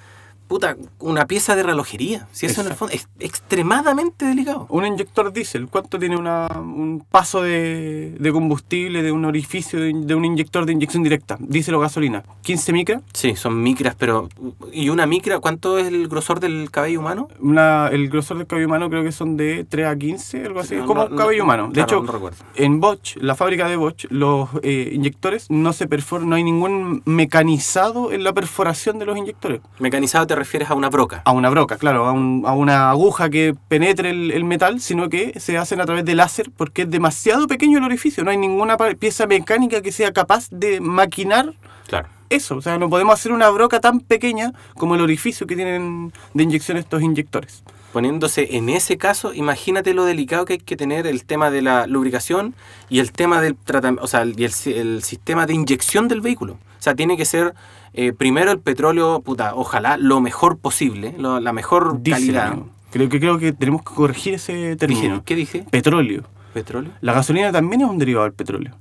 puta, 0.49 0.77
una 0.99 1.27
pieza 1.27 1.55
de 1.55 1.63
relojería. 1.63 2.27
Si 2.33 2.47
eso 2.47 2.63
en 2.63 2.69
el 2.69 2.73
Exacto. 2.73 2.79
fondo 2.79 2.95
es 2.95 3.09
extremadamente 3.21 4.25
delicado. 4.27 4.67
Un 4.71 4.87
inyector 4.87 5.33
diésel, 5.33 5.69
¿cuánto 5.69 5.99
tiene 5.99 6.17
una- 6.17 6.49
un 6.59 7.05
paso 7.11 7.43
de, 7.43 8.17
de 8.19 8.33
combustible 8.33 9.03
de 9.03 9.13
un 9.13 9.25
orificio 9.25 9.81
de, 9.81 9.93
de 9.95 10.15
un 10.15 10.25
inyector 10.25 10.67
de 10.67 10.73
inyección 10.73 11.03
directa? 11.03 11.37
Diésel 11.41 11.75
o 11.75 11.81
gasolina. 11.81 12.25
¿15 12.45 12.73
micras? 12.73 13.03
Sí, 13.13 13.37
son 13.37 13.63
micras, 13.63 13.95
pero. 13.99 14.29
¿Y 14.73 14.89
una 14.89 15.07
micra? 15.07 15.39
¿Cuánto 15.41 15.79
es 15.79 15.87
el 15.87 16.09
grosor 16.09 16.41
del 16.41 16.71
cabello 16.71 17.01
humano? 17.01 17.29
Una, 17.41 17.89
el 17.89 18.09
grosor 18.09 18.39
del 18.39 18.47
cabello 18.47 18.67
humano 18.69 18.89
creo 18.91 19.03
que 19.05 19.13
son 19.13 19.37
de 19.37 19.65
3 19.69 19.87
a 19.87 19.97
15, 19.97 20.45
algo 20.47 20.61
así. 20.61 20.77
No, 20.77 20.87
como 20.87 21.05
no, 21.05 21.11
un 21.11 21.17
cabello 21.17 21.39
no, 21.39 21.45
humano. 21.45 21.67
De 21.69 21.85
claro, 21.85 22.03
hecho, 22.05 22.31
en 22.55 22.81
Bosch, 22.81 23.17
la 23.21 23.35
fábrica 23.35 23.69
de 23.69 23.77
Bosch, 23.77 24.07
los 24.11 24.49
eh, 24.63 24.91
inyectores 24.95 25.51
no 25.51 25.73
se 25.73 25.87
perforan, 25.87 26.29
no 26.29 26.37
hay 26.37 26.45
ningún 26.45 27.03
mecanizado 27.05 28.13
en 28.13 28.25
la 28.25 28.33
perforación 28.33 28.99
de 28.99 29.07
los 29.07 29.17
inyectores. 29.17 29.61
Mecanizado 29.79 30.27
te 30.27 30.35
refieres 30.39 30.71
a 30.71 30.75
una 30.75 30.89
broca. 30.91 31.23
A 31.25 31.33
una 31.33 31.51
broca, 31.51 31.77
claro, 31.77 32.07
a, 32.07 32.13
un- 32.13 32.45
a 32.47 32.53
una 32.53 32.91
aguja 32.91 33.29
que 33.31 33.55
penetre 33.69 34.11
el, 34.11 34.31
el 34.31 34.45
metal, 34.45 34.81
sino 34.81 35.09
que 35.09 35.39
se 35.41 35.59
hacen 35.59 35.81
a 35.81 35.87
través 35.87 36.05
de 36.05 36.15
láser 36.15 36.51
porque 36.57 36.83
es 36.83 36.91
demasiado 36.91 37.47
pequeño 37.47 37.79
el 37.79 37.85
orificio. 37.85 38.25
No 38.25 38.31
hay 38.31 38.37
ninguna 38.37 38.77
pieza 38.99 39.27
mecánica 39.27 39.81
que 39.83 39.93
sea 39.93 40.13
capaz 40.13 40.49
de 40.51 40.81
maquinar 40.81 41.55
Claro. 41.87 42.09
eso. 42.31 42.57
O 42.57 42.63
sea, 42.63 42.79
no 42.79 42.89
podemos 42.91 43.15
hacer 43.15 43.33
una 43.33 43.49
broca 43.51 43.81
tan 43.81 44.01
pequeña 44.01 44.53
como 44.75 44.95
el 44.95 45.01
orificio 45.01 45.47
que 45.47 45.57
tienen 45.57 46.13
de 46.35 46.43
inyección 46.43 46.77
estos 46.79 47.03
inyectores. 47.03 47.63
Poniéndose 47.93 48.57
en 48.57 48.69
ese 48.69 48.99
caso, 48.99 49.33
imagínate 49.33 49.95
lo 49.95 50.05
delicado 50.05 50.45
que 50.45 50.53
hay 50.55 50.59
que 50.59 50.77
tener 50.77 51.07
el 51.07 51.25
tema 51.25 51.51
de 51.51 51.63
la 51.63 51.87
lubricación 51.87 52.55
y 52.91 52.99
el 52.99 53.13
tema 53.13 53.41
del 53.41 53.57
tratamiento, 53.57 54.05
o 54.05 54.07
sea, 54.07 54.27
y 54.27 54.45
el 54.45 55.03
sistema 55.03 55.47
de 55.47 55.55
inyección 55.55 56.07
del 56.07 56.21
vehículo. 56.21 56.53
O 56.79 56.83
sea, 56.83 56.95
tiene 56.95 57.17
que 57.17 57.25
ser 57.25 57.55
eh, 57.95 58.13
primero 58.13 58.51
el 58.53 58.61
petróleo, 58.61 59.21
puta, 59.21 59.55
ojalá 59.55 59.97
lo 59.97 60.21
mejor 60.21 60.59
posible, 60.59 61.15
lo- 61.19 61.41
la 61.41 61.53
mejor 61.53 62.01
calidad. 62.03 62.55
Creo 62.91 63.09
que 63.09 63.21
creo 63.21 63.39
que 63.39 63.53
tenemos 63.53 63.83
que 63.83 63.95
corregir 63.95 64.35
ese 64.35 64.53
Dije, 64.55 64.77
término. 64.77 65.23
¿Qué 65.25 65.35
dije? 65.35 65.65
Petróleo. 65.71 66.25
¿Petróleo? 66.55 66.93
La 67.03 67.13
gasolina 67.13 67.53
también 67.53 67.83
es 67.83 67.89
un 67.89 67.99
derivado 67.99 68.25
del 68.25 68.33
petróleo. 68.33 68.75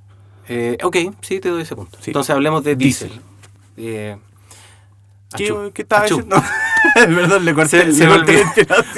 Eh, 0.47 0.77
ok, 0.81 0.95
sí, 1.21 1.39
te 1.41 1.49
doy 1.49 1.63
ese 1.63 1.75
punto. 1.75 1.97
Sí. 2.01 2.11
Entonces 2.11 2.33
hablemos 2.33 2.63
de 2.63 2.75
diésel. 2.77 3.11
Eh, 3.75 4.15
¿Qué, 5.35 5.71
qué 5.73 5.81
estaba 5.81 6.03
diciendo? 6.05 6.41
Perdón, 6.95 7.43
le 7.43 7.53
corté, 7.53 7.91
Se, 7.91 7.91
se 7.91 8.07
corté 8.07 8.45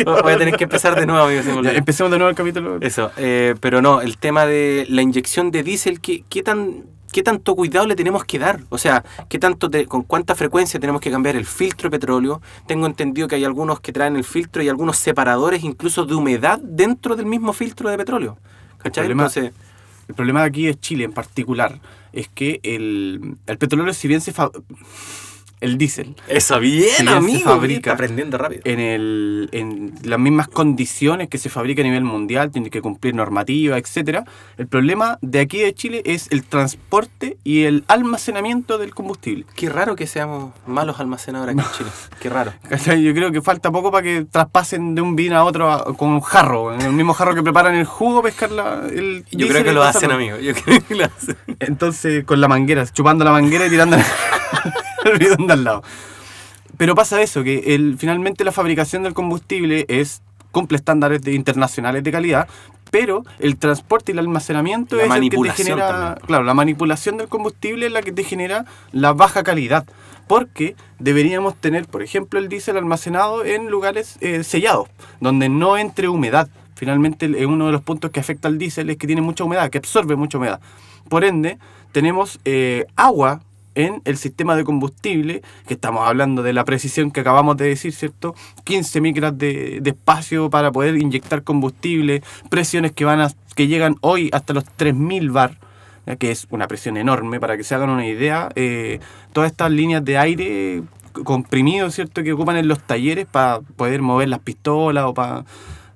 la. 0.05 0.21
Voy 0.21 0.33
a 0.33 0.37
tener 0.37 0.55
que 0.55 0.65
empezar 0.65 0.97
de 0.99 1.07
nuevo, 1.07 1.25
amigo. 1.25 1.41
se 1.41 1.63
Ya, 1.63 1.71
empecemos 1.71 2.11
de 2.11 2.17
nuevo 2.19 2.29
el 2.29 2.35
capítulo. 2.35 2.77
Eso, 2.81 3.11
eh, 3.17 3.55
pero 3.59 3.81
no, 3.81 4.01
el 4.01 4.17
tema 4.19 4.45
de 4.45 4.85
la 4.89 5.01
inyección 5.01 5.49
de 5.49 5.63
diésel, 5.63 5.99
¿qué, 5.99 6.23
qué 6.29 6.43
tan, 6.43 6.83
¿qué 7.11 7.23
tanto 7.23 7.55
cuidado 7.55 7.85
le 7.87 7.95
tenemos 7.95 8.23
que 8.25 8.39
dar? 8.39 8.61
O 8.69 8.77
sea, 8.77 9.03
¿qué 9.29 9.39
tanto 9.39 9.69
te- 9.69 9.85
¿con 9.85 10.03
cuánta 10.03 10.35
frecuencia 10.35 10.79
tenemos 10.79 11.01
que 11.01 11.11
cambiar 11.11 11.35
el 11.35 11.45
filtro 11.45 11.89
de 11.89 11.97
petróleo? 11.97 12.41
Tengo 12.67 12.85
entendido 12.85 13.27
que 13.27 13.35
hay 13.35 13.43
algunos 13.45 13.79
que 13.79 13.91
traen 13.91 14.15
el 14.15 14.23
filtro 14.23 14.61
y 14.63 14.69
algunos 14.69 14.97
separadores 14.97 15.63
incluso 15.63 16.05
de 16.05 16.15
humedad 16.15 16.59
dentro 16.61 17.15
del 17.15 17.25
mismo 17.25 17.53
filtro 17.53 17.89
de 17.89 17.97
petróleo. 17.97 18.37
¿Cachai? 18.77 19.05
problema- 19.05 19.23
Entonces, 19.27 19.53
El 20.07 20.15
problema 20.15 20.41
de 20.41 20.47
aquí 20.47 20.67
es 20.67 20.79
Chile 20.79 21.03
en 21.03 21.11
particular. 21.13 21.79
Es 22.13 22.27
que 22.29 22.59
el, 22.63 23.35
el 23.45 23.57
petróleo, 23.59 23.93
si 23.93 24.07
bien 24.07 24.21
se 24.21 24.31
fa- 24.33 24.49
el 25.61 25.77
diésel, 25.77 26.15
eso 26.27 26.59
bien, 26.59 26.89
se 26.89 27.09
amigo. 27.09 27.41
fabrica 27.49 27.91
aprendiendo 27.93 28.37
rápido. 28.37 28.61
en, 28.65 28.79
el, 28.79 29.49
en 29.51 29.93
las 30.03 30.19
mismas 30.19 30.47
condiciones 30.47 31.27
que 31.29 31.37
se 31.37 31.49
fabrica 31.49 31.81
a 31.81 31.85
nivel 31.85 32.03
mundial, 32.03 32.51
tiene 32.51 32.69
que 32.69 32.81
cumplir 32.81 33.13
normativa, 33.15 33.77
etcétera. 33.77 34.23
El 34.57 34.67
problema 34.67 35.17
de 35.21 35.39
aquí 35.41 35.59
de 35.59 35.73
Chile 35.73 36.01
es 36.05 36.27
el 36.31 36.43
transporte 36.43 37.37
y 37.43 37.63
el 37.63 37.83
almacenamiento 37.87 38.77
del 38.77 38.93
combustible. 38.95 39.45
Qué 39.55 39.69
raro 39.69 39.95
que 39.95 40.07
seamos 40.07 40.53
malos 40.65 40.99
almacenadores 40.99 41.57
aquí 41.57 41.65
en 41.67 41.77
Chile. 41.77 41.89
Qué 42.21 42.29
raro. 42.29 42.53
Yo 42.99 43.13
creo 43.13 43.31
que 43.31 43.41
falta 43.41 43.71
poco 43.71 43.91
para 43.91 44.03
que 44.03 44.25
traspasen 44.25 44.95
de 44.95 45.01
un 45.01 45.15
vino 45.15 45.35
a 45.37 45.43
otro 45.43 45.71
a- 45.71 45.93
con 45.97 46.09
un 46.09 46.21
jarro, 46.21 46.73
en 46.73 46.81
el 46.81 46.93
mismo 46.93 47.13
jarro 47.13 47.35
que 47.35 47.43
preparan 47.43 47.75
el 47.75 47.85
jugo, 47.85 48.21
pescar 48.21 48.51
la, 48.51 48.85
el 48.87 49.25
Yo 49.31 49.47
creo 49.47 49.63
que 49.63 49.73
lo 49.73 49.83
hacen, 49.83 50.11
amigo. 50.11 50.37
Yo 50.39 50.53
creo 50.53 50.81
que 50.85 50.95
lo 50.95 51.05
hacen. 51.05 51.35
Entonces, 51.59 52.23
con 52.23 52.39
la 52.41 52.47
manguera, 52.47 52.85
chupando 52.87 53.25
la 53.25 53.31
manguera 53.31 53.65
y 53.67 53.69
tirando 53.69 53.97
el 55.11 55.17
bidón 55.19 55.47
de 55.47 55.53
al 55.53 55.63
lado. 55.63 55.83
Pero 56.77 56.95
pasa 56.95 57.21
eso, 57.21 57.43
que 57.43 57.75
el, 57.75 57.97
finalmente 57.97 58.43
la 58.43 58.51
fabricación 58.51 59.03
del 59.03 59.13
combustible 59.13 59.85
es 59.89 60.21
cumple 60.51 60.77
estándares 60.77 61.21
de- 61.21 61.33
internacionales 61.33 62.03
de 62.03 62.11
calidad, 62.11 62.47
pero 62.91 63.23
el 63.39 63.57
transporte 63.57 64.11
y 64.11 64.13
el 64.13 64.19
almacenamiento 64.19 64.95
La 64.95 65.03
es 65.03 65.11
el 65.15 65.29
que 65.29 65.37
te 65.37 65.51
genera, 65.63 65.87
también. 65.89 66.25
claro, 66.25 66.43
la 66.43 66.53
manipulación 66.53 67.17
del 67.17 67.27
combustible 67.27 67.85
es 67.87 67.91
la 67.91 68.01
que 68.01 68.11
te 68.11 68.23
genera 68.23 68.65
la 68.91 69.13
baja 69.13 69.43
calidad, 69.43 69.85
porque 70.27 70.75
deberíamos 70.99 71.55
tener, 71.55 71.85
por 71.85 72.01
ejemplo, 72.01 72.39
el 72.39 72.49
diésel 72.49 72.77
almacenado 72.77 73.45
en 73.45 73.69
lugares 73.69 74.17
eh, 74.21 74.43
sellados, 74.43 74.87
donde 75.19 75.49
no 75.49 75.77
entre 75.77 76.07
humedad. 76.07 76.49
Finalmente, 76.75 77.25
el- 77.25 77.45
uno 77.45 77.65
de 77.67 77.71
los 77.73 77.81
puntos 77.81 78.09
que 78.11 78.19
afecta 78.19 78.47
al 78.47 78.57
diésel 78.57 78.89
es 78.89 78.97
que 78.97 79.05
tiene 79.05 79.21
mucha 79.21 79.43
humedad, 79.43 79.69
que 79.69 79.77
absorbe 79.79 80.15
mucha 80.15 80.37
humedad. 80.37 80.59
Por 81.09 81.23
ende, 81.25 81.59
tenemos 81.91 82.39
eh, 82.45 82.85
agua 82.95 83.41
en 83.79 84.01
el 84.03 84.17
sistema 84.17 84.57
de 84.57 84.65
combustible, 84.65 85.41
que 85.65 85.75
estamos 85.75 86.05
hablando 86.05 86.43
de 86.43 86.51
la 86.51 86.65
precisión 86.65 87.11
que 87.11 87.21
acabamos 87.21 87.55
de 87.55 87.69
decir, 87.69 87.93
¿cierto? 87.93 88.35
15 88.65 88.99
micras 88.99 89.37
de, 89.37 89.79
de 89.81 89.89
espacio 89.91 90.49
para 90.49 90.69
poder 90.69 90.97
inyectar 90.97 91.43
combustible, 91.43 92.21
presiones 92.49 92.91
que, 92.91 93.05
van 93.05 93.21
a, 93.21 93.31
que 93.55 93.67
llegan 93.67 93.95
hoy 94.01 94.29
hasta 94.33 94.53
los 94.53 94.65
3000 94.65 95.31
bar, 95.31 95.57
que 96.17 96.31
es 96.31 96.45
una 96.49 96.67
presión 96.67 96.97
enorme, 96.97 97.39
para 97.39 97.55
que 97.55 97.63
se 97.63 97.73
hagan 97.73 97.89
una 97.89 98.05
idea, 98.05 98.49
eh, 98.55 98.99
todas 99.31 99.49
estas 99.49 99.71
líneas 99.71 100.03
de 100.03 100.17
aire 100.17 100.83
comprimido, 101.23 101.89
¿cierto? 101.89 102.21
Que 102.21 102.33
ocupan 102.33 102.57
en 102.57 102.67
los 102.67 102.81
talleres 102.81 103.27
para 103.27 103.61
poder 103.61 104.01
mover 104.01 104.27
las 104.27 104.39
pistolas 104.39 105.05
o 105.05 105.13
para, 105.13 105.45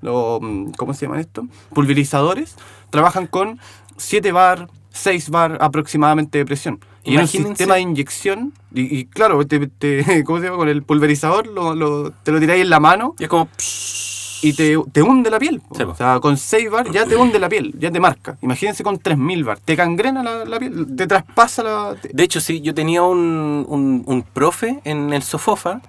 los, 0.02 0.42
mm, 0.42 0.72
¿cómo 0.78 0.94
se 0.94 1.06
llaman 1.06 1.20
esto? 1.20 1.48
Pulverizadores, 1.74 2.56
trabajan 2.92 3.28
con 3.28 3.60
7 3.98 4.32
bar, 4.32 4.70
6 4.92 5.30
bar 5.32 5.58
aproximadamente 5.60 6.38
de 6.38 6.46
presión. 6.46 6.80
Y 7.06 7.16
en 7.16 7.20
un 7.20 7.26
Imagínense- 7.26 7.48
sistema 7.50 7.76
de 7.76 7.82
inyección, 7.82 8.54
y, 8.74 9.00
y 9.00 9.06
claro, 9.06 9.46
te, 9.46 9.68
te- 9.68 10.24
¿cómo 10.26 10.40
se 10.40 10.46
llama? 10.46 10.58
Con 10.58 10.70
el 10.70 10.84
pulverizador 10.84 11.48
lo, 11.48 11.76
lo- 11.76 12.12
te 12.12 12.32
lo 12.32 12.40
tiráis 12.40 12.62
en 12.64 12.70
la 12.70 12.80
mano 12.80 13.16
Y 13.20 13.24
es 13.24 13.30
como... 13.30 13.48
y 14.42 14.54
te, 14.54 14.78
te 14.92 15.02
hunde 15.02 15.30
la 15.30 15.40
piel. 15.40 15.62
Sí, 15.76 15.84
o 15.84 15.96
sea, 15.96 16.20
con 16.20 16.38
6 16.38 16.70
bar 16.72 16.92
ya 16.92 17.06
te 17.06 17.16
hunde 17.16 17.40
la 17.40 17.50
piel, 17.50 17.74
ya 17.78 17.92
te 17.92 18.00
marca. 18.00 18.38
Imagínense 18.42 18.84
con 18.84 19.00
3000 19.00 19.44
bar, 19.44 19.60
te 19.60 19.76
gangrena 19.76 20.24
la, 20.24 20.46
la 20.46 20.60
piel, 20.60 20.96
te 20.96 21.08
traspasa 21.08 21.64
la... 21.64 21.96
te- 22.02 22.10
De 22.14 22.24
hecho, 22.24 22.40
sí, 22.42 22.62
yo 22.62 22.74
tenía 22.74 23.04
un, 23.04 23.66
un, 23.68 24.04
un 24.06 24.24
profe 24.24 24.80
en 24.84 25.12
el 25.14 25.24
Sofofa, 25.24 25.82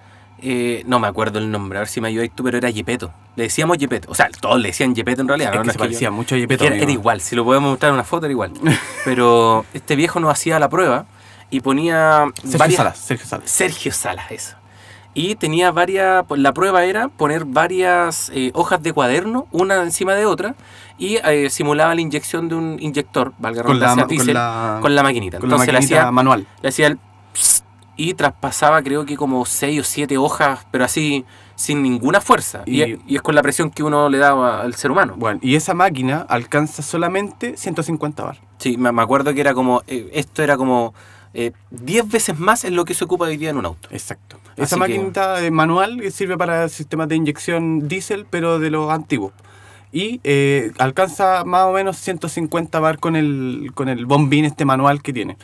eh, 0.47 0.83
no 0.87 0.99
me 1.01 1.09
acuerdo 1.09 1.39
el 1.39 1.51
nombre, 1.51 1.79
a 1.79 1.81
ver 1.81 1.89
si 1.89 2.01
me 2.01 2.09
ayudáis 2.09 2.31
tú, 2.33 2.45
pero 2.45 2.59
era 2.59 2.69
Yepeto. 2.71 3.13
Le 3.37 3.45
decíamos 3.45 3.79
Yepeto. 3.79 4.11
O 4.11 4.15
sea, 4.15 4.29
todos 4.41 4.61
le 4.61 4.69
decían 4.69 4.95
Yepeto 4.95 5.23
en 5.23 5.29
realidad. 5.29 5.51
Es 5.53 5.57
¿no? 5.57 5.63
que 5.63 5.67
No 5.69 5.73
se 5.73 5.79
yo- 5.79 5.85
parecía 5.85 6.11
mucho 6.11 6.35
a 6.35 6.39
Yepeto, 6.39 6.65
Era, 6.65 6.91
igual, 6.91 7.21
si 7.21 7.35
lo 7.35 7.45
podemos 7.45 7.71
mostrar 7.71 7.89
en 7.91 7.95
una 7.95 8.05
foto 8.05 8.27
era 8.27 8.33
igual. 8.33 8.53
Pero 9.05 9.65
este 9.75 9.97
viejo 9.97 10.21
nos 10.21 10.31
hacía 10.31 10.59
la 10.59 10.69
prueba 10.69 11.07
y 11.51 11.61
ponía 11.61 12.27
Sergio 12.43 12.59
varias... 12.59 12.77
Salas, 12.77 12.99
Sergio 12.99 13.27
Salas. 13.27 13.51
Sergio 13.51 13.93
Salas, 13.93 14.31
eso. 14.31 14.57
Y 15.17 15.37
tenía 15.37 15.71
varias, 15.71 16.25
pues, 16.27 16.41
la 16.41 16.53
prueba 16.53 16.85
era 16.85 17.07
poner 17.09 17.45
varias 17.45 18.31
eh, 18.35 18.51
hojas 18.55 18.83
de 18.83 18.93
cuaderno, 18.93 19.47
una 19.53 19.81
encima 19.83 20.15
de 20.15 20.27
otra, 20.27 20.57
y 20.99 21.19
eh, 21.25 21.49
simulaba 21.51 21.95
la 21.95 22.01
inyección 22.01 22.49
de 22.49 22.57
un 22.57 22.77
inyector, 22.81 23.33
valga 23.39 23.63
la 23.63 23.67
Con 23.69 23.79
la, 23.79 23.87
redundancia, 23.95 24.17
con 24.25 24.35
la, 24.35 24.79
con 24.83 24.95
la 24.97 25.03
maquinita. 25.05 25.39
con 25.39 25.49
la 25.49 25.55
Entonces 25.55 25.73
le 25.73 25.79
maquinita 25.79 26.01
hacía, 26.01 26.11
manual. 26.11 26.47
le 26.63 26.69
hacía 26.69 26.87
el 26.89 26.99
psst, 27.33 27.65
y 27.97 28.15
traspasaba 28.15 28.83
creo 28.83 29.05
que 29.07 29.17
como 29.17 29.45
6 29.47 29.81
o 29.81 29.85
7 29.85 30.19
hojas, 30.19 30.67
pero 30.71 30.85
así 30.85 31.25
sin 31.57 31.83
ninguna 31.83 32.21
fuerza. 32.21 32.63
Y, 32.67 32.83
Y- 32.83 33.01
y 33.07 33.17
es 33.17 33.23
con 33.23 33.35
la 33.35 33.43
presión 33.43 33.71
que 33.71 33.83
uno 33.83 34.09
le 34.09 34.19
da 34.19 34.61
al 34.63 34.75
ser 34.75 34.91
humano. 34.91 35.15
Bueno, 35.17 35.39
y 35.43 35.55
esa 35.55 35.73
máquina 35.75 36.27
alcanza 36.29 36.83
solamente 36.83 37.57
150 37.57 38.25
bar. 38.25 38.39
Sí, 38.59 38.77
me, 38.77 38.91
me 38.93 39.03
acuerdo 39.03 39.33
que 39.35 39.41
era 39.41 39.55
como, 39.55 39.83
eh, 39.87 40.11
esto 40.13 40.43
era 40.43 40.57
como 40.57 40.95
eh, 41.33 41.53
10 41.71 42.09
veces 42.11 42.39
más 42.39 42.65
en 42.65 42.77
lo 42.77 42.85
que 42.85 42.95
se 42.95 43.05
ocupa 43.05 43.25
hoy 43.27 43.37
día 43.37 43.51
en 43.51 43.57
un 43.57 43.67
auto. 43.67 43.89
Exacto. 43.91 44.39
Así 44.53 44.63
Esa 44.63 44.77
que- 44.77 44.81
maquinita 44.81 45.43
eh, 45.45 45.51
manual 45.51 46.01
sirve 46.13 46.37
para 46.37 46.69
sistemas 46.69 47.09
de 47.09 47.17
inyección 47.17 47.89
diésel, 47.89 48.27
pero 48.29 48.59
de 48.59 48.71
los 48.71 48.91
antiguos. 48.91 49.33
Y 49.93 50.21
eh, 50.25 50.73
alcanza 50.79 51.45
más 51.45 51.67
o 51.67 51.73
menos 51.73 51.97
150 51.99 52.81
bar 52.81 52.99
con 52.99 53.15
el, 53.15 53.71
con 53.75 53.89
el 53.89 54.07
bombín 54.07 54.45
este 54.45 54.65
manual 54.65 55.03
que 55.03 55.13
tiene. 55.13 55.37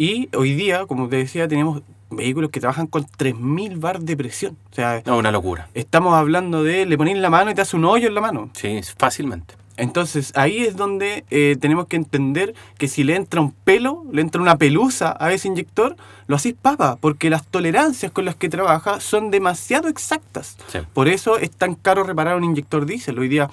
Y 0.00 0.30
hoy 0.34 0.54
día, 0.54 0.86
como 0.86 1.10
te 1.10 1.16
decía, 1.16 1.46
tenemos 1.46 1.82
vehículos 2.08 2.48
que 2.50 2.58
trabajan 2.58 2.86
con 2.86 3.04
3000 3.04 3.76
bar 3.76 4.00
de 4.00 4.16
presión. 4.16 4.56
O 4.72 4.74
sea, 4.74 5.02
No, 5.04 5.18
una 5.18 5.30
locura. 5.30 5.68
estamos 5.74 6.14
hablando 6.14 6.62
de 6.62 6.86
le 6.86 6.96
pones 6.96 7.18
la 7.18 7.28
mano 7.28 7.50
y 7.50 7.54
te 7.54 7.60
hace 7.60 7.76
un 7.76 7.84
hoyo 7.84 8.08
en 8.08 8.14
la 8.14 8.22
mano. 8.22 8.48
Sí, 8.54 8.80
fácilmente. 8.96 9.56
Entonces 9.76 10.32
ahí 10.36 10.62
es 10.62 10.74
donde 10.74 11.24
eh, 11.30 11.54
tenemos 11.60 11.86
que 11.86 11.96
entender 11.96 12.54
que 12.78 12.88
si 12.88 13.04
le 13.04 13.14
entra 13.14 13.42
un 13.42 13.52
pelo, 13.52 14.06
le 14.10 14.22
entra 14.22 14.40
una 14.40 14.56
pelusa 14.56 15.14
a 15.20 15.34
ese 15.34 15.48
inyector, 15.48 15.96
lo 16.26 16.36
hacís 16.36 16.54
papa, 16.54 16.96
porque 16.98 17.28
las 17.28 17.46
tolerancias 17.46 18.10
con 18.10 18.24
las 18.24 18.36
que 18.36 18.48
trabaja 18.48 19.00
son 19.00 19.30
demasiado 19.30 19.88
exactas. 19.88 20.56
Sí. 20.68 20.78
Por 20.94 21.08
eso 21.08 21.36
es 21.36 21.50
tan 21.50 21.74
caro 21.74 22.04
reparar 22.04 22.38
un 22.38 22.44
inyector 22.44 22.86
diésel. 22.86 23.18
Hoy 23.18 23.28
día 23.28 23.50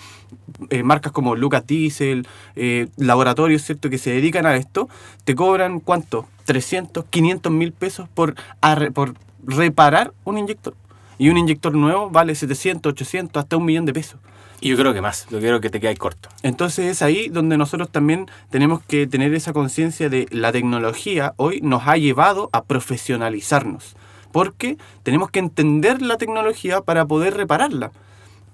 eh, 0.69 0.81
marcas 0.81 1.11
como 1.11 1.35
Lucas 1.35 1.67
Diesel, 1.67 2.25
eh, 2.55 2.87
laboratorios 2.95 3.63
¿cierto? 3.63 3.89
que 3.89 3.97
se 3.97 4.11
dedican 4.11 4.45
a 4.45 4.55
esto, 4.55 4.87
te 5.25 5.35
cobran 5.35 5.81
cuánto? 5.81 6.25
300, 6.47 7.05
500 7.09 7.51
mil 7.51 7.73
pesos 7.73 8.07
por, 8.09 8.35
arre- 8.61 8.91
por 8.91 9.13
reparar 9.45 10.13
un 10.23 10.37
inyector. 10.37 10.73
Y 11.19 11.29
un 11.29 11.37
inyector 11.37 11.73
nuevo 11.75 12.09
vale 12.09 12.33
700, 12.35 12.91
800, 12.93 13.43
hasta 13.43 13.57
un 13.57 13.65
millón 13.65 13.85
de 13.85 13.93
pesos. 13.93 14.19
Y 14.61 14.69
yo 14.69 14.77
creo 14.77 14.93
que 14.93 15.01
más, 15.01 15.27
yo 15.29 15.39
creo 15.39 15.59
que 15.59 15.69
te 15.69 15.79
quedáis 15.79 15.99
corto. 15.99 16.29
Entonces 16.41 16.85
es 16.87 17.01
ahí 17.01 17.27
donde 17.29 17.57
nosotros 17.57 17.89
también 17.91 18.27
tenemos 18.49 18.81
que 18.81 19.05
tener 19.05 19.33
esa 19.35 19.53
conciencia 19.53 20.09
de 20.09 20.27
la 20.31 20.51
tecnología 20.51 21.33
hoy 21.37 21.59
nos 21.61 21.85
ha 21.87 21.97
llevado 21.97 22.49
a 22.53 22.63
profesionalizarnos. 22.63 23.95
Porque 24.31 24.77
tenemos 25.03 25.29
que 25.31 25.39
entender 25.39 26.01
la 26.01 26.17
tecnología 26.17 26.81
para 26.81 27.05
poder 27.05 27.35
repararla. 27.35 27.91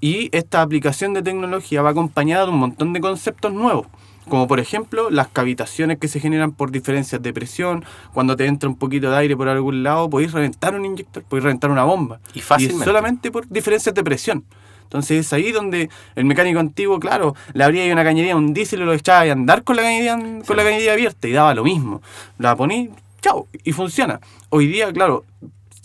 Y 0.01 0.29
esta 0.35 0.61
aplicación 0.61 1.13
de 1.13 1.21
tecnología 1.21 1.81
va 1.81 1.91
acompañada 1.91 2.45
de 2.45 2.51
un 2.51 2.57
montón 2.59 2.91
de 2.93 2.99
conceptos 2.99 3.53
nuevos. 3.53 3.87
Como 4.27 4.47
por 4.47 4.59
ejemplo 4.59 5.09
las 5.09 5.27
cavitaciones 5.27 5.97
que 5.97 6.07
se 6.07 6.19
generan 6.19 6.51
por 6.51 6.71
diferencias 6.71 7.21
de 7.21 7.33
presión. 7.33 7.83
Cuando 8.13 8.35
te 8.35 8.45
entra 8.45 8.69
un 8.69 8.77
poquito 8.77 9.11
de 9.11 9.17
aire 9.17 9.35
por 9.35 9.47
algún 9.47 9.83
lado, 9.83 10.09
podéis 10.09 10.31
reventar 10.31 10.75
un 10.75 10.85
inyector, 10.85 11.23
podéis 11.23 11.43
reventar 11.43 11.71
una 11.71 11.83
bomba. 11.83 12.19
Y 12.33 12.41
fácilmente. 12.41 12.85
solamente 12.85 13.31
por 13.31 13.47
diferencias 13.47 13.93
de 13.93 14.03
presión. 14.03 14.45
Entonces 14.83 15.25
es 15.25 15.33
ahí 15.33 15.51
donde 15.51 15.89
el 16.15 16.25
mecánico 16.25 16.59
antiguo, 16.59 16.99
claro, 16.99 17.35
le 17.53 17.63
abría 17.63 17.91
una 17.91 18.03
cañería, 18.03 18.35
un 18.35 18.53
diésel 18.53 18.81
y 18.81 18.85
lo 18.85 18.93
echaba 18.93 19.21
a 19.21 19.31
andar 19.31 19.63
con 19.63 19.75
la 19.75 19.81
cañería, 19.81 20.17
con 20.45 20.55
la 20.55 20.63
cañería 20.63 20.93
abierta 20.93 21.27
y 21.27 21.31
daba 21.31 21.55
lo 21.55 21.63
mismo. 21.63 22.01
La 22.37 22.55
poní, 22.55 22.91
chao, 23.19 23.47
y 23.63 23.71
funciona. 23.71 24.19
Hoy 24.49 24.67
día, 24.67 24.93
claro, 24.93 25.25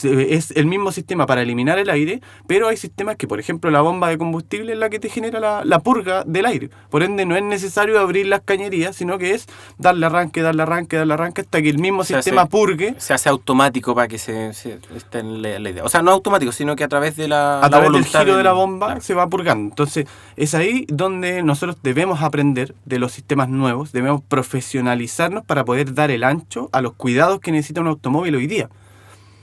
es 0.03 0.51
el 0.53 0.66
mismo 0.66 0.92
sistema 0.92 1.26
para 1.26 1.42
eliminar 1.42 1.78
el 1.78 1.90
aire, 1.90 2.20
pero 2.46 2.68
hay 2.68 2.76
sistemas 2.76 3.16
que, 3.16 3.26
por 3.26 3.40
ejemplo, 3.40 3.70
la 3.70 3.80
bomba 3.80 4.09
de 4.09 4.18
combustible 4.18 4.72
es 4.72 4.78
la 4.78 4.90
que 4.90 4.99
te 4.99 5.09
genera 5.09 5.40
la, 5.40 5.64
la 5.64 5.80
purga 5.80 6.24
del 6.26 6.46
aire. 6.46 6.70
Por 6.90 7.03
ende, 7.03 7.26
no 7.26 7.36
es 7.36 7.42
necesario 7.42 7.99
abrir 8.01 8.26
las 8.26 8.40
cañerías, 8.42 8.96
sino 8.96 9.18
que 9.18 9.32
es 9.34 9.46
darle 9.78 10.07
arranque, 10.07 10.42
darle 10.42 10.62
arranque, 10.62 10.96
darle 10.96 11.14
arranque, 11.14 11.40
hasta 11.42 11.61
que 11.62 11.68
el 11.68 11.78
mismo 11.78 12.05
Se 12.05 12.14
sistema 12.14 12.42
hace- 12.42 12.51
purgue 12.51 12.94
Se 12.99 13.14
hace 13.14 13.28
automático 13.28 13.94
para 13.94 14.09
que 14.09 14.18
se, 14.18 14.53
se 14.55 14.78
esté 14.94 15.18
en 15.20 15.42
la, 15.42 15.59
la 15.59 15.70
idea. 15.70 15.84
O 15.84 15.88
sea, 15.88 16.03
no 16.03 16.11
automático, 16.12 16.53
sino 16.53 16.76
que 16.76 16.84
a 16.84 16.88
través 16.88 17.16
de 17.16 17.28
la, 17.28 17.59
a 17.59 17.62
la 17.62 17.70
través 17.70 17.92
del 17.92 18.05
giro 18.05 18.36
de 18.36 18.44
la 18.44 18.53
bomba 18.53 18.86
Claro. 18.86 19.01
se 19.01 19.14
va 19.14 19.28
purgando. 19.28 19.68
Entonces, 19.70 20.07
es 20.36 20.55
ahí 20.55 20.84
donde 20.88 21.42
nosotros 21.42 21.76
debemos 21.82 22.22
aprender 22.22 22.74
de 22.84 22.99
los 22.99 23.12
sistemas 23.12 23.49
nuevos, 23.49 23.92
debemos 23.92 24.22
profesionalizarnos 24.28 25.44
para 25.44 25.64
poder 25.64 25.94
dar 25.94 26.11
el 26.11 26.24
ancho 26.24 26.68
a 26.72 26.80
los 26.80 26.92
cuidados 26.94 27.40
que 27.40 27.51
necesita 27.53 27.80
un 27.80 27.88
automóvil 27.88 28.34
hoy 28.36 28.46
día. 28.46 28.68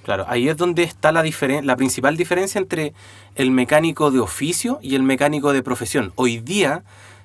Claro, 0.06 0.24
ahí 0.28 0.47
es 0.49 0.56
donde 0.56 0.84
está 0.84 1.12
la, 1.12 1.24
diferen- 1.24 1.64
la 1.64 1.76
principal 1.76 2.16
diferencia 2.16 2.60
entre 2.60 2.93
el 3.34 3.49
mecánico 3.49 4.12
de 4.12 4.20
oficio 4.20 4.78
y 4.84 4.93
el 4.93 5.01
mecánico 5.01 5.51
de 5.51 5.64
profesión. 5.64 6.14
Hoy 6.14 6.38
día 6.38 6.84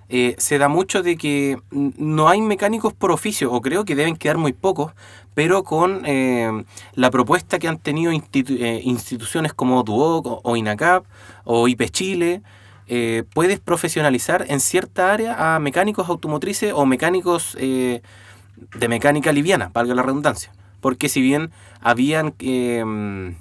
eh, 0.09 0.35
se 0.39 0.57
da 0.57 0.69
mucho 0.69 1.03
de 1.03 1.19
que 1.19 1.59
no 1.71 2.31
hay 2.31 2.41
mecánicos 2.41 2.95
por 2.95 3.11
oficio, 3.11 3.53
o 3.53 3.61
creo 3.61 3.85
que 3.85 3.95
deben 3.95 4.17
quedar 4.17 4.39
muy 4.39 4.55
pocos, 4.55 4.93
pero 5.35 5.63
con 5.63 6.07
eh, 6.07 6.65
la 6.95 7.11
propuesta 7.11 7.59
que 7.59 7.69
han 7.69 7.77
tenido 7.77 8.13
eh, 8.13 8.81
instituciones 8.83 9.53
como 9.53 9.83
Duoc 9.83 10.41
o, 10.43 10.57
INACAP 10.57 11.05
o 11.45 11.69
IP 11.69 11.91
Chile, 11.91 12.41
puedes 13.35 13.61
profesionalizar 13.61 14.47
en 14.49 14.59
cierta 14.59 15.13
área 15.13 15.55
a 15.55 15.61
mecánicos 15.61 16.09
automotrices 16.09 16.73
o 16.75 16.87
mecánicos 16.87 17.55
de 17.57 18.03
mecánica 18.89 19.33
liviana, 19.33 19.71
valga 19.73 19.95
la 19.95 20.03
redundancia. 20.03 20.51
Porque 20.81 21.09
si 21.09 21.21
bien 21.21 21.51
habían 21.81 22.35
eh, 22.41 23.35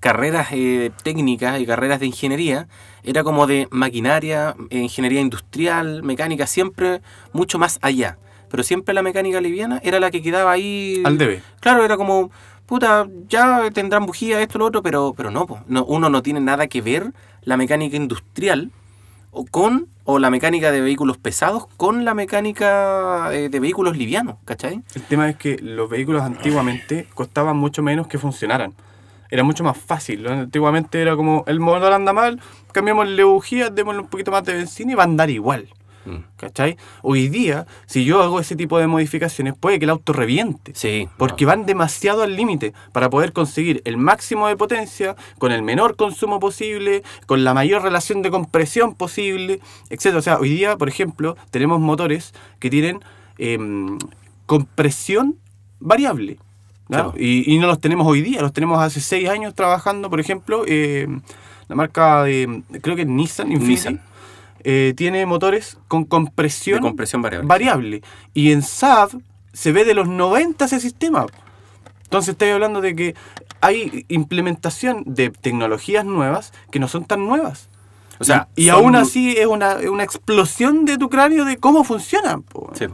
carreras 0.00 0.48
eh, 0.52 0.90
técnicas 1.02 1.60
y 1.60 1.66
carreras 1.66 2.00
de 2.00 2.06
ingeniería, 2.06 2.68
era 3.02 3.24
como 3.24 3.46
de 3.46 3.68
maquinaria, 3.70 4.54
eh, 4.70 4.78
ingeniería 4.78 5.20
industrial, 5.20 6.02
mecánica, 6.02 6.46
siempre 6.46 7.00
mucho 7.32 7.58
más 7.58 7.78
allá. 7.82 8.18
Pero 8.50 8.62
siempre 8.62 8.94
la 8.94 9.02
mecánica 9.02 9.40
liviana 9.40 9.80
era 9.82 10.00
la 10.00 10.10
que 10.10 10.22
quedaba 10.22 10.52
ahí. 10.52 11.02
Al 11.04 11.18
debe. 11.18 11.42
Claro, 11.60 11.84
era 11.84 11.96
como, 11.96 12.30
puta, 12.66 13.06
ya 13.28 13.70
tendrán 13.72 14.06
bujía, 14.06 14.40
esto, 14.40 14.58
lo 14.58 14.66
otro, 14.66 14.82
pero, 14.82 15.14
pero 15.16 15.30
no, 15.30 15.46
po. 15.46 15.60
no, 15.66 15.84
uno 15.84 16.08
no 16.08 16.22
tiene 16.22 16.40
nada 16.40 16.66
que 16.66 16.80
ver 16.80 17.12
la 17.42 17.56
mecánica 17.56 17.96
industrial 17.96 18.70
o 19.30 19.44
con 19.44 19.88
o 20.04 20.18
la 20.18 20.30
mecánica 20.30 20.72
de 20.72 20.80
vehículos 20.80 21.18
pesados 21.18 21.66
con 21.76 22.04
la 22.04 22.14
mecánica 22.14 23.28
eh, 23.32 23.48
de 23.50 23.60
vehículos 23.60 23.96
livianos, 23.96 24.36
¿cachai? 24.44 24.82
El 24.94 25.02
tema 25.02 25.28
es 25.28 25.36
que 25.36 25.58
los 25.58 25.90
vehículos 25.90 26.22
antiguamente 26.22 27.06
costaban 27.14 27.56
mucho 27.56 27.82
menos 27.82 28.06
que 28.06 28.18
funcionaran. 28.18 28.72
Era 29.30 29.42
mucho 29.42 29.62
más 29.62 29.76
fácil. 29.76 30.26
Antiguamente 30.26 31.02
era 31.02 31.14
como, 31.14 31.44
el 31.46 31.60
motor 31.60 31.92
anda 31.92 32.14
mal, 32.14 32.40
cambiamosle 32.72 33.22
bujías, 33.24 33.74
démosle 33.74 34.00
un 34.00 34.08
poquito 34.08 34.30
más 34.30 34.44
de 34.44 34.54
benzina 34.54 34.92
y 34.92 34.94
va 34.94 35.02
a 35.02 35.06
andar 35.06 35.28
igual. 35.28 35.68
¿Cachai? 36.36 36.76
Hoy 37.02 37.28
día, 37.28 37.66
si 37.86 38.04
yo 38.04 38.22
hago 38.22 38.40
ese 38.40 38.56
tipo 38.56 38.78
de 38.78 38.86
modificaciones, 38.86 39.54
puede 39.58 39.78
que 39.78 39.84
el 39.84 39.90
auto 39.90 40.12
reviente. 40.12 40.72
Sí. 40.74 41.08
Porque 41.16 41.46
van 41.46 41.66
demasiado 41.66 42.22
al 42.22 42.36
límite 42.36 42.72
para 42.92 43.10
poder 43.10 43.32
conseguir 43.32 43.82
el 43.84 43.96
máximo 43.96 44.48
de 44.48 44.56
potencia 44.56 45.16
con 45.38 45.52
el 45.52 45.62
menor 45.62 45.96
consumo 45.96 46.40
posible, 46.40 47.02
con 47.26 47.44
la 47.44 47.54
mayor 47.54 47.82
relación 47.82 48.22
de 48.22 48.30
compresión 48.30 48.94
posible, 48.94 49.60
etc. 49.90 50.16
O 50.16 50.22
sea, 50.22 50.38
hoy 50.38 50.50
día, 50.50 50.76
por 50.76 50.88
ejemplo, 50.88 51.36
tenemos 51.50 51.80
motores 51.80 52.34
que 52.58 52.70
tienen 52.70 53.00
em, 53.38 53.98
compresión 54.46 55.36
variable. 55.80 56.38
Y, 57.16 57.54
y 57.54 57.58
no 57.58 57.66
los 57.66 57.80
tenemos 57.80 58.06
hoy 58.06 58.22
día, 58.22 58.40
los 58.40 58.52
tenemos 58.52 58.80
hace 58.80 59.00
seis 59.00 59.28
años 59.28 59.54
trabajando, 59.54 60.08
por 60.08 60.20
ejemplo, 60.20 60.64
em, 60.66 61.20
la 61.68 61.76
marca 61.76 62.22
de, 62.24 62.62
creo 62.80 62.96
que 62.96 63.02
es 63.02 63.08
Nissan 63.08 63.52
Infiniti, 63.52 63.72
Nissan. 63.72 64.00
Eh, 64.64 64.94
tiene 64.96 65.24
motores 65.26 65.78
con 65.88 66.04
compresión 66.04 66.76
De 66.80 66.82
compresión 66.88 67.22
variable. 67.22 67.46
variable. 67.48 68.02
Y 68.34 68.52
en 68.52 68.62
SAV 68.62 69.20
se 69.52 69.72
ve 69.72 69.84
de 69.84 69.94
los 69.94 70.08
90 70.08 70.64
ese 70.64 70.80
sistema. 70.80 71.26
Entonces 72.04 72.30
estoy 72.32 72.50
hablando 72.50 72.80
de 72.80 72.94
que 72.96 73.14
hay 73.60 74.04
implementación 74.08 75.02
de 75.06 75.30
tecnologías 75.30 76.04
nuevas 76.04 76.52
que 76.70 76.78
no 76.78 76.88
son 76.88 77.04
tan 77.04 77.26
nuevas. 77.26 77.68
O 78.20 78.24
sea, 78.24 78.48
y, 78.56 78.64
y 78.64 78.68
aún 78.68 78.96
así 78.96 79.36
es 79.38 79.46
una, 79.46 79.76
una 79.90 80.02
explosión 80.04 80.84
de 80.84 80.98
tu 80.98 81.08
cráneo 81.08 81.44
de 81.44 81.56
cómo 81.56 81.84
funcionan. 81.84 82.44
Sí. 82.74 82.86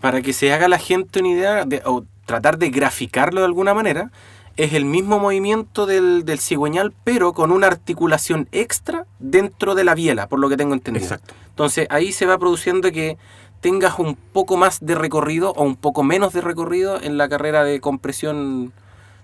Para 0.00 0.20
que 0.20 0.32
se 0.32 0.52
haga 0.52 0.68
la 0.68 0.78
gente 0.78 1.20
una 1.20 1.28
idea, 1.28 1.64
de- 1.64 1.82
o 1.84 2.04
tratar 2.26 2.58
de 2.58 2.70
graficarlo 2.70 3.40
de 3.40 3.46
alguna 3.46 3.72
manera, 3.74 4.10
es 4.56 4.72
el 4.72 4.84
mismo 4.84 5.18
movimiento 5.18 5.86
del, 5.86 6.24
del 6.24 6.38
cigüeñal, 6.38 6.92
pero 7.04 7.32
con 7.32 7.50
una 7.50 7.66
articulación 7.66 8.48
extra 8.52 9.06
dentro 9.18 9.74
de 9.74 9.84
la 9.84 9.94
biela, 9.94 10.28
por 10.28 10.38
lo 10.38 10.48
que 10.48 10.56
tengo 10.56 10.74
entendido. 10.74 11.04
Exacto. 11.04 11.34
Entonces 11.48 11.86
ahí 11.90 12.12
se 12.12 12.26
va 12.26 12.38
produciendo 12.38 12.90
que 12.92 13.16
tengas 13.60 13.98
un 13.98 14.14
poco 14.14 14.56
más 14.56 14.78
de 14.84 14.94
recorrido 14.94 15.52
o 15.52 15.62
un 15.64 15.76
poco 15.76 16.02
menos 16.02 16.32
de 16.32 16.40
recorrido 16.40 17.00
en 17.00 17.16
la 17.16 17.28
carrera 17.28 17.64
de 17.64 17.80
compresión 17.80 18.72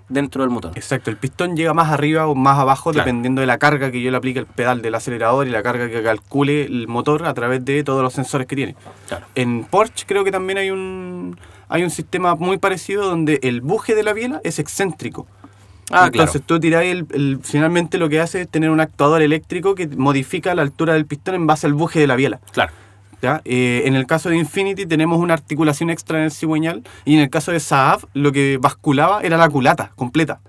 dentro 0.09 0.43
del 0.43 0.51
motor. 0.51 0.72
Exacto, 0.74 1.11
el 1.11 1.16
pistón 1.16 1.55
llega 1.57 1.72
más 1.74 1.93
arriba 1.93 2.26
o 2.26 2.35
más 2.35 2.59
abajo 2.59 2.91
Claro. 2.91 3.05
dependiendo 3.07 3.43
de 3.43 3.47
la 3.47 3.59
carga 3.59 3.93
que 3.93 4.01
yo 4.03 4.11
le 4.11 4.16
aplique 4.16 4.41
al 4.41 4.47
pedal 4.47 4.83
del 4.83 4.95
acelerador 4.97 5.47
y 5.47 5.51
la 5.51 5.62
carga 5.62 5.89
que 5.89 6.03
calcule 6.03 6.64
el 6.64 6.89
motor 6.89 7.26
a 7.26 7.35
través 7.35 7.64
de 7.64 7.85
todos 7.85 8.03
los 8.03 8.12
sensores 8.12 8.47
que 8.49 8.57
tiene. 8.57 8.74
Claro. 9.07 9.26
En 9.37 9.64
Porsche 9.64 10.07
creo 10.09 10.24
que 10.24 10.33
también 10.33 10.59
hay 10.59 10.70
un 10.72 11.39
hay 11.71 11.83
un 11.85 11.91
sistema 11.91 12.35
muy 12.35 12.59
parecido 12.59 13.09
donde 13.09 13.39
el 13.43 13.61
buje 13.62 13.95
de 13.95 14.03
la 14.03 14.12
biela 14.12 14.41
es 14.45 14.59
excéntrico. 14.59 15.27
Ah, 15.93 16.07
Entonces 16.07 16.33
claro. 16.43 16.45
tú 16.47 16.61
tirás 16.61 16.85
el, 16.85 17.07
el- 17.12 17.39
finalmente 17.43 17.99
lo 17.99 18.09
que 18.09 18.21
hace 18.21 18.43
es 18.43 18.49
tener 18.49 18.71
un 18.71 18.81
actuador 18.81 19.23
eléctrico 19.23 19.75
que 19.75 19.89
modifica 19.89 20.55
la 20.55 20.62
altura 20.62 20.93
del 20.95 21.07
pistón 21.07 21.35
en 21.35 21.47
base 21.47 21.66
al 21.66 21.75
buje 21.75 21.99
de 22.01 22.07
la 22.07 22.14
biela. 22.16 22.41
Claro. 22.53 22.73
¿ya? 23.23 23.43
Eh, 23.45 23.83
en 23.87 23.97
el 23.97 24.07
caso 24.07 24.29
de 24.29 24.37
Infinity 24.37 24.87
tenemos 24.87 25.18
una 25.18 25.35
articulación 25.35 25.91
extra 25.91 26.18
en 26.18 26.25
el 26.27 26.31
cigüeñal 26.31 26.83
y 27.05 27.14
en 27.16 27.21
el 27.21 27.29
caso 27.31 27.51
de 27.53 27.59
Saab 27.61 28.01
lo 28.14 28.31
que 28.33 28.59
basculaba 28.61 29.21
era 29.23 29.37
la 29.37 29.49
culata 29.49 29.93
completa. 29.97 30.41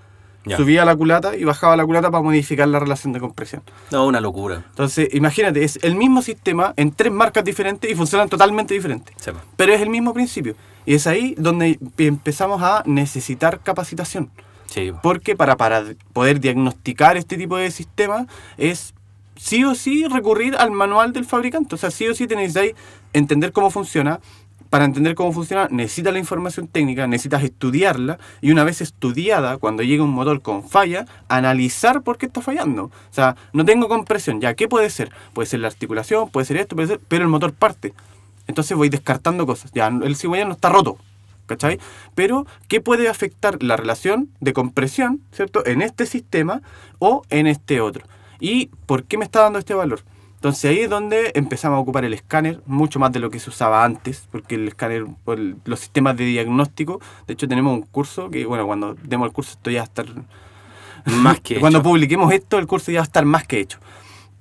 Ya. 0.46 0.58
Subía 0.58 0.86
la 0.86 0.96
culata 0.96 1.36
y 1.36 1.44
bajaba 1.44 1.76
la 1.76 1.86
culata 1.86 2.10
para 2.10 2.24
modificar 2.24 2.68
la 2.68 2.80
relación 2.80 3.14
de 3.14 3.20
compresión. 3.20 3.62
No, 3.92 4.08
una 4.08 4.20
locura. 4.20 4.64
Entonces, 4.70 5.08
imagínate, 5.14 5.64
es 5.64 5.78
el 5.84 5.94
mismo 5.96 6.24
sistema 6.24 6.74
en 6.78 6.92
tres 6.92 7.12
marcas 7.12 7.44
diferentes 7.44 7.92
y 7.92 7.94
funcionan 7.94 8.28
totalmente 8.28 8.74
diferentes. 8.74 9.14
Sí. 9.20 9.30
Pero 9.56 9.74
es 9.74 9.82
el 9.82 9.90
mismo 9.92 10.14
principio. 10.16 10.56
Y 10.86 10.96
es 10.96 11.08
ahí 11.08 11.36
donde 11.38 11.80
empezamos 11.98 12.62
a 12.62 12.84
necesitar 12.86 13.60
capacitación. 13.60 14.30
Sí, 14.66 14.92
po. 14.92 15.00
Porque 15.02 15.36
para, 15.36 15.58
para 15.58 15.84
poder 16.14 16.40
diagnosticar 16.40 17.18
este 17.18 17.38
tipo 17.38 17.58
de 17.58 17.72
sistemas 17.72 18.28
es 18.58 18.94
sí 19.36 19.64
o 19.64 19.76
sí 19.76 20.06
recurrir 20.08 20.56
al 20.56 20.72
manual 20.72 21.14
del 21.14 21.26
fabricante. 21.26 21.76
O 21.76 21.78
sea, 21.78 21.92
sí 21.92 22.08
o 22.08 22.14
sí 22.14 22.28
tenéis 22.28 22.56
ahí 22.56 22.74
entender 23.14 23.52
cómo 23.52 23.70
funciona. 23.72 24.20
Para 24.70 24.86
entender 24.86 25.16
cómo 25.16 25.34
funciona 25.34 25.68
necesitas 25.70 26.14
la 26.14 26.20
información 26.20 26.66
técnica, 26.66 27.06
necesitas 27.06 27.44
estudiarla 27.44 28.20
y 28.40 28.52
una 28.52 28.64
vez 28.64 28.80
estudiada, 28.80 29.58
cuando 29.58 29.84
llega 29.84 30.02
un 30.02 30.12
motor 30.12 30.42
con 30.42 30.64
falla, 30.64 31.06
analizar 31.28 32.04
por 32.04 32.18
qué 32.18 32.28
está 32.28 32.40
fallando. 32.40 32.86
O 32.86 32.92
sea, 33.14 33.36
no 33.52 33.66
tengo 33.66 33.90
compresión, 33.90 34.40
ya, 34.40 34.54
¿qué 34.54 34.70
puede 34.70 34.90
ser? 34.90 35.12
Puede 35.34 35.48
ser 35.48 35.60
la 35.60 35.68
articulación, 35.68 36.30
puede 36.30 36.46
ser 36.46 36.56
esto, 36.56 36.78
puede 36.78 36.88
ser, 36.88 37.02
pero 37.06 37.26
el 37.26 37.30
motor 37.30 37.52
parte. 37.52 37.94
Entonces 38.52 38.76
voy 38.76 38.89
descartando 38.89 39.45
cosas. 39.45 39.72
Ya, 39.74 39.88
el 39.88 40.16
cigüeñal 40.18 40.49
no 40.49 40.56
está 40.56 40.68
roto, 40.68 40.97
¿cachai? 41.45 41.80
Pero, 42.16 42.45
¿qué 42.68 42.82
puede 42.82 43.08
afectar 43.08 43.64
la 43.64 43.78
relación 43.78 44.28
de 44.41 44.52
compresión, 44.52 45.22
¿cierto? 45.32 45.66
En 45.66 45.82
este 45.82 46.06
sistema 46.06 46.62
o 46.99 47.24
en 47.30 47.47
este 47.47 47.80
otro. 47.80 48.06
¿Y 48.41 48.66
por 48.88 49.06
qué 49.06 49.18
me 49.18 49.24
está 49.24 49.39
dando 49.41 49.58
este 49.58 49.74
valor? 49.74 50.02
Entonces 50.36 50.70
ahí 50.70 50.80
es 50.80 50.89
donde 50.89 51.32
empezamos 51.36 51.78
a 51.78 51.80
ocupar 51.80 52.04
el 52.04 52.14
escáner, 52.14 52.62
mucho 52.66 52.99
más 52.99 53.14
de 53.14 53.20
lo 53.20 53.30
que 53.30 53.39
se 53.39 53.49
usaba 53.49 53.86
antes, 53.86 54.28
porque 54.32 54.56
el 54.56 54.68
escáner, 54.68 55.06
los 55.64 55.80
sistemas 55.80 56.18
de 56.18 56.26
diagnóstico, 56.26 56.99
de 57.28 57.34
hecho 57.36 57.47
tenemos 57.47 57.74
un 57.74 57.84
curso 57.84 58.30
que, 58.30 58.45
bueno, 58.45 58.66
cuando 58.66 58.95
demos 58.95 59.28
el 59.28 59.34
curso 59.34 59.52
esto 59.52 59.72
ya 59.72 59.80
va 59.80 59.84
a 59.84 59.86
estar 59.86 60.08
Más 61.06 61.39
que 61.39 61.56
cuando 61.60 61.80
hecho. 61.80 61.84
publiquemos 61.84 62.34
esto, 62.34 62.58
el 62.58 62.68
curso 62.68 62.91
ya 62.91 62.99
va 62.99 63.04
a 63.04 63.06
estar 63.06 63.24
más 63.24 63.47
que 63.47 63.62
hecho. 63.62 63.80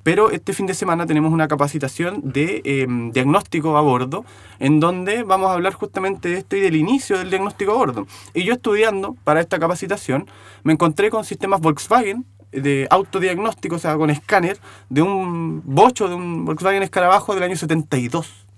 Pero 0.03 0.31
este 0.31 0.53
fin 0.53 0.67
de 0.67 0.75
semana 0.75 1.07
tenemos 1.07 1.33
una 1.33 1.49
capacitación 1.49 2.21
de 2.25 2.63
eh, 2.65 2.87
diagnóstico 3.13 3.77
a 3.77 3.81
bordo, 3.83 4.25
en 4.59 4.81
donde 4.81 5.23
vamos 5.23 5.51
a 5.51 5.55
hablar 5.55 5.75
justamente 5.75 6.29
de 6.29 6.39
esto 6.39 6.57
y 6.57 6.61
del 6.61 6.77
inicio 6.77 7.19
del 7.19 7.31
diagnóstico 7.31 7.73
a 7.73 7.77
bordo. 7.77 8.07
Y 8.35 8.45
yo 8.45 8.55
estudiando 8.55 9.17
para 9.25 9.41
esta 9.41 9.59
capacitación, 9.59 10.27
me 10.63 10.73
encontré 10.73 11.11
con 11.11 11.25
sistemas 11.25 11.61
Volkswagen 11.61 12.25
de 12.53 12.87
autodiagnóstico, 12.91 13.77
o 13.77 13.79
sea, 13.79 13.97
con 13.97 14.11
escáner, 14.11 14.59
de 14.89 15.03
un 15.03 15.63
bocho 15.65 16.09
de 16.09 16.15
un 16.15 16.45
Volkswagen 16.45 16.83
Escarabajo 16.83 17.35
del 17.35 17.45
año 17.45 17.57
72. 17.57 18.50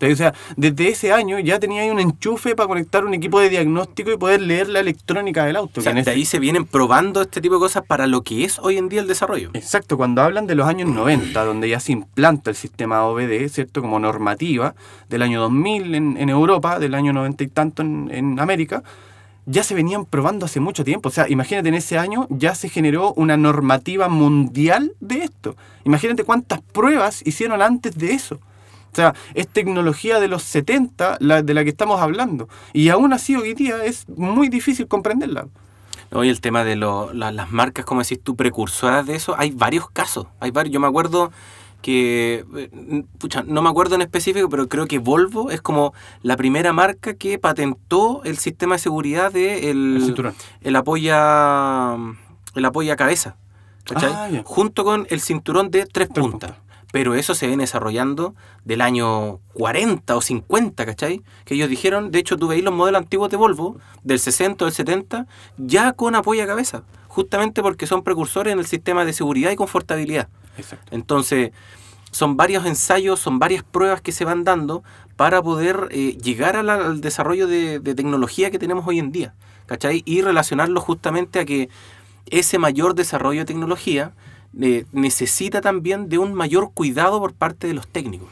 O 0.00 0.14
sea, 0.16 0.34
desde 0.56 0.88
ese 0.88 1.12
año 1.12 1.38
ya 1.38 1.58
tenía 1.58 1.82
ahí 1.82 1.90
un 1.90 1.98
enchufe 2.00 2.54
para 2.54 2.66
conectar 2.68 3.04
un 3.04 3.14
equipo 3.14 3.40
de 3.40 3.48
diagnóstico 3.48 4.12
y 4.12 4.16
poder 4.18 4.42
leer 4.42 4.68
la 4.68 4.80
electrónica 4.80 5.44
del 5.46 5.56
auto. 5.56 5.80
O 5.80 5.82
sea, 5.82 5.92
que 5.92 5.98
en 6.00 6.04
de 6.04 6.10
ese- 6.10 6.18
ahí 6.18 6.24
se 6.26 6.38
vienen 6.38 6.66
probando 6.66 7.22
este 7.22 7.40
tipo 7.40 7.54
de 7.54 7.60
cosas 7.60 7.82
para 7.86 8.06
lo 8.06 8.22
que 8.22 8.44
es 8.44 8.58
hoy 8.58 8.76
en 8.76 8.88
día 8.88 9.00
el 9.00 9.06
desarrollo. 9.06 9.50
Exacto, 9.54 9.96
cuando 9.96 10.20
hablan 10.22 10.46
de 10.46 10.54
los 10.54 10.66
años 10.68 10.88
90, 10.90 11.44
donde 11.44 11.68
ya 11.68 11.80
se 11.80 11.92
implanta 11.92 12.50
el 12.50 12.56
sistema 12.56 13.04
OBD, 13.06 13.48
¿cierto? 13.48 13.80
Como 13.80 13.98
normativa, 13.98 14.74
del 15.08 15.22
año 15.22 15.40
2000 15.40 15.94
en, 15.94 16.16
en 16.18 16.28
Europa, 16.28 16.78
del 16.78 16.94
año 16.94 17.12
90 17.12 17.44
y 17.44 17.48
tanto 17.48 17.82
en, 17.82 18.10
en 18.12 18.38
América, 18.40 18.82
ya 19.48 19.62
se 19.62 19.74
venían 19.74 20.04
probando 20.04 20.44
hace 20.46 20.58
mucho 20.58 20.82
tiempo. 20.84 21.08
O 21.08 21.12
sea, 21.12 21.28
imagínate, 21.28 21.68
en 21.68 21.74
ese 21.76 21.98
año 21.98 22.26
ya 22.30 22.54
se 22.56 22.68
generó 22.68 23.12
una 23.14 23.36
normativa 23.36 24.08
mundial 24.08 24.92
de 25.00 25.18
esto. 25.22 25.56
Imagínate 25.84 26.24
cuántas 26.24 26.60
pruebas 26.60 27.22
hicieron 27.24 27.62
antes 27.62 27.96
de 27.96 28.12
eso. 28.12 28.40
O 28.96 28.98
sea, 28.98 29.14
es 29.34 29.46
tecnología 29.46 30.20
de 30.20 30.26
los 30.26 30.42
70 30.42 31.18
la, 31.20 31.42
de 31.42 31.52
la 31.52 31.64
que 31.64 31.68
estamos 31.68 32.00
hablando. 32.00 32.48
Y 32.72 32.88
aún 32.88 33.12
así 33.12 33.36
hoy 33.36 33.52
día 33.52 33.84
es 33.84 34.08
muy 34.08 34.48
difícil 34.48 34.88
comprenderla. 34.88 35.48
Hoy 36.12 36.30
el 36.30 36.40
tema 36.40 36.64
de 36.64 36.76
lo- 36.76 37.12
la- 37.12 37.30
las 37.30 37.50
marcas, 37.52 37.84
como 37.84 38.00
decís 38.00 38.18
tú, 38.22 38.36
precursoras 38.36 39.04
de 39.06 39.14
eso, 39.14 39.34
hay 39.36 39.50
varios 39.50 39.90
casos. 39.90 40.28
Hay 40.40 40.50
varios. 40.50 40.72
Yo 40.72 40.80
me 40.80 40.86
acuerdo 40.86 41.30
que, 41.82 42.46
eh, 42.56 43.02
pucha, 43.18 43.42
no 43.46 43.60
me 43.60 43.68
acuerdo 43.68 43.96
en 43.96 44.00
específico, 44.00 44.48
pero 44.48 44.66
creo 44.66 44.86
que 44.86 44.98
Volvo 44.98 45.50
es 45.50 45.60
como 45.60 45.92
la 46.22 46.38
primera 46.38 46.72
marca 46.72 47.12
que 47.12 47.38
patentó 47.38 48.22
el 48.24 48.38
sistema 48.38 48.76
de 48.76 48.78
seguridad 48.78 49.30
de 49.30 49.70
el, 49.70 49.96
El 49.96 50.02
cinturón. 50.06 50.34
el 50.62 50.74
apoya 50.74 51.96
el 52.54 52.64
apoya 52.64 52.96
cabeza. 52.96 53.36
Ah. 53.94 54.28
Junto 54.44 54.84
con 54.84 55.06
el 55.10 55.20
cinturón 55.20 55.70
de 55.70 55.80
tres, 55.86 55.92
Tres 55.92 56.08
puntas. 56.08 56.52
puntas. 56.52 56.65
Pero 56.96 57.14
eso 57.14 57.34
se 57.34 57.46
viene 57.46 57.64
desarrollando 57.64 58.34
del 58.64 58.80
año 58.80 59.38
40 59.52 60.16
o 60.16 60.22
50, 60.22 60.86
¿cachai? 60.86 61.20
Que 61.44 61.52
ellos 61.52 61.68
dijeron, 61.68 62.10
de 62.10 62.18
hecho 62.20 62.38
tú 62.38 62.48
veis 62.48 62.64
los 62.64 62.72
modelos 62.72 63.02
antiguos 63.02 63.28
de 63.28 63.36
Volvo, 63.36 63.76
del 64.02 64.18
60 64.18 64.64
o 64.64 64.66
del 64.66 64.72
70, 64.74 65.26
ya 65.58 65.92
con 65.92 66.14
apoyo 66.14 66.42
a 66.42 66.46
cabeza, 66.46 66.84
justamente 67.06 67.60
porque 67.60 67.86
son 67.86 68.02
precursores 68.02 68.54
en 68.54 68.60
el 68.60 68.64
sistema 68.66 69.04
de 69.04 69.12
seguridad 69.12 69.50
y 69.50 69.56
confortabilidad. 69.56 70.28
Exacto. 70.56 70.86
Entonces, 70.94 71.50
son 72.12 72.38
varios 72.38 72.64
ensayos, 72.64 73.20
son 73.20 73.38
varias 73.38 73.62
pruebas 73.62 74.00
que 74.00 74.12
se 74.12 74.24
van 74.24 74.42
dando 74.44 74.82
para 75.16 75.42
poder 75.42 75.88
eh, 75.90 76.16
llegar 76.16 76.64
la- 76.64 76.76
al 76.76 77.02
desarrollo 77.02 77.46
de, 77.46 77.78
de 77.78 77.94
tecnología 77.94 78.50
que 78.50 78.58
tenemos 78.58 78.86
hoy 78.86 79.00
en 79.00 79.12
día, 79.12 79.34
¿cachai? 79.66 80.02
Y 80.06 80.22
relacionarlo 80.22 80.80
justamente 80.80 81.40
a 81.40 81.44
que 81.44 81.68
ese 82.30 82.58
mayor 82.58 82.94
desarrollo 82.94 83.40
de 83.40 83.44
tecnología 83.44 84.12
eh, 84.60 84.84
necesita 84.92 85.60
también 85.60 86.08
de 86.08 86.18
un 86.18 86.34
mayor 86.34 86.72
cuidado 86.72 87.20
por 87.20 87.34
parte 87.34 87.66
de 87.66 87.74
los 87.74 87.86
técnicos. 87.88 88.28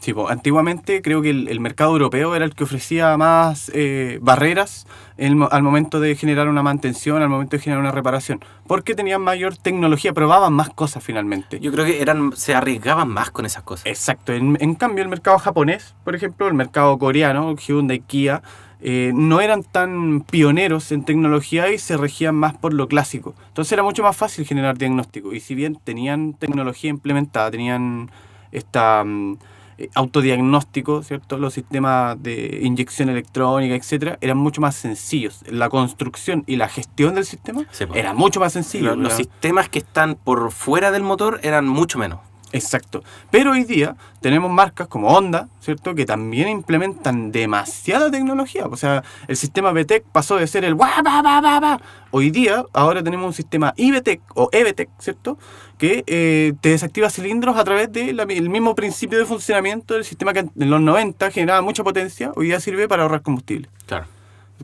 Sí, 0.00 0.14
po, 0.14 0.28
antiguamente 0.28 1.02
creo 1.02 1.22
que 1.22 1.30
el, 1.30 1.48
el 1.48 1.58
mercado 1.58 1.90
europeo 1.90 2.36
era 2.36 2.44
el 2.44 2.54
que 2.54 2.62
ofrecía 2.62 3.16
más 3.16 3.68
eh, 3.74 4.20
barreras 4.22 4.86
en 5.16 5.42
al 5.50 5.62
momento 5.64 5.98
de 5.98 6.14
generar 6.14 6.48
una 6.48 6.62
mantención, 6.62 7.20
al 7.20 7.28
momento 7.28 7.56
de 7.56 7.62
generar 7.64 7.80
una 7.80 7.90
reparación, 7.90 8.38
porque 8.68 8.94
tenían 8.94 9.22
mayor 9.22 9.56
tecnología, 9.56 10.12
probaban 10.12 10.52
más 10.52 10.70
cosas 10.70 11.02
finalmente. 11.02 11.58
Yo 11.58 11.72
creo 11.72 11.84
que 11.84 12.00
eran 12.00 12.30
se 12.36 12.54
arriesgaban 12.54 13.08
más 13.08 13.32
con 13.32 13.44
esas 13.44 13.64
cosas. 13.64 13.86
Exacto, 13.86 14.32
en, 14.32 14.56
en 14.60 14.76
cambio 14.76 15.02
el 15.02 15.10
mercado 15.10 15.36
japonés, 15.40 15.96
por 16.04 16.14
ejemplo, 16.14 16.46
el 16.46 16.54
mercado 16.54 16.96
coreano, 16.96 17.56
Hyundai, 17.56 17.98
Kia, 17.98 18.40
eh, 18.80 19.12
no 19.14 19.40
eran 19.40 19.64
tan 19.64 20.20
pioneros 20.20 20.92
en 20.92 21.04
tecnología 21.04 21.72
y 21.72 21.78
se 21.78 21.96
regían 21.96 22.34
más 22.34 22.56
por 22.56 22.72
lo 22.74 22.86
clásico. 22.86 23.34
Entonces 23.48 23.72
era 23.72 23.82
mucho 23.82 24.02
más 24.02 24.16
fácil 24.16 24.46
generar 24.46 24.78
diagnóstico. 24.78 25.32
Y 25.32 25.40
si 25.40 25.54
bien 25.54 25.76
tenían 25.82 26.34
tecnología 26.34 26.90
implementada, 26.90 27.50
tenían 27.50 28.10
esta 28.52 29.02
mm, 29.04 29.36
eh, 29.78 29.90
autodiagnóstico, 29.94 31.02
¿cierto? 31.02 31.38
Los 31.38 31.54
sistemas 31.54 32.20
de 32.22 32.60
inyección 32.62 33.08
electrónica, 33.08 33.74
etcétera, 33.74 34.18
eran 34.20 34.36
mucho 34.36 34.60
más 34.60 34.76
sencillos. 34.76 35.44
La 35.48 35.68
construcción 35.68 36.44
y 36.46 36.56
la 36.56 36.68
gestión 36.68 37.14
del 37.14 37.24
sistema 37.24 37.64
Sí, 37.72 37.86
po. 37.86 37.94
era 37.94 38.12
mucho 38.12 38.40
más 38.40 38.52
sencillo. 38.52 38.96
Los, 38.96 39.12
sistemas 39.12 39.68
que 39.68 39.78
están 39.78 40.14
por 40.14 40.52
fuera 40.52 40.90
del 40.90 41.02
motor 41.02 41.40
eran 41.42 41.66
mucho 41.66 41.98
menos. 41.98 42.20
Exacto. 42.52 43.02
Pero 43.30 43.52
hoy 43.52 43.64
día 43.64 43.96
tenemos 44.20 44.50
marcas 44.50 44.88
como 44.88 45.08
Honda, 45.08 45.48
¿cierto? 45.60 45.94
Que 45.94 46.06
también 46.06 46.48
implementan 46.48 47.30
demasiada 47.30 48.10
tecnología. 48.10 48.66
O 48.66 48.76
sea, 48.76 49.04
el 49.26 49.36
sistema 49.36 49.72
VTEC 49.72 50.04
pasó 50.04 50.36
de 50.36 50.46
ser 50.46 50.64
el 50.64 50.74
guá, 50.74 51.02
ba, 51.02 51.22
ba, 51.22 51.40
ba, 51.40 51.60
ba. 51.60 51.80
Hoy 52.10 52.30
día, 52.30 52.64
ahora 52.72 53.02
tenemos 53.02 53.26
un 53.26 53.34
sistema 53.34 53.74
IVTEC 53.76 54.20
o 54.34 54.48
EVTEC, 54.50 54.88
¿cierto? 54.98 55.38
Que 55.76 56.04
eh, 56.06 56.54
te 56.60 56.70
desactiva 56.70 57.10
cilindros 57.10 57.56
a 57.56 57.64
través 57.64 57.92
del 57.92 58.48
mismo 58.48 58.74
principio 58.74 59.18
de 59.18 59.26
funcionamiento 59.26 59.94
del 59.94 60.04
sistema 60.04 60.32
que 60.32 60.40
en 60.40 60.70
los 60.70 60.80
90 60.80 61.30
generaba 61.30 61.60
mucha 61.60 61.84
potencia, 61.84 62.32
hoy 62.34 62.46
día 62.46 62.60
sirve 62.60 62.88
para 62.88 63.02
ahorrar 63.02 63.22
combustible. 63.22 63.68
Claro. 63.86 64.06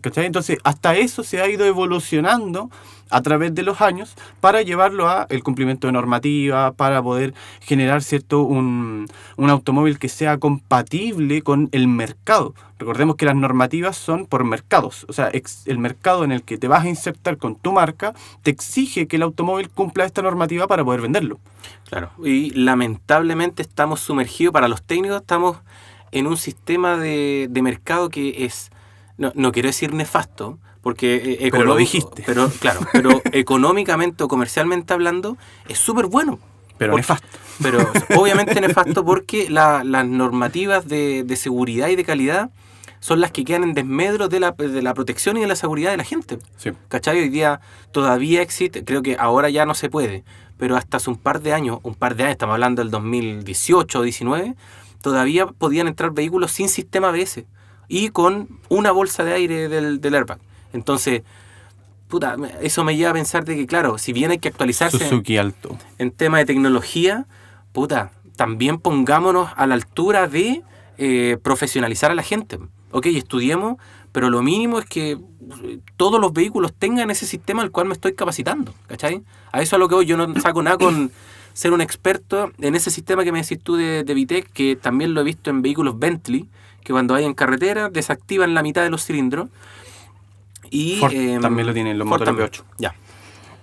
Entonces, 0.02 0.58
hasta 0.64 0.96
eso 0.96 1.22
se 1.22 1.40
ha 1.40 1.48
ido 1.48 1.64
evolucionando 1.64 2.70
a 3.10 3.22
través 3.22 3.54
de 3.54 3.62
los 3.62 3.80
años 3.80 4.14
para 4.40 4.62
llevarlo 4.62 5.08
a 5.08 5.26
el 5.30 5.42
cumplimiento 5.42 5.86
de 5.86 5.92
normativa, 5.92 6.72
para 6.72 7.02
poder 7.02 7.34
generar 7.60 8.02
cierto 8.02 8.42
un, 8.42 9.06
un 9.36 9.50
automóvil 9.50 9.98
que 9.98 10.08
sea 10.08 10.38
compatible 10.38 11.42
con 11.42 11.68
el 11.72 11.86
mercado. 11.86 12.54
Recordemos 12.78 13.16
que 13.16 13.26
las 13.26 13.36
normativas 13.36 13.96
son 13.96 14.26
por 14.26 14.44
mercados, 14.44 15.06
o 15.08 15.12
sea, 15.12 15.30
el 15.66 15.78
mercado 15.78 16.24
en 16.24 16.32
el 16.32 16.42
que 16.42 16.58
te 16.58 16.66
vas 16.66 16.84
a 16.84 16.88
insertar 16.88 17.36
con 17.38 17.54
tu 17.54 17.72
marca 17.72 18.14
te 18.42 18.50
exige 18.50 19.06
que 19.06 19.16
el 19.16 19.22
automóvil 19.22 19.70
cumpla 19.70 20.04
esta 20.04 20.22
normativa 20.22 20.66
para 20.66 20.84
poder 20.84 21.00
venderlo. 21.00 21.38
Claro. 21.88 22.10
Y 22.24 22.50
lamentablemente 22.50 23.62
estamos 23.62 24.00
sumergidos, 24.00 24.52
para 24.52 24.68
los 24.68 24.82
técnicos, 24.82 25.20
estamos 25.20 25.58
en 26.10 26.26
un 26.26 26.36
sistema 26.36 26.96
de, 26.96 27.46
de 27.50 27.62
mercado 27.62 28.08
que 28.08 28.44
es, 28.44 28.70
no, 29.18 29.32
no 29.34 29.52
quiero 29.52 29.68
decir 29.68 29.92
nefasto, 29.94 30.58
porque 30.82 31.38
eh, 31.40 31.48
Pero 31.50 31.64
lo 31.64 31.76
dijiste. 31.76 32.22
Pero, 32.26 32.50
claro, 32.60 32.80
pero 32.92 33.22
económicamente 33.32 34.24
o 34.24 34.28
comercialmente 34.28 34.92
hablando, 34.92 35.36
es 35.68 35.78
súper 35.78 36.06
bueno. 36.06 36.38
Pero 36.76 36.96
nefasto. 36.96 37.26
Pero 37.62 37.78
obviamente 38.16 38.60
nefasto 38.60 39.04
porque 39.04 39.48
la- 39.48 39.84
las 39.84 40.06
normativas 40.06 40.86
de, 40.88 41.22
de 41.24 41.36
seguridad 41.36 41.88
y 41.88 41.96
de 41.96 42.04
calidad 42.04 42.50
son 43.00 43.20
las 43.20 43.30
que 43.30 43.44
quedan 43.44 43.62
en 43.64 43.74
desmedro 43.74 44.28
de 44.28 44.40
la, 44.40 44.52
de 44.52 44.82
la 44.82 44.92
protección 44.94 45.36
y 45.36 45.40
de 45.40 45.46
la 45.46 45.56
seguridad 45.56 45.90
de 45.92 45.98
la 45.98 46.04
gente. 46.04 46.38
Sí. 46.56 46.72
¿Cachai? 46.88 47.20
Hoy 47.20 47.28
día 47.28 47.60
todavía 47.92 48.42
existe, 48.42 48.84
creo 48.84 49.02
que 49.02 49.16
ahora 49.18 49.50
ya 49.50 49.66
no 49.66 49.74
se 49.74 49.88
puede, 49.90 50.24
pero 50.58 50.76
hasta 50.76 50.96
hace 50.96 51.10
un 51.10 51.16
par 51.16 51.40
de 51.42 51.52
años, 51.52 51.78
un 51.82 51.94
par 51.94 52.16
de 52.16 52.24
años, 52.24 52.32
estamos 52.32 52.54
hablando 52.54 52.82
del 52.82 52.90
2018 52.90 53.98
o 53.98 54.02
19, 54.02 54.54
todavía 55.02 55.46
podían 55.46 55.86
entrar 55.86 56.12
vehículos 56.12 56.50
sin 56.50 56.68
sistema 56.68 57.08
ABS 57.10 57.44
y 57.88 58.08
con 58.10 58.48
una 58.68 58.90
bolsa 58.92 59.24
de 59.24 59.32
aire 59.34 59.68
del, 59.68 60.00
del 60.00 60.14
airbag. 60.14 60.38
Entonces, 60.72 61.22
puta, 62.08 62.36
eso 62.60 62.84
me 62.84 62.96
lleva 62.96 63.10
a 63.10 63.14
pensar 63.14 63.44
de 63.44 63.56
que, 63.56 63.66
claro, 63.66 63.98
si 63.98 64.12
bien 64.12 64.30
hay 64.30 64.38
que 64.38 64.48
actualizarse 64.48 64.98
Suzuki 64.98 65.36
Alto. 65.36 65.76
en 65.98 66.10
tema 66.10 66.38
de 66.38 66.44
tecnología, 66.44 67.26
puta, 67.72 68.12
también 68.36 68.78
pongámonos 68.78 69.50
a 69.56 69.66
la 69.66 69.74
altura 69.74 70.28
de 70.28 70.62
eh, 70.98 71.38
profesionalizar 71.42 72.10
a 72.10 72.14
la 72.14 72.22
gente. 72.22 72.58
Ok, 72.90 73.06
estudiemos, 73.06 73.76
pero 74.12 74.30
lo 74.30 74.42
mínimo 74.42 74.78
es 74.78 74.84
que 74.84 75.12
eh, 75.12 75.78
todos 75.96 76.20
los 76.20 76.32
vehículos 76.32 76.72
tengan 76.72 77.10
ese 77.10 77.26
sistema 77.26 77.62
al 77.62 77.70
cual 77.70 77.86
me 77.86 77.94
estoy 77.94 78.14
capacitando, 78.14 78.72
¿cachai? 78.86 79.22
A 79.50 79.60
eso 79.60 79.70
es 79.70 79.72
a 79.74 79.78
lo 79.78 79.88
que 79.88 79.96
voy, 79.96 80.06
yo 80.06 80.16
no 80.16 80.40
saco 80.40 80.62
nada 80.62 80.78
con 80.78 81.10
ser 81.52 81.72
un 81.72 81.80
experto 81.80 82.52
en 82.58 82.74
ese 82.74 82.90
sistema 82.90 83.24
que 83.24 83.32
me 83.32 83.42
decís 83.42 83.58
tú 83.62 83.76
de, 83.76 84.04
de 84.04 84.14
Vitec, 84.14 84.52
que 84.52 84.76
también 84.76 85.14
lo 85.14 85.20
he 85.20 85.24
visto 85.24 85.50
en 85.50 85.62
vehículos 85.62 85.98
Bentley, 85.98 86.48
que 86.84 86.92
cuando 86.92 87.14
hay 87.16 87.24
en 87.24 87.34
carretera 87.34 87.88
desactivan 87.88 88.54
la 88.54 88.62
mitad 88.62 88.82
de 88.82 88.90
los 88.90 89.04
cilindros. 89.04 89.48
Y, 90.70 90.96
Ford 91.00 91.12
em, 91.12 91.40
también 91.40 91.66
lo 91.66 91.74
tienen, 91.74 91.98
los 91.98 92.06
Ford 92.08 92.20
motores 92.20 92.36
también, 92.36 92.48
V8. 92.50 92.64
Ya. 92.78 92.94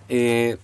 Eh, 0.09 0.57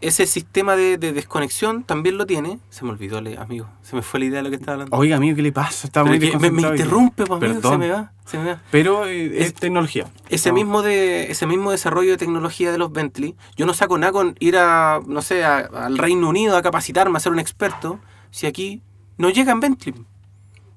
ese 0.00 0.26
sistema 0.26 0.76
de, 0.76 0.96
de 0.96 1.12
desconexión 1.12 1.84
también 1.84 2.16
lo 2.16 2.24
tiene. 2.26 2.58
Se 2.70 2.84
me 2.84 2.90
olvidó, 2.90 3.18
amigo. 3.18 3.68
Se 3.82 3.94
me 3.96 4.02
fue 4.02 4.20
la 4.20 4.26
idea 4.26 4.38
de 4.38 4.44
lo 4.44 4.50
que 4.50 4.56
estaba 4.56 4.72
hablando. 4.74 4.96
Oiga, 4.96 5.16
amigo, 5.16 5.36
¿qué 5.36 5.42
le 5.42 5.52
pasa? 5.52 5.86
Está 5.86 6.04
muy 6.04 6.18
me, 6.18 6.26
interrumpe, 6.28 7.24
pues, 7.26 7.42
amigo, 7.42 7.70
se 7.70 7.78
me 7.78 7.90
va. 7.90 8.12
Se 8.24 8.38
me 8.38 8.52
va. 8.54 8.62
Pero 8.70 9.04
eh, 9.06 9.26
es, 9.38 9.48
Es- 9.48 9.54
tecnología. 9.54 10.06
Ese 10.30 10.50
No. 10.50 10.54
mismo, 10.54 10.80
de, 10.82 11.30
ese 11.30 11.46
mismo 11.46 11.70
desarrollo 11.70 12.12
de 12.12 12.16
tecnología 12.16 12.72
de 12.72 12.78
los 12.78 12.90
Bentley, 12.92 13.34
yo 13.56 13.66
no 13.66 13.74
saco 13.74 13.98
nada 13.98 14.12
con 14.12 14.36
ir 14.40 14.56
a, 14.56 15.00
no 15.06 15.20
sé, 15.20 15.44
a- 15.44 15.58
al 15.58 15.98
Reino 15.98 16.28
Unido 16.30 16.56
a 16.56 16.62
capacitarme, 16.62 17.18
a 17.18 17.20
ser 17.20 17.32
un 17.32 17.38
experto, 17.38 18.00
si 18.30 18.46
aquí 18.46 18.80
no 19.18 19.28
llegan 19.28 19.60
Bentley. 19.60 19.94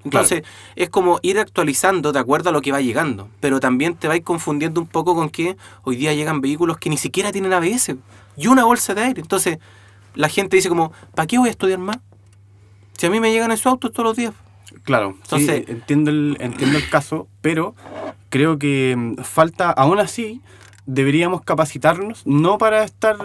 Entonces, 0.03 0.43
es 0.75 0.89
como 0.89 1.19
ir 1.21 1.39
actualizando 1.39 2.11
de 2.11 2.19
acuerdo 2.19 2.49
a 2.49 2.51
lo 2.51 2.61
que 2.61 2.71
va 2.71 2.81
llegando. 2.81 3.29
Pero 3.39 3.59
también 3.59 3.95
te 3.95 4.07
vais 4.07 4.21
confundiendo 4.23 4.81
un 4.81 4.87
poco 4.87 5.15
con 5.15 5.29
que 5.29 5.55
hoy 5.83 5.95
día 5.95 6.13
llegan 6.13 6.41
vehículos 6.41 6.77
que 6.77 6.89
ni 6.89 6.97
siquiera 6.97 7.31
tienen 7.31 7.53
ABS 7.53 7.95
y 8.35 8.47
una 8.47 8.65
bolsa 8.65 8.93
de 8.93 9.01
aire. 9.01 9.21
Entonces, 9.21 9.59
la 10.15 10.29
gente 10.29 10.55
dice 10.57 10.69
como, 10.69 10.91
¿para 11.15 11.27
qué 11.27 11.37
voy 11.37 11.47
a 11.47 11.51
estudiar 11.51 11.79
más? 11.79 11.97
Si 12.97 13.05
a 13.05 13.09
mí 13.09 13.19
me 13.19 13.31
llegan 13.31 13.51
esos 13.51 13.65
autos 13.67 13.91
todos 13.91 14.05
los 14.05 14.17
días. 14.17 14.33
Claro, 14.83 15.15
Entonces- 15.23 15.63
sí, 15.65 15.71
entiendo 15.71 16.11
el, 16.11 16.37
entiendo 16.39 16.77
el 16.77 16.89
caso, 16.89 17.27
pero 17.41 17.75
creo 18.29 18.57
que 18.57 18.95
mm, 18.97 19.15
falta, 19.23 19.71
aún 19.71 19.99
así, 19.99 20.41
deberíamos 20.85 21.41
capacitarnos, 21.41 22.25
no 22.25 22.57
para 22.57 22.83
estar, 22.83 23.17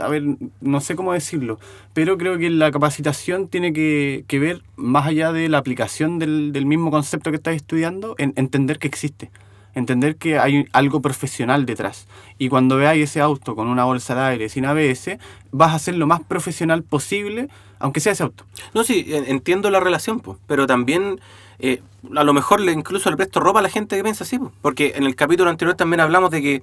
a 0.00 0.08
ver, 0.08 0.24
no 0.60 0.80
sé 0.80 0.96
cómo 0.96 1.12
decirlo, 1.12 1.58
pero 1.92 2.16
creo 2.16 2.38
que 2.38 2.48
la 2.50 2.70
capacitación 2.70 3.48
tiene 3.48 3.72
que, 3.72 4.24
que 4.26 4.38
ver, 4.38 4.62
más 4.76 5.06
allá 5.06 5.32
de 5.32 5.48
la 5.48 5.58
aplicación 5.58 6.18
del, 6.18 6.52
del 6.52 6.66
mismo 6.66 6.90
concepto 6.90 7.30
que 7.30 7.36
estás 7.36 7.56
estudiando, 7.56 8.14
en 8.18 8.32
entender 8.36 8.78
que 8.78 8.88
existe. 8.88 9.30
Entender 9.76 10.14
que 10.14 10.38
hay 10.38 10.66
algo 10.72 11.02
profesional 11.02 11.66
detrás. 11.66 12.06
Y 12.38 12.48
cuando 12.48 12.76
veáis 12.76 13.10
ese 13.10 13.20
auto 13.20 13.56
con 13.56 13.66
una 13.66 13.82
bolsa 13.84 14.14
de 14.14 14.20
aire 14.20 14.48
sin 14.48 14.66
ABS, 14.66 15.18
vas 15.50 15.74
a 15.74 15.80
ser 15.80 15.96
lo 15.96 16.06
más 16.06 16.22
profesional 16.22 16.84
posible, 16.84 17.48
aunque 17.80 17.98
sea 17.98 18.12
ese 18.12 18.22
auto. 18.22 18.44
No, 18.72 18.84
sí, 18.84 19.04
en- 19.08 19.24
entiendo 19.26 19.70
la 19.72 19.80
relación, 19.80 20.20
po, 20.20 20.38
pero 20.46 20.68
también 20.68 21.20
eh, 21.58 21.82
a 22.14 22.22
lo 22.22 22.32
mejor 22.32 22.60
le, 22.60 22.70
incluso 22.70 23.10
le 23.10 23.16
presto 23.16 23.40
ropa 23.40 23.58
a 23.58 23.62
la 23.62 23.68
gente 23.68 23.96
que 23.96 24.04
piensa 24.04 24.22
así, 24.22 24.38
po, 24.38 24.52
porque 24.62 24.92
en 24.94 25.02
el 25.02 25.16
capítulo 25.16 25.50
anterior 25.50 25.74
también 25.76 25.98
hablamos 26.00 26.30
de 26.30 26.40
que 26.40 26.62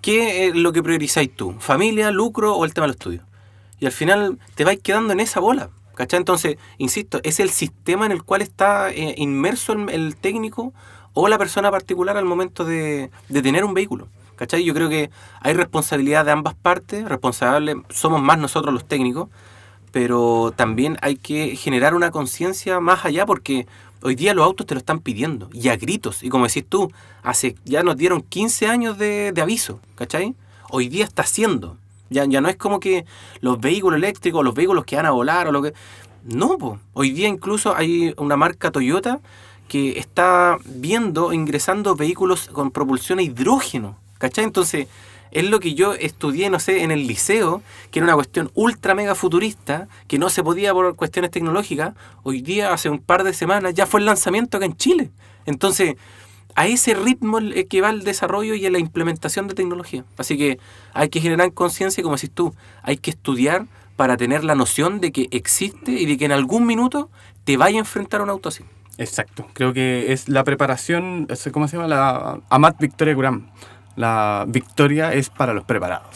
¿qué 0.00 0.46
es 0.46 0.54
lo 0.54 0.72
que 0.72 0.82
priorizáis 0.82 1.34
tú? 1.34 1.54
¿Familia, 1.58 2.10
lucro 2.10 2.54
o 2.54 2.64
el 2.64 2.74
tema 2.74 2.86
del 2.86 2.94
estudio? 2.94 3.22
Y 3.80 3.86
al 3.86 3.92
final 3.92 4.38
te 4.54 4.64
vais 4.64 4.80
quedando 4.80 5.12
en 5.12 5.20
esa 5.20 5.40
bola, 5.40 5.70
¿cachai? 5.94 6.18
Entonces, 6.18 6.56
insisto, 6.78 7.20
es 7.22 7.40
el 7.40 7.50
sistema 7.50 8.06
en 8.06 8.12
el 8.12 8.22
cual 8.22 8.42
está 8.42 8.90
eh, 8.90 9.14
inmerso 9.18 9.72
el, 9.72 10.16
técnico 10.16 10.72
o 11.12 11.28
la 11.28 11.38
persona 11.38 11.70
particular 11.70 12.16
al 12.16 12.24
momento 12.24 12.64
de, 12.64 13.10
de 13.28 13.42
tener 13.42 13.64
un 13.64 13.74
vehículo. 13.74 14.08
¿Cachai? 14.36 14.62
Yo 14.62 14.72
creo 14.72 14.88
que 14.88 15.10
hay 15.40 15.54
responsabilidad 15.54 16.24
de 16.24 16.30
ambas 16.30 16.54
partes, 16.54 17.08
responsables 17.08 17.76
somos 17.90 18.22
más 18.22 18.38
nosotros 18.38 18.72
los 18.72 18.86
técnicos, 18.86 19.28
pero 19.90 20.52
también 20.54 20.96
hay 21.02 21.16
que 21.16 21.56
generar 21.56 21.94
una 21.94 22.10
conciencia 22.10 22.78
más 22.78 23.04
allá 23.04 23.26
porque 23.26 23.66
hoy 24.02 24.14
día 24.14 24.34
los 24.34 24.44
autos 24.44 24.66
te 24.66 24.74
lo 24.74 24.78
están 24.78 25.00
pidiendo 25.00 25.48
y 25.52 25.68
a 25.68 25.76
gritos. 25.76 26.22
Y 26.22 26.28
como 26.28 26.46
decís 26.46 26.64
tú, 26.68 26.90
hace 27.22 27.56
ya 27.64 27.82
nos 27.82 27.96
dieron 27.96 28.22
15 28.22 28.66
años 28.66 28.98
de, 28.98 29.32
de 29.32 29.40
aviso, 29.40 29.80
¿cachai? 29.94 30.34
Hoy 30.70 30.88
día 30.88 31.04
está 31.04 31.22
haciendo. 31.22 31.76
Ya, 32.10 32.24
ya 32.24 32.40
no 32.40 32.48
es 32.48 32.56
como 32.56 32.80
que 32.80 33.04
los 33.40 33.60
vehículos 33.60 33.98
eléctricos, 33.98 34.44
los 34.44 34.54
vehículos 34.54 34.84
que 34.84 34.96
van 34.96 35.06
a 35.06 35.10
volar 35.10 35.48
o 35.48 35.52
lo 35.52 35.62
que... 35.62 35.74
No, 36.24 36.80
hoy 36.94 37.10
día 37.12 37.28
incluso 37.28 37.74
hay 37.76 38.12
una 38.16 38.36
marca 38.36 38.70
Toyota 38.70 39.20
que 39.68 39.98
está 39.98 40.58
viendo, 40.64 41.32
ingresando 41.32 41.94
vehículos 41.94 42.48
con 42.48 42.70
propulsión 42.70 43.18
a 43.18 43.22
hidrógeno, 43.22 43.96
¿cachai? 44.18 44.44
Entonces, 44.44 44.88
es 45.30 45.48
lo 45.48 45.60
que 45.60 45.74
yo 45.74 45.94
estudié, 45.94 46.50
no 46.50 46.60
sé, 46.60 46.82
en 46.82 46.90
el 46.90 47.06
liceo, 47.06 47.62
que 47.90 47.98
era 47.98 48.06
una 48.06 48.14
cuestión 48.14 48.50
ultra 48.54 48.94
mega 48.94 49.14
futurista, 49.14 49.88
que 50.06 50.18
no 50.18 50.30
se 50.30 50.42
podía 50.42 50.72
por 50.72 50.94
cuestiones 50.96 51.30
tecnológicas. 51.30 51.94
Hoy 52.22 52.42
día, 52.42 52.72
hace 52.72 52.90
un 52.90 52.98
par 52.98 53.24
de 53.24 53.32
semanas, 53.32 53.74
ya 53.74 53.86
fue 53.86 54.00
el 54.00 54.06
lanzamiento 54.06 54.56
acá 54.56 54.66
en 54.66 54.76
Chile. 54.76 55.10
Entonces, 55.46 55.96
a 56.54 56.66
ese 56.66 56.94
ritmo 56.94 57.38
que 57.70 57.80
va 57.80 57.90
el 57.90 58.02
desarrollo 58.02 58.54
y 58.54 58.66
a 58.66 58.70
la 58.70 58.78
implementación 58.78 59.46
de 59.46 59.54
tecnología. 59.54 60.04
Así 60.16 60.36
que 60.36 60.58
hay 60.92 61.08
que 61.08 61.20
generar 61.20 61.52
conciencia, 61.52 62.02
como 62.02 62.16
decís 62.16 62.32
tú, 62.34 62.52
hay 62.82 62.96
que 62.96 63.10
estudiar 63.10 63.66
para 63.94 64.16
tener 64.16 64.44
la 64.44 64.54
noción 64.54 65.00
de 65.00 65.12
que 65.12 65.28
existe 65.30 65.92
y 65.92 66.06
de 66.06 66.16
que 66.16 66.24
en 66.24 66.32
algún 66.32 66.66
minuto 66.66 67.10
te 67.44 67.56
vaya 67.56 67.76
a 67.76 67.80
enfrentar 67.80 68.20
a 68.20 68.24
un 68.24 68.30
auto 68.30 68.48
así. 68.48 68.64
Exacto, 68.96 69.46
creo 69.52 69.72
que 69.72 70.12
es 70.12 70.28
la 70.28 70.42
preparación, 70.42 71.28
¿cómo 71.52 71.68
se 71.68 71.76
llama? 71.76 71.88
La 71.88 72.40
Amat 72.48 72.80
Victoria 72.80 73.14
Curam. 73.14 73.50
La 73.98 74.44
victoria 74.46 75.12
es 75.12 75.28
para 75.28 75.52
los 75.52 75.64
preparados. 75.64 76.06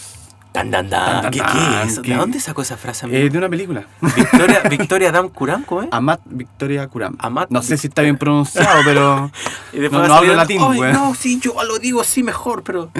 Tan, 0.53 0.70
tan, 0.70 0.89
Tan, 0.89 1.22
tan. 1.22 1.30
¿Qué, 1.33 1.39
tan, 1.41 1.49
qué 1.53 1.59
tan, 1.59 1.89
es? 1.89 2.03
¿De 2.03 2.14
dónde 2.14 2.39
sacó 2.39 2.62
esa 2.62 2.76
frase? 2.76 3.07
Eh, 3.11 3.28
de 3.28 3.39
una 3.39 3.49
película. 3.49 3.85
Victoria, 4.01 4.61
Victoria 4.70 5.11
Dam 5.11 5.30
Curán, 5.30 5.64
¿cómo 5.64 5.83
es? 5.83 5.89
Amat 5.91 6.20
Victoria 6.26 6.87
Curam. 6.87 7.16
Amat 7.18 7.51
no 7.51 7.61
sé 7.61 7.76
si 7.76 7.89
está 7.89 8.03
bien 8.03 8.16
pronunciado, 8.18 8.83
pero 8.85 9.33
Y 9.72 9.78
después 9.80 10.07
no, 10.07 10.14
hablo 10.14 10.35
latín, 10.37 10.61
"Ay, 10.62 10.76
güey. 10.76 10.93
No, 10.93 11.14
sí, 11.16 11.41
yo 11.41 11.55
lo 11.64 11.78
digo 11.80 12.01
así 12.01 12.22
mejor, 12.22 12.62
pero. 12.62 12.91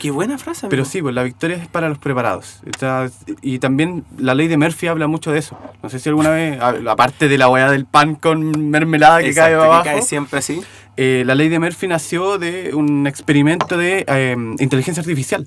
Qué 0.00 0.10
buena 0.10 0.36
frase, 0.36 0.66
Pero 0.68 0.82
amigo. 0.82 0.90
sí, 0.92 1.00
pues 1.00 1.14
la 1.14 1.22
victoria 1.22 1.56
es 1.56 1.66
para 1.68 1.88
los 1.88 1.96
preparados. 1.96 2.60
Sea, 2.78 3.08
y 3.40 3.58
también 3.58 4.04
la 4.18 4.34
ley 4.34 4.48
de 4.48 4.58
Murphy 4.58 4.86
habla 4.88 5.06
mucho 5.06 5.30
de 5.32 5.38
eso. 5.38 5.58
No 5.82 5.88
sé 5.88 5.98
si 5.98 6.10
alguna 6.10 6.28
vez, 6.28 6.58
aparte 6.60 7.26
de 7.28 7.38
la 7.38 7.48
hueá 7.48 7.70
del 7.70 7.86
pan 7.86 8.14
con 8.14 8.68
mermelada 8.70 9.22
que 9.22 9.32
cae 9.32 9.54
abajo, 9.54 9.82
que 9.84 9.90
cae 9.90 10.02
siempre 10.02 10.40
así. 10.40 10.60
Eh, 10.96 11.22
la 11.26 11.34
ley 11.34 11.48
de 11.48 11.58
Murphy 11.58 11.88
nació 11.88 12.38
de 12.38 12.72
un 12.74 13.06
experimento 13.06 13.76
de 13.76 14.04
eh, 14.06 14.36
inteligencia 14.58 15.00
artificial. 15.00 15.46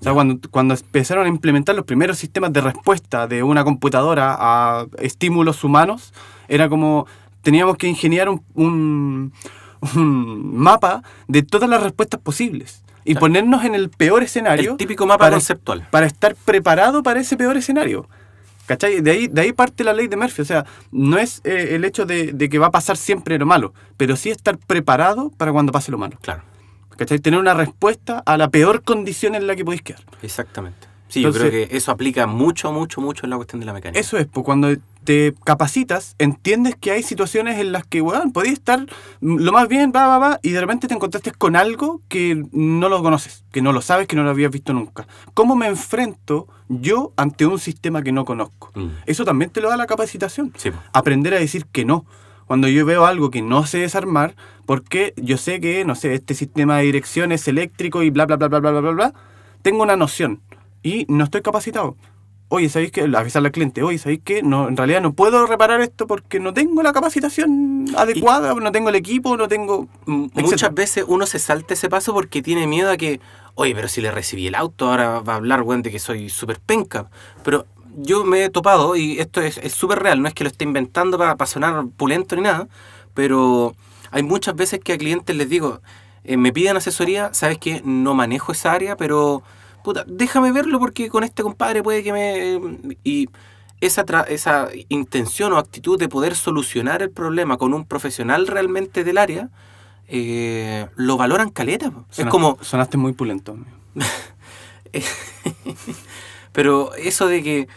O 0.00 0.04
sea, 0.04 0.12
cuando, 0.12 0.38
cuando 0.50 0.74
empezaron 0.74 1.24
a 1.24 1.28
implementar 1.28 1.74
los 1.74 1.84
primeros 1.86 2.18
sistemas 2.18 2.52
de 2.52 2.60
respuesta 2.60 3.26
de 3.26 3.42
una 3.42 3.64
computadora 3.64 4.36
a 4.38 4.86
estímulos 4.98 5.64
humanos, 5.64 6.12
era 6.48 6.68
como 6.68 7.06
teníamos 7.42 7.76
que 7.78 7.86
ingeniar 7.88 8.28
un, 8.28 8.42
un- 8.54 9.32
un 9.94 10.56
mapa 10.58 11.02
de 11.28 11.42
todas 11.42 11.68
las 11.70 11.82
respuestas 11.82 12.20
posibles 12.20 12.82
y 13.04 13.12
Claro. 13.12 13.20
ponernos 13.20 13.64
en 13.64 13.74
el 13.74 13.88
peor 13.88 14.22
escenario. 14.22 14.72
El 14.72 14.76
típico 14.76 15.06
mapa 15.06 15.26
para- 15.26 15.36
conceptual. 15.36 15.86
Para 15.90 16.06
estar 16.06 16.34
preparado 16.34 17.02
para 17.02 17.20
ese 17.20 17.36
peor 17.36 17.56
escenario. 17.56 18.08
¿Cachai? 18.66 19.00
De 19.00 19.10
ahí, 19.10 19.28
de 19.28 19.40
ahí 19.40 19.52
parte 19.52 19.84
la 19.84 19.92
ley 19.92 20.08
de 20.08 20.16
Murphy. 20.16 20.42
O 20.42 20.44
sea, 20.44 20.64
no 20.90 21.18
es 21.18 21.40
eh, 21.44 21.68
el 21.72 21.84
hecho 21.84 22.04
de, 22.04 22.32
de 22.32 22.48
que 22.48 22.58
va 22.58 22.66
a 22.66 22.70
pasar 22.70 22.96
siempre 22.96 23.38
lo 23.38 23.46
malo, 23.46 23.72
pero 23.96 24.16
sí 24.16 24.30
estar 24.30 24.58
preparado 24.58 25.30
para 25.36 25.52
cuando 25.52 25.72
pase 25.72 25.90
lo 25.90 25.98
malo. 25.98 26.18
Claro, 26.20 26.42
¿Cachai? 26.96 27.18
Tener 27.18 27.38
una 27.38 27.54
respuesta 27.54 28.22
a 28.26 28.36
la 28.36 28.48
peor 28.50 28.82
condición 28.82 29.34
en 29.34 29.46
la 29.46 29.54
que 29.56 29.64
podéis 29.64 29.82
quedar. 29.82 30.02
exactamente. 30.22 30.86
Sí, 31.08 31.22
yo 31.22 31.32
creo 31.32 31.50
que 31.52 31.68
eso 31.70 31.92
aplica 31.92 32.26
mucho, 32.26 32.72
mucho, 32.72 33.00
mucho 33.00 33.26
en 33.26 33.30
la 33.30 33.36
cuestión 33.36 33.60
de 33.60 33.66
la 33.66 33.72
mecánica. 33.72 34.00
Eso 34.00 34.18
es, 34.18 34.26
pues 34.26 34.44
cuando 34.44 34.74
te 35.06 35.34
capacitas, 35.44 36.16
entiendes 36.18 36.74
que 36.76 36.90
hay 36.90 37.02
situaciones 37.02 37.58
en 37.58 37.72
las 37.72 37.86
que, 37.86 38.02
weón, 38.02 38.32
podías 38.32 38.54
estar 38.54 38.84
lo 39.20 39.52
más 39.52 39.68
bien, 39.68 39.92
va, 39.94 40.08
va, 40.08 40.18
va, 40.18 40.40
y 40.42 40.50
de 40.50 40.60
repente 40.60 40.88
te 40.88 40.94
encontraste 40.94 41.30
con 41.30 41.56
algo 41.56 42.02
que 42.08 42.44
no 42.52 42.88
lo 42.88 43.02
conoces, 43.02 43.44
que 43.52 43.62
no 43.62 43.72
lo 43.72 43.80
sabes, 43.80 44.08
que 44.08 44.16
no 44.16 44.24
lo 44.24 44.30
habías 44.30 44.50
visto 44.50 44.72
nunca. 44.72 45.06
¿Cómo 45.32 45.54
me 45.54 45.68
enfrento 45.68 46.48
yo 46.68 47.12
ante 47.16 47.46
un 47.46 47.58
sistema 47.60 48.02
que 48.02 48.10
no 48.10 48.24
conozco? 48.24 48.72
Mm. 48.74 48.88
Eso 49.06 49.24
también 49.24 49.50
te 49.50 49.60
lo 49.60 49.70
da 49.70 49.76
la 49.76 49.86
capacitación. 49.86 50.52
Sí. 50.56 50.70
Aprender 50.92 51.32
a 51.34 51.38
decir 51.38 51.66
que 51.66 51.84
no. 51.84 52.04
Cuando 52.46 52.68
yo 52.68 52.84
veo 52.84 53.06
algo 53.06 53.30
que 53.30 53.42
no 53.42 53.64
sé 53.64 53.78
desarmar, 53.78 54.34
porque 54.66 55.14
yo 55.16 55.36
sé 55.36 55.60
que, 55.60 55.84
no 55.84 55.94
sé, 55.94 56.14
este 56.14 56.34
sistema 56.34 56.78
de 56.78 56.84
dirección 56.84 57.32
es 57.32 57.46
eléctrico 57.46 58.02
y 58.02 58.10
bla, 58.10 58.26
bla, 58.26 58.36
bla, 58.36 58.48
bla, 58.48 58.58
bla, 58.58 58.70
bla, 58.72 58.80
bla, 58.80 58.90
bla, 58.90 59.14
tengo 59.62 59.82
una 59.82 59.96
noción 59.96 60.40
y 60.82 61.06
no 61.08 61.24
estoy 61.24 61.42
capacitado. 61.42 61.96
Oye, 62.48 62.68
¿sabéis 62.68 62.92
que 62.92 63.02
Avisarle 63.02 63.48
al 63.48 63.52
cliente, 63.52 63.82
oye, 63.82 63.98
¿sabéis 63.98 64.20
que 64.22 64.42
No, 64.42 64.68
en 64.68 64.76
realidad 64.76 65.00
no 65.00 65.12
puedo 65.12 65.46
reparar 65.46 65.80
esto 65.80 66.06
porque 66.06 66.38
no 66.38 66.54
tengo 66.54 66.82
la 66.82 66.92
capacitación 66.92 67.86
adecuada, 67.96 68.54
no 68.54 68.70
tengo 68.70 68.88
el 68.88 68.94
equipo, 68.94 69.36
no 69.36 69.48
tengo... 69.48 69.88
M- 70.06 70.26
etcétera. 70.26 70.46
Muchas 70.46 70.74
veces 70.74 71.04
uno 71.08 71.26
se 71.26 71.38
salta 71.40 71.74
ese 71.74 71.88
paso 71.88 72.12
porque 72.14 72.42
tiene 72.42 72.66
miedo 72.68 72.90
a 72.90 72.96
que, 72.96 73.20
oye, 73.56 73.74
pero 73.74 73.88
si 73.88 74.00
le 74.00 74.12
recibí 74.12 74.46
el 74.46 74.54
auto, 74.54 74.88
ahora 74.88 75.20
va 75.20 75.32
a 75.32 75.36
hablar, 75.36 75.62
weón, 75.62 75.82
de 75.82 75.90
que 75.90 75.98
soy 75.98 76.28
súper 76.30 76.60
penca. 76.60 77.10
Pero 77.42 77.66
yo 77.96 78.24
me 78.24 78.44
he 78.44 78.50
topado, 78.50 78.94
y 78.94 79.18
esto 79.18 79.40
es 79.40 79.58
es 79.58 79.72
súper 79.72 79.98
real, 79.98 80.22
no 80.22 80.28
es 80.28 80.34
que 80.34 80.44
lo 80.44 80.50
esté 80.50 80.64
inventando 80.64 81.18
para 81.18 81.46
sonar 81.46 81.84
pulento 81.96 82.36
ni 82.36 82.42
nada, 82.42 82.68
pero 83.14 83.74
hay 84.12 84.22
muchas 84.22 84.54
veces 84.54 84.78
que 84.80 84.92
a 84.92 84.98
clientes 84.98 85.34
les 85.34 85.48
digo, 85.48 85.80
eh, 86.22 86.36
me 86.36 86.52
piden 86.52 86.76
asesoría, 86.76 87.30
sabes 87.32 87.58
que 87.58 87.82
no 87.84 88.14
manejo 88.14 88.52
esa 88.52 88.72
área, 88.72 88.96
pero 88.96 89.42
puta, 89.86 90.04
déjame 90.08 90.50
verlo 90.50 90.80
porque 90.80 91.08
con 91.08 91.22
este 91.22 91.44
compadre 91.44 91.80
puede 91.80 92.02
que 92.02 92.12
me... 92.12 92.60
Y 93.04 93.28
esa, 93.80 94.04
tra- 94.04 94.26
esa 94.28 94.68
intención 94.88 95.52
o 95.52 95.58
actitud 95.58 95.96
de 95.96 96.08
poder 96.08 96.34
solucionar 96.34 97.02
el 97.02 97.10
problema 97.10 97.56
con 97.56 97.72
un 97.72 97.84
profesional 97.84 98.48
realmente 98.48 99.04
del 99.04 99.16
área, 99.16 99.48
eh, 100.08 100.88
lo 100.96 101.16
valoran 101.16 101.50
caleta. 101.50 101.92
po. 101.92 102.04
Es 102.10 102.18
Sonaste- 102.18 102.30
como, 102.30 102.58
Sonaste 102.62 102.96
muy 102.96 103.12
pulento. 103.12 103.56
pero 106.52 106.94
eso 106.96 107.28
de 107.28 107.42
que 107.44 107.68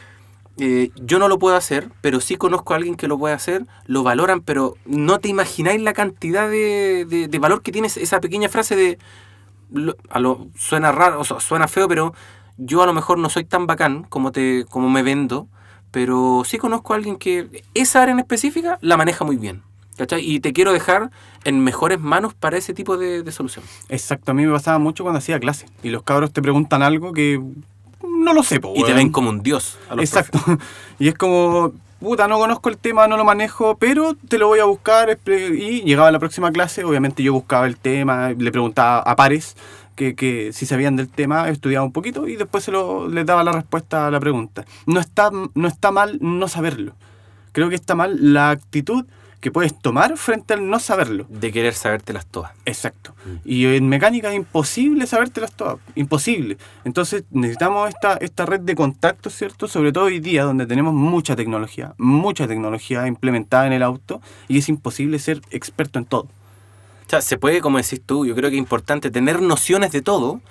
eh, 0.57 0.89
yo 0.95 1.19
no 1.19 1.27
lo 1.27 1.37
puedo 1.37 1.55
hacer, 1.55 1.89
pero 2.01 2.19
sí 2.21 2.37
conozco 2.37 2.73
a 2.73 2.77
alguien 2.77 2.95
que 2.95 3.07
lo 3.07 3.19
puede 3.19 3.35
hacer, 3.35 3.65
lo 3.85 4.01
valoran, 4.03 4.41
pero 4.41 4.75
no 4.85 5.19
te 5.19 5.29
imagináis 5.29 5.79
la 5.81 5.93
cantidad 5.93 6.49
de, 6.49 7.05
de- 7.07 7.27
de 7.27 7.39
valor 7.39 7.61
que 7.61 7.71
tiene 7.71 7.87
esa 7.87 8.19
pequeña 8.19 8.49
frase 8.49 8.75
de... 8.75 8.97
lo- 9.71 9.95
a 10.09 10.19
lo, 10.19 10.47
suena 10.57 10.91
raro, 10.91 11.19
o 11.19 11.23
sea, 11.23 11.39
suena 11.39 11.67
feo, 11.67 11.87
pero 11.87 12.13
yo 12.57 12.81
a 12.83 12.85
lo 12.85 12.93
mejor 12.93 13.17
no 13.17 13.29
soy 13.29 13.45
tan 13.45 13.67
bacán 13.67 14.03
como, 14.09 14.31
te, 14.31 14.65
como 14.69 14.89
me 14.89 15.03
vendo, 15.03 15.47
pero 15.91 16.43
sí 16.45 16.57
conozco 16.57 16.93
a 16.93 16.97
alguien 16.97 17.17
que 17.17 17.63
esa 17.73 18.01
área 18.01 18.13
en 18.13 18.19
específica 18.19 18.77
la 18.81 18.97
maneja 18.97 19.25
muy 19.25 19.37
bien. 19.37 19.63
¿cachai? 19.97 20.21
Y 20.23 20.39
te 20.39 20.53
quiero 20.53 20.71
dejar 20.71 21.11
en 21.43 21.59
mejores 21.61 21.99
manos 21.99 22.33
para 22.33 22.55
ese 22.57 22.73
tipo 22.73 22.95
de, 22.95 23.21
de 23.21 23.31
solución. 23.33 23.65
Exacto, 23.89 24.31
a 24.31 24.33
mí 24.33 24.45
me 24.45 24.53
pasaba 24.53 24.79
mucho 24.79 25.03
cuando 25.03 25.17
hacía 25.17 25.39
clase. 25.41 25.65
Y 25.83 25.89
los 25.89 26.03
cabros 26.03 26.31
te 26.31 26.41
preguntan 26.41 26.81
algo 26.83 27.11
que 27.11 27.41
no 28.07 28.33
lo 28.33 28.41
sé, 28.43 28.61
po, 28.61 28.71
Y 28.77 28.83
te 28.85 28.93
ven 28.93 29.11
como 29.11 29.29
un 29.29 29.43
dios. 29.43 29.77
A 29.89 29.95
los 29.95 30.05
Exacto. 30.05 30.39
Y 30.99 31.09
es 31.09 31.15
como, 31.15 31.73
puta, 31.99 32.27
no 32.27 32.39
conozco 32.39 32.69
el 32.69 32.77
tema, 32.77 33.07
no 33.07 33.17
lo 33.17 33.25
manejo, 33.25 33.77
pero 33.77 34.15
te 34.27 34.37
lo 34.37 34.47
voy 34.47 34.59
a 34.59 34.65
buscar. 34.65 35.17
Y 35.27 35.81
llegaba 35.81 36.11
la 36.11 36.19
próxima 36.19 36.51
clase, 36.51 36.83
obviamente 36.83 37.23
yo 37.23 37.33
buscaba 37.33 37.67
el 37.67 37.77
tema, 37.77 38.29
le 38.29 38.51
preguntaba 38.51 38.99
a 38.99 39.15
pares 39.15 39.55
que, 39.95 40.15
que 40.15 40.53
si 40.53 40.65
sabían 40.65 40.95
del 40.95 41.09
tema, 41.09 41.49
estudiaba 41.49 41.85
un 41.85 41.91
poquito 41.91 42.27
y 42.27 42.37
después 42.37 42.63
se 42.63 42.71
lo, 42.71 43.07
les 43.07 43.25
daba 43.25 43.43
la 43.43 43.51
respuesta 43.51 44.07
a 44.07 44.11
la 44.11 44.19
pregunta. 44.19 44.65
No 44.85 44.99
está, 44.99 45.29
no 45.31 45.67
está 45.67 45.91
mal 45.91 46.17
no 46.21 46.47
saberlo. 46.47 46.93
Creo 47.51 47.69
que 47.69 47.75
está 47.75 47.95
mal 47.95 48.33
la 48.33 48.51
actitud 48.51 49.05
que 49.39 49.51
puedes 49.51 49.77
tomar 49.79 50.17
frente 50.17 50.53
al 50.53 50.69
no 50.69 50.79
saberlo. 50.79 51.25
De 51.29 51.51
querer 51.51 51.73
sabértelas 51.73 52.25
todas. 52.25 52.51
Exacto. 52.65 53.15
Y 53.45 53.65
en 53.65 53.87
mecánica 53.87 54.29
es 54.29 54.35
imposible 54.35 55.07
sabértelas 55.07 55.53
todas. 55.53 55.77
Imposible. 55.95 56.57
Entonces 56.83 57.23
necesitamos 57.31 57.87
esta, 57.89 58.15
esta 58.15 58.45
red 58.45 58.59
de 58.61 58.75
contactos, 58.75 59.33
¿cierto? 59.33 59.67
Sobre 59.67 59.91
todo 59.93 60.05
hoy 60.05 60.19
día, 60.19 60.43
donde 60.43 60.65
tenemos 60.67 60.93
mucha 60.93 61.35
tecnología, 61.35 61.93
mucha 61.97 62.47
tecnología 62.47 63.07
implementada 63.07 63.65
en 63.67 63.73
el 63.73 63.83
auto 63.83 64.21
y 64.47 64.57
es 64.57 64.67
imposible 64.69 65.19
ser 65.19 65.41
experto 65.51 65.99
en 65.99 66.05
todo. 66.05 66.23
O 66.23 67.09
sea, 67.09 67.21
se 67.21 67.37
puede, 67.37 67.61
como 67.61 67.77
decís 67.77 68.01
tú, 68.05 68.25
yo 68.25 68.35
creo 68.35 68.49
que 68.49 68.55
es 68.57 68.59
importante 68.61 69.09
tener 69.09 69.41
nociones 69.41 69.91
de 69.91 70.01
todo, 70.01 70.41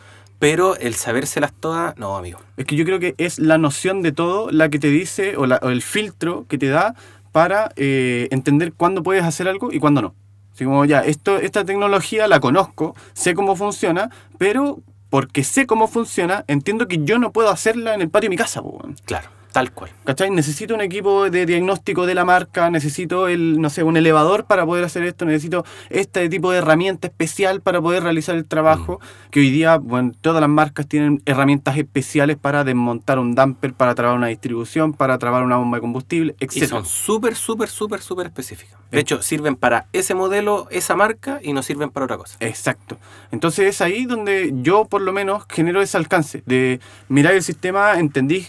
pero 0.40 0.76
el 0.76 0.94
sabérselas 0.94 1.52
todas, 1.52 1.96
no, 1.98 2.16
amigo. 2.16 2.38
Es 2.56 2.64
que 2.64 2.76
yo 2.76 2.84
creo 2.84 2.98
que 3.00 3.14
es 3.18 3.38
la 3.38 3.58
noción 3.58 4.02
de 4.02 4.12
todo 4.12 4.50
la 4.50 4.68
que 4.68 4.78
te 4.78 4.88
dice, 4.88 5.36
o, 5.36 5.46
la- 5.46 5.58
o 5.62 5.68
el 5.68 5.82
filtro 5.82 6.46
que 6.48 6.58
te 6.58 6.68
da 6.68 6.94
para 7.32 7.72
eh, 7.76 8.28
entender 8.30 8.72
cuándo 8.72 9.02
puedes 9.02 9.24
hacer 9.24 9.48
algo 9.48 9.72
y 9.72 9.78
cuándo 9.78 10.02
no. 10.02 10.14
Así 10.52 10.64
como 10.64 10.84
ya, 10.84 11.00
esto, 11.00 11.36
esta 11.36 11.64
tecnología 11.64 12.26
la 12.26 12.40
conozco, 12.40 12.96
sé 13.12 13.34
cómo 13.34 13.54
funciona, 13.54 14.10
pero 14.38 14.80
porque 15.10 15.44
sé 15.44 15.66
cómo 15.66 15.88
funciona, 15.88 16.44
entiendo 16.48 16.88
que 16.88 17.04
yo 17.04 17.18
no 17.18 17.32
puedo 17.32 17.50
hacerla 17.50 17.94
en 17.94 18.00
el 18.00 18.10
patio 18.10 18.26
de 18.26 18.30
mi 18.30 18.36
casa. 18.36 18.60
weón. 18.60 18.96
Claro, 19.04 19.28
tal 19.52 19.72
cual. 19.72 19.90
¿Cachai? 20.04 20.30
Necesito 20.30 20.74
un 20.74 20.80
equipo 20.80 21.30
de 21.30 21.46
diagnóstico 21.46 22.06
de 22.06 22.14
la 22.14 22.24
marca, 22.24 22.70
necesito 22.70 23.28
el, 23.28 23.60
no 23.60 23.70
sé, 23.70 23.82
un 23.82 23.96
elevador 23.96 24.44
para 24.44 24.64
poder 24.64 24.84
hacer 24.84 25.02
esto, 25.04 25.24
necesito 25.24 25.64
este 25.90 26.28
tipo 26.28 26.50
de 26.50 26.58
herramienta 26.58 27.08
especial 27.08 27.60
para 27.60 27.80
poder 27.80 28.02
realizar 28.02 28.36
el 28.36 28.44
trabajo, 28.44 29.00
que 29.30 29.40
hoy 29.40 29.50
día, 29.50 29.76
bueno, 29.76 30.12
todas 30.20 30.40
las 30.40 30.50
marcas 30.50 30.86
tienen 30.86 31.22
herramientas 31.26 31.76
especiales 31.76 32.36
para 32.36 32.64
desmontar 32.64 33.18
un 33.18 33.34
damper, 33.34 33.72
para 33.74 33.94
trabar 33.94 34.16
una 34.16 34.28
distribución, 34.28 34.92
para 34.92 35.18
trabar 35.18 35.42
una 35.42 35.56
bomba 35.56 35.78
de 35.78 35.80
combustible, 35.82 36.36
Y 36.38 36.44
etc. 36.44 36.68
son 36.68 36.84
súper, 36.86 37.34
súper, 37.34 37.68
súper, 37.68 38.00
súper 38.00 38.26
específicas. 38.26 38.78
De 38.90 39.00
hecho, 39.00 39.20
sirven 39.20 39.54
para 39.56 39.86
ese 39.92 40.14
modelo, 40.14 40.66
esa 40.70 40.96
marca, 40.96 41.40
y 41.42 41.52
no 41.52 41.62
sirven 41.62 41.90
para 41.90 42.04
otra 42.04 42.16
cosa. 42.16 42.36
Exacto. 42.40 42.96
Entonces 43.30 43.66
es 43.66 43.80
ahí 43.82 44.06
donde 44.06 44.52
yo 44.62 44.86
por 44.86 45.02
lo 45.02 45.12
menos 45.12 45.44
genero 45.48 45.82
ese 45.82 45.96
alcance 45.96 46.42
de 46.46 46.80
mirar 47.08 47.34
el 47.34 47.42
sistema, 47.42 47.98
entendí 47.98 48.46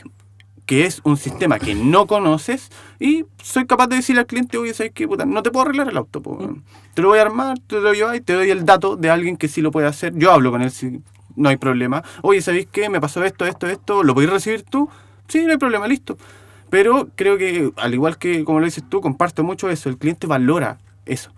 que 0.69 0.85
es 0.85 1.01
un 1.03 1.17
sistema 1.17 1.57
que 1.57 1.73
no 1.73 2.05
conoces 2.05 2.69
y 2.99 3.25
soy 3.41 3.65
capaz 3.65 3.87
de 3.87 3.95
decirle 3.95 4.19
al 4.19 4.27
cliente, 4.27 4.55
oye, 4.55 4.71
¿sabes 4.75 4.91
qué? 4.93 5.07
Puta, 5.07 5.25
no 5.25 5.41
te 5.41 5.49
puedo 5.49 5.65
arreglar 5.65 5.89
el 5.89 5.97
auto. 5.97 6.21
Te 6.93 7.01
lo 7.01 7.07
voy 7.07 7.17
a 7.17 7.23
armar, 7.23 7.57
te 7.65 7.79
lo 7.79 7.91
llevo 7.91 8.13
y 8.13 8.21
te 8.21 8.33
doy 8.33 8.51
el 8.51 8.65
dato 8.65 8.95
de 8.95 9.09
alguien 9.09 9.35
que 9.35 9.47
sí 9.47 9.61
lo 9.61 9.71
puede 9.71 9.87
hacer. 9.87 10.13
Yo 10.15 10.31
hablo 10.31 10.51
con 10.51 10.61
él, 10.61 10.69
si 10.69 11.01
no 11.35 11.49
hay 11.49 11.57
problema. 11.57 12.03
Oye, 12.21 12.39
¿sabéis 12.43 12.67
qué? 12.71 12.87
Me 12.87 13.01
pasó 13.01 13.23
esto, 13.23 13.47
esto, 13.47 13.65
esto. 13.65 14.03
¿Lo 14.03 14.13
podéis 14.13 14.31
recibir 14.31 14.61
tú? 14.61 14.87
Sí, 15.27 15.43
no 15.43 15.53
hay 15.53 15.57
problema, 15.57 15.87
listo. 15.87 16.19
Pero 16.69 17.09
creo 17.15 17.39
que, 17.39 17.71
al 17.75 17.95
igual 17.95 18.19
que 18.19 18.43
como 18.43 18.59
lo 18.59 18.65
dices 18.65 18.83
tú, 18.87 19.01
comparto 19.01 19.43
mucho 19.43 19.71
eso. 19.71 19.89
El 19.89 19.97
cliente 19.97 20.27
valora 20.27 20.77
eso 21.07 21.31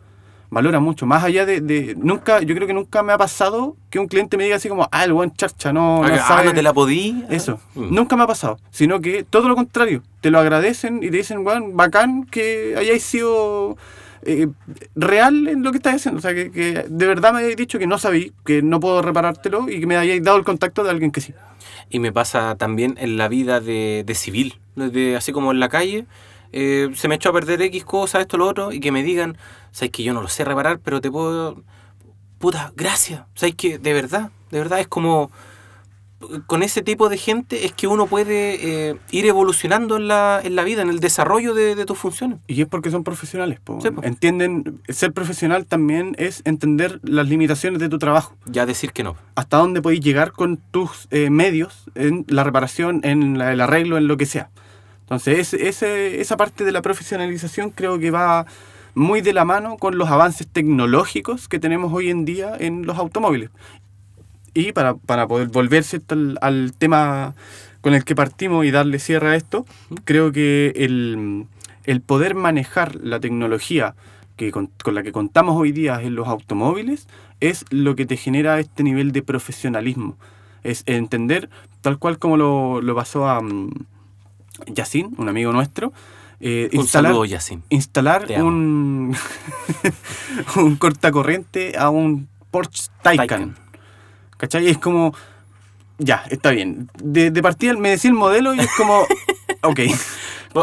valora 0.52 0.80
mucho. 0.80 1.08
Más 1.08 1.24
allá 1.24 1.46
de, 1.48 1.62
de- 1.62 1.96
Nunca, 1.98 2.42
yo 2.42 2.54
creo 2.54 2.68
que 2.68 2.74
nunca 2.74 3.02
me 3.02 3.14
ha 3.14 3.18
pasado 3.18 3.76
que 3.90 3.98
un 3.98 4.08
cliente 4.08 4.38
me 4.38 4.44
diga 4.44 4.58
así 4.58 4.70
como, 4.70 4.88
ah, 4.92 5.04
el 5.04 5.14
buen 5.14 5.32
charcha, 5.34 5.74
no, 5.74 6.04
no 6.08 6.14
ah, 6.14 6.42
no 6.46 6.54
te 6.54 6.62
la 6.62 6.74
podí. 6.74 7.26
Eso. 7.30 7.60
Mm. 7.74 7.96
Nunca 7.96 8.16
me 8.16 8.24
ha 8.24 8.28
pasado. 8.28 8.60
Sino 8.70 9.02
que 9.02 9.24
todo 9.24 9.48
lo 9.48 9.56
contrario. 9.56 10.04
Te 10.20 10.30
lo 10.30 10.38
agradecen 10.38 10.98
y 10.98 11.10
te 11.10 11.18
dicen, 11.18 11.40
weón, 11.46 11.76
bacán 11.76 12.26
que 12.26 12.76
hayáis 12.78 13.02
sido 13.02 13.78
eh, 14.24 14.48
real 14.94 15.48
en 15.48 15.64
lo 15.64 15.72
que 15.72 15.78
estás 15.78 15.96
haciendo. 15.96 16.20
O 16.20 16.22
sea, 16.22 16.36
que, 16.36 16.52
que 16.52 16.86
de 16.88 17.08
verdad 17.08 17.34
me 17.34 17.40
hayáis 17.40 17.56
dicho 17.56 17.80
que 17.80 17.88
no 17.88 17.98
sabí, 17.98 18.34
que 18.46 18.62
no 18.62 18.80
puedo 18.80 19.02
reparártelo 19.02 19.70
y 19.70 19.80
que 19.80 19.88
me 19.88 19.96
hayáis 19.98 20.22
dado 20.22 20.38
el 20.38 20.44
contacto 20.44 20.84
de 20.84 20.90
alguien 20.92 21.12
que 21.12 21.22
sí. 21.22 21.34
Y 21.90 22.00
me 22.00 22.12
pasa 22.12 22.56
también 22.56 22.96
en 23.00 23.18
la 23.18 23.28
vida 23.30 23.60
de, 23.62 24.04
de 24.06 24.16
civil, 24.16 24.60
de, 24.76 25.16
así 25.16 25.32
como 25.32 25.52
en 25.52 25.60
la 25.60 25.70
calle. 25.70 26.06
Eh, 26.54 26.90
se 26.96 27.08
me 27.08 27.16
echó 27.16 27.30
a 27.30 27.34
perder 27.34 27.62
X 27.62 27.84
cosas, 27.86 28.22
esto, 28.22 28.38
lo 28.38 28.48
otro, 28.48 28.72
y 28.72 28.80
que 28.80 28.92
me 28.92 29.04
digan, 29.04 29.38
sabes 29.72 29.92
que 29.92 30.04
yo 30.04 30.14
no 30.14 30.22
lo 30.22 30.28
sé 30.28 30.44
reparar, 30.46 30.80
pero 30.80 31.02
te 31.02 31.10
puedo... 31.12 31.64
Puta, 32.40 32.74
gracias. 32.76 33.22
Sabes 33.36 33.56
que 33.56 33.78
de 33.78 33.94
verdad, 33.94 34.32
de 34.52 34.58
verdad 34.60 34.80
es 34.80 34.88
como... 34.88 35.32
Con 36.46 36.62
ese 36.62 36.84
tipo 36.84 37.10
de 37.10 37.18
gente 37.18 37.66
es 37.66 37.74
que 37.74 37.88
uno 37.88 38.06
puede 38.06 38.90
eh, 38.92 38.96
ir 39.10 39.26
evolucionando 39.26 39.98
en 39.98 40.08
la, 40.08 40.40
en 40.44 40.56
la 40.56 40.64
vida, 40.64 40.84
en 40.84 40.90
el 40.90 41.00
desarrollo 41.00 41.56
de, 41.56 41.74
de 41.74 41.84
tus 41.86 41.98
funciones. 41.98 42.38
Y 42.46 42.62
es 42.62 42.68
porque 42.68 42.92
son 42.92 43.04
profesionales. 43.04 43.60
po. 43.60 43.80
Sí, 43.82 43.90
po. 43.90 44.04
Entienden, 44.04 44.82
ser 44.88 45.14
profesional 45.14 45.66
también 45.66 46.14
es 46.20 46.44
entender 46.46 47.00
las 47.02 47.28
limitaciones 47.28 47.80
de 47.80 47.90
tu 47.90 47.98
trabajo. 47.98 48.36
Ya 48.46 48.68
decir 48.68 48.92
que 48.94 49.02
no. 49.04 49.16
hasta 49.34 49.58
dónde 49.58 49.82
podéis 49.82 50.02
llegar 50.02 50.32
con 50.32 50.58
tus 50.58 51.08
eh, 51.10 51.32
medios 51.32 51.86
en 51.96 52.24
la 52.28 52.44
reparación, 52.44 53.02
en 53.04 53.40
la- 53.40 53.52
el 53.52 53.60
arreglo, 53.60 53.98
en 53.98 54.06
lo 54.08 54.16
que 54.16 54.28
sea. 54.28 54.52
Entonces, 55.12 55.54
ese- 55.54 56.22
esa 56.22 56.38
parte 56.38 56.64
de 56.64 56.72
la 56.72 56.82
profesionalización 56.82 57.72
creo 57.72 58.00
que 58.00 58.12
va 58.12 58.46
muy 58.96 59.20
de 59.20 59.34
la 59.34 59.44
mano 59.44 59.76
con 59.76 59.98
los 59.98 60.08
avances 60.10 60.48
tecnológicos 60.48 61.50
que 61.50 61.60
tenemos 61.60 61.92
hoy 61.92 62.10
en 62.10 62.24
día 62.24 62.54
en 62.58 62.86
los 62.86 62.98
automóviles. 62.98 63.50
Y 64.54 64.72
para, 64.72 64.96
para 64.96 65.28
poder 65.28 65.50
volver 65.50 65.84
¿cierto? 65.84 66.16
al, 66.16 66.38
al 66.42 66.72
tema 66.78 67.36
con 67.82 67.94
el 67.94 68.06
que 68.06 68.16
partimos 68.16 68.66
y 68.66 68.72
darle 68.72 69.00
cierre 69.00 69.32
a 69.32 69.36
esto, 69.36 69.66
creo 70.06 70.32
que 70.32 70.72
el, 70.78 71.46
el 71.84 72.00
poder 72.00 72.34
manejar 72.34 72.96
la 72.96 73.20
tecnología 73.20 73.96
que 74.38 74.52
con, 74.52 74.70
con 74.82 74.96
la 74.96 75.04
que 75.04 75.12
contamos 75.12 75.58
hoy 75.58 75.74
día 75.74 76.02
en 76.02 76.16
los 76.16 76.30
automóviles 76.30 77.10
es 77.42 77.66
lo 77.70 77.98
que 77.98 78.06
te 78.06 78.16
genera 78.16 78.62
este 78.62 78.84
nivel 78.84 79.12
de 79.12 79.24
profesionalismo. 79.24 80.16
Es 80.64 80.84
entender, 80.86 81.50
tal 81.82 81.98
cual 81.98 82.18
como 82.18 82.38
lo, 82.38 82.82
lo 82.82 82.96
pasó 82.96 83.28
a 83.28 83.42
mm, 83.42 83.72
Yacine, 84.68 85.10
un 85.18 85.30
amigo 85.30 85.52
nuestro, 85.52 85.94
eh, 86.40 86.70
Un 86.74 86.80
instalar, 86.80 87.14
saludo, 87.14 87.60
instalar 87.70 88.26
un, 88.42 89.16
un 90.56 90.76
cortacorriente 90.76 91.78
a 91.78 91.90
un 91.90 92.28
Porsche 92.50 92.90
Taycan. 93.04 93.28
Taycan. 93.28 93.56
¿Cachai? 94.38 94.68
Es 94.68 94.80
como, 94.80 95.14
ya, 96.00 96.24
está 96.30 96.50
bien. 96.50 96.90
De, 97.02 97.30
de 97.30 97.42
partida 97.44 97.74
me 97.76 97.92
decía 97.92 98.10
el 98.10 98.18
modelo 98.18 98.56
y 98.56 98.60
es 98.60 98.70
como, 98.76 99.06
ok. 99.62 99.82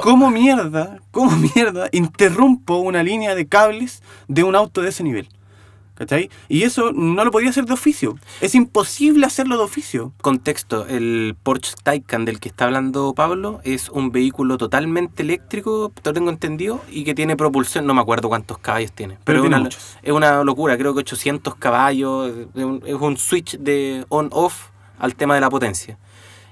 ¿Cómo 0.03 0.30
mierda, 0.30 0.99
cómo 1.12 1.30
mierda 1.30 1.88
interrumpo 1.92 2.76
una 2.76 3.03
línea 3.03 3.34
de 3.34 3.46
cables 3.46 4.03
de 4.26 4.42
un 4.42 4.55
auto 4.55 4.82
de 4.82 4.90
ese 4.90 5.03
nivel? 5.03 5.28
¿Cachai? 5.99 6.30
Y 6.49 6.62
eso 6.62 6.92
no 6.92 7.24
lo 7.24 7.32
podía 7.32 7.51
hacer 7.51 7.64
de 7.64 7.72
oficio. 7.72 8.16
Es 8.40 8.55
imposible 8.55 9.26
hacerlo 9.26 9.57
de 9.57 9.64
oficio. 9.64 10.12
Contexto, 10.20 10.86
el 10.86 11.34
Porsche 11.42 11.74
Taycan 11.82 12.24
del 12.24 12.38
que 12.38 12.49
está 12.49 12.66
hablando 12.66 13.14
Pablo 13.14 13.61
es 13.64 13.88
un 13.88 14.12
vehículo 14.12 14.59
totalmente 14.59 15.24
eléctrico, 15.24 15.92
lo 16.05 16.12
tengo 16.12 16.30
entendido, 16.30 16.80
y 16.88 17.03
que 17.03 17.16
tiene 17.16 17.36
propulsión, 17.36 17.84
no 17.84 17.94
me 17.94 18.01
acuerdo 18.01 18.28
cuántos 18.28 18.59
caballos 18.59 18.92
tiene, 18.92 19.18
Pero 19.24 19.38
es, 19.38 19.42
tiene 19.42 19.57
una, 19.57 19.64
muchos. 19.64 19.96
es 20.01 20.12
una 20.12 20.44
locura, 20.44 20.78
creo 20.78 20.94
que 20.94 21.01
800 21.01 21.57
caballos, 21.57 22.32
es 22.55 22.62
un, 22.62 22.80
es 22.86 22.94
un 22.94 23.16
switch 23.16 23.59
de 23.59 24.07
on-off 24.09 24.68
al 25.01 25.16
tema 25.16 25.34
de 25.34 25.40
la 25.40 25.51
potencia. 25.51 25.99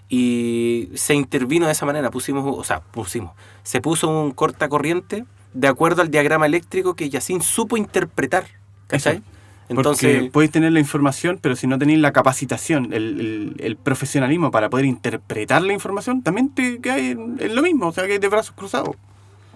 Y 0.09 0.89
se 0.95 1.15
intervino 1.15 1.67
de 1.67 1.73
esa 1.73 1.87
manera, 1.87 2.11
pusimos, 2.11 2.45
o 2.45 2.65
sea, 2.65 2.81
pusimos, 2.81 3.31
se 3.63 3.81
puso 3.81 4.09
un 4.09 4.33
cortacorriente 4.33 5.25
de 5.55 5.69
acuerdo 5.69 6.03
al 6.03 6.11
diagrama 6.11 6.47
eléctrico 6.47 6.95
que 6.95 7.09
Yacine 7.09 7.45
supo 7.45 7.77
interpretar, 7.77 8.49
¿cachai? 8.89 9.23
Entonces, 9.69 10.15
Porque 10.17 10.31
podéis 10.31 10.51
tener 10.53 10.73
la 10.73 10.79
información, 10.81 11.39
pero 11.41 11.57
si 11.57 11.67
no 11.67 11.79
tenéis 11.79 11.99
la 11.99 12.13
capacitación, 12.13 12.93
el, 12.93 13.21
el- 13.21 13.57
el 13.59 13.77
profesionalismo 13.77 14.51
para 14.51 14.71
poder 14.71 14.87
interpretar 14.87 15.63
la 15.63 15.73
información, 15.73 16.23
también 16.23 16.51
te 16.51 16.81
quedas 16.81 16.99
en, 16.99 17.37
en 17.41 17.55
lo 17.55 17.63
mismo, 17.63 17.89
o 17.89 17.93
sea, 17.93 18.07
que 18.07 18.13
hay 18.13 18.19
de 18.19 18.29
brazos 18.29 18.53
cruzados. 18.57 18.95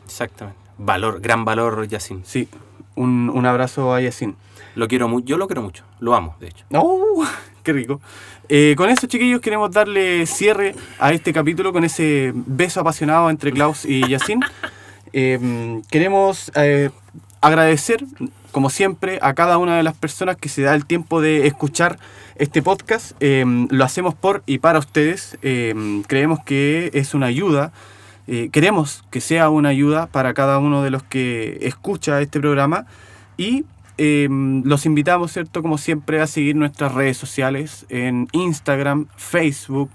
exactamente. 0.05 0.59
Valor, 0.79 1.21
gran 1.21 1.45
valor, 1.45 1.87
Yacine. 1.87 2.23
Sí, 2.25 2.49
un, 2.95 3.31
un 3.33 3.47
abrazo 3.47 3.95
a 3.95 4.01
Yacine. 4.01 4.35
Lo 4.77 4.89
quiero 4.89 5.09
mucho, 5.09 5.27
yo 5.27 5.37
lo 5.37 5.47
quiero 5.47 5.63
mucho, 5.63 5.85
lo 6.01 6.15
amo, 6.15 6.37
de 6.41 6.49
hecho. 6.49 6.65
¡Oh! 6.73 7.25
¡Qué 7.63 7.73
rico! 7.73 8.01
Eh, 8.49 8.75
con 8.77 8.89
eso, 8.89 9.07
chiquillos, 9.07 9.41
queremos 9.41 9.71
darle 9.71 10.27
cierre 10.27 10.75
a 10.99 11.13
este 11.13 11.33
capítulo 11.33 11.73
con 11.73 11.85
ese 11.85 12.33
beso 12.35 12.81
apasionado 12.81 13.31
entre 13.31 13.53
Klaus 13.53 13.85
y 13.85 14.09
Yacine. 14.09 14.45
Eh, 15.13 15.81
queremos 15.91 16.53
eh, 16.55 16.89
agradecer, 17.41 18.05
como 18.53 18.71
siempre, 18.71 19.19
a 19.23 19.35
cada 19.35 19.59
una 19.59 19.77
de 19.77 19.83
las 19.83 19.97
personas 19.97 20.37
que 20.37 20.49
se 20.49 20.63
da 20.63 20.75
el 20.75 20.85
tiempo 20.85 21.21
de 21.21 21.47
escuchar 21.47 21.99
este 22.37 22.63
podcast. 22.63 23.13
Eh, 23.21 23.45
lo 23.71 23.85
hacemos 23.85 24.15
por 24.15 24.43
y 24.47 24.59
para 24.59 24.79
ustedes. 24.79 25.39
Eh, 25.43 26.03
creemos 26.07 26.41
que 26.45 26.91
es 26.95 27.15
una 27.15 27.27
ayuda. 27.27 27.73
eh, 28.27 28.49
queremos 28.53 29.03
que 29.11 29.21
sea 29.21 29.51
una 29.51 29.71
ayuda 29.71 30.07
para 30.07 30.35
cada 30.35 30.59
uno 30.59 30.83
de 30.83 30.91
los 30.91 31.03
que 31.03 31.59
escucha 31.63 32.21
este 32.21 32.41
programa. 32.41 32.87
Y 33.37 33.65
los 33.99 34.87
invitamos, 34.87 35.33
¿cierto? 35.33 35.61
Como 35.61 35.77
siempre, 35.77 36.23
a 36.23 36.27
seguir 36.27 36.57
nuestras 36.57 36.95
redes 36.95 37.19
sociales 37.19 37.85
en 37.91 38.29
Instagram, 38.33 39.09
Facebook, 39.17 39.91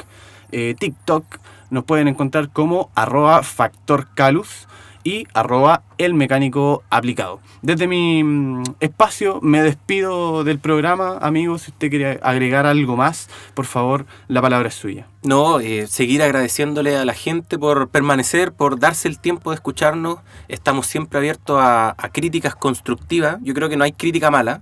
TikTok. 0.52 1.26
Nos 1.72 1.86
pueden 1.86 2.08
encontrar 2.08 2.50
como 2.50 2.92
arroba 2.94 3.42
factorcalus 3.42 4.68
y 5.06 5.28
arroba 5.36 5.84
el 6.00 6.16
mecánico 6.16 6.84
aplicado. 6.90 7.40
Desde 7.62 7.88
mi 7.88 8.24
mm, 8.24 8.64
espacio 8.80 9.40
me 9.42 9.62
despido 9.62 10.44
del 10.44 10.60
programa, 10.60 11.20
amigos. 11.22 11.62
Si 11.62 11.72
usted 11.72 11.90
quiere 11.92 12.20
agregar 12.24 12.66
algo 12.66 12.98
más, 12.98 13.30
por 13.54 13.66
favor, 13.66 14.06
la 14.28 14.42
palabra 14.42 14.68
es 14.68 14.74
suya. 14.74 15.08
No, 15.24 15.60
eh, 15.60 15.86
seguir 15.88 16.24
agradeciéndole 16.24 16.98
a 16.98 17.06
la 17.06 17.14
gente 17.14 17.58
por 17.60 17.88
permanecer, 17.90 18.52
por 18.52 18.80
darse 18.80 19.08
el 19.08 19.20
tiempo 19.20 19.52
de 19.52 19.56
escucharnos. 19.56 20.18
Estamos 20.48 20.88
siempre 20.88 21.20
abiertos 21.20 21.60
a, 21.62 21.96
críticas 22.12 22.56
constructivas. 22.56 23.38
Yo 23.44 23.54
creo 23.54 23.70
que 23.70 23.78
no 23.78 23.84
hay 23.84 23.92
crítica 23.92 24.32
mala, 24.32 24.62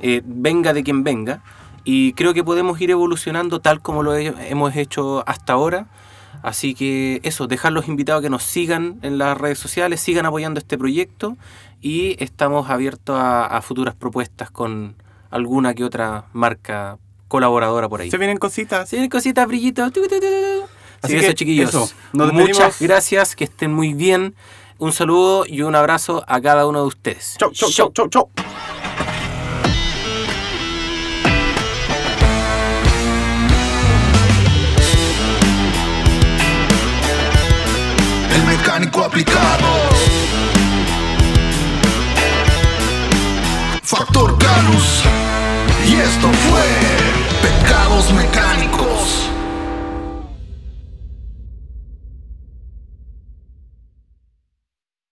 eh, 0.00 0.22
venga 0.24 0.72
de 0.72 0.82
quien 0.82 1.04
venga. 1.04 1.42
Y 1.84 2.14
creo 2.14 2.32
que 2.32 2.42
podemos 2.44 2.80
ir 2.80 2.90
evolucionando 2.92 3.60
tal 3.60 3.82
como 3.82 4.02
lo 4.02 4.16
he- 4.16 4.32
hemos 4.48 4.74
hecho 4.74 5.22
hasta 5.26 5.52
ahora. 5.52 5.86
Así 6.42 6.74
que 6.74 7.20
eso, 7.22 7.46
dejar 7.46 7.72
los 7.72 7.88
invitados 7.88 8.22
que 8.22 8.30
nos 8.30 8.42
sigan 8.42 8.98
en 9.02 9.18
las 9.18 9.38
redes 9.38 9.58
sociales, 9.58 10.00
sigan 10.00 10.26
apoyando 10.26 10.58
este 10.58 10.76
proyecto 10.76 11.36
y 11.80 12.16
estamos 12.22 12.68
abiertos 12.68 13.16
a, 13.16 13.46
a 13.46 13.62
futuras 13.62 13.94
propuestas 13.94 14.50
con 14.50 14.96
alguna 15.30 15.74
que 15.74 15.84
otra 15.84 16.26
marca 16.32 16.98
colaboradora 17.28 17.88
por 17.88 18.02
ahí. 18.02 18.10
¿Se 18.10 18.18
vienen 18.18 18.36
cositas? 18.36 18.88
Sí, 18.88 19.08
cositas, 19.08 19.46
brillitos. 19.46 19.90
Así, 19.90 20.62
Así 21.00 21.12
que 21.14 21.20
eso, 21.20 21.32
chiquillos. 21.32 21.68
eso, 21.70 21.90
nos 22.12 22.32
Muchas 22.32 22.80
gracias, 22.80 23.34
que 23.34 23.44
estén 23.44 23.72
muy 23.72 23.94
bien. 23.94 24.34
Un 24.78 24.92
saludo 24.92 25.44
y 25.46 25.62
un 25.62 25.74
abrazo 25.74 26.24
a 26.26 26.40
cada 26.40 26.66
uno 26.66 26.80
de 26.82 26.86
ustedes. 26.88 27.36
Chau, 27.38 27.50
chau, 27.52 27.70
chau, 27.70 27.92
chau, 27.92 28.08
chau. 28.08 28.81
Mecánico 38.72 39.04
aplicado. 39.04 39.66
Factor 43.82 44.38
Canus. 44.38 45.02
Y 45.86 45.96
esto 45.96 46.30
fue 46.32 46.62
Pecados 47.42 48.10
Mecánicos. 48.14 49.31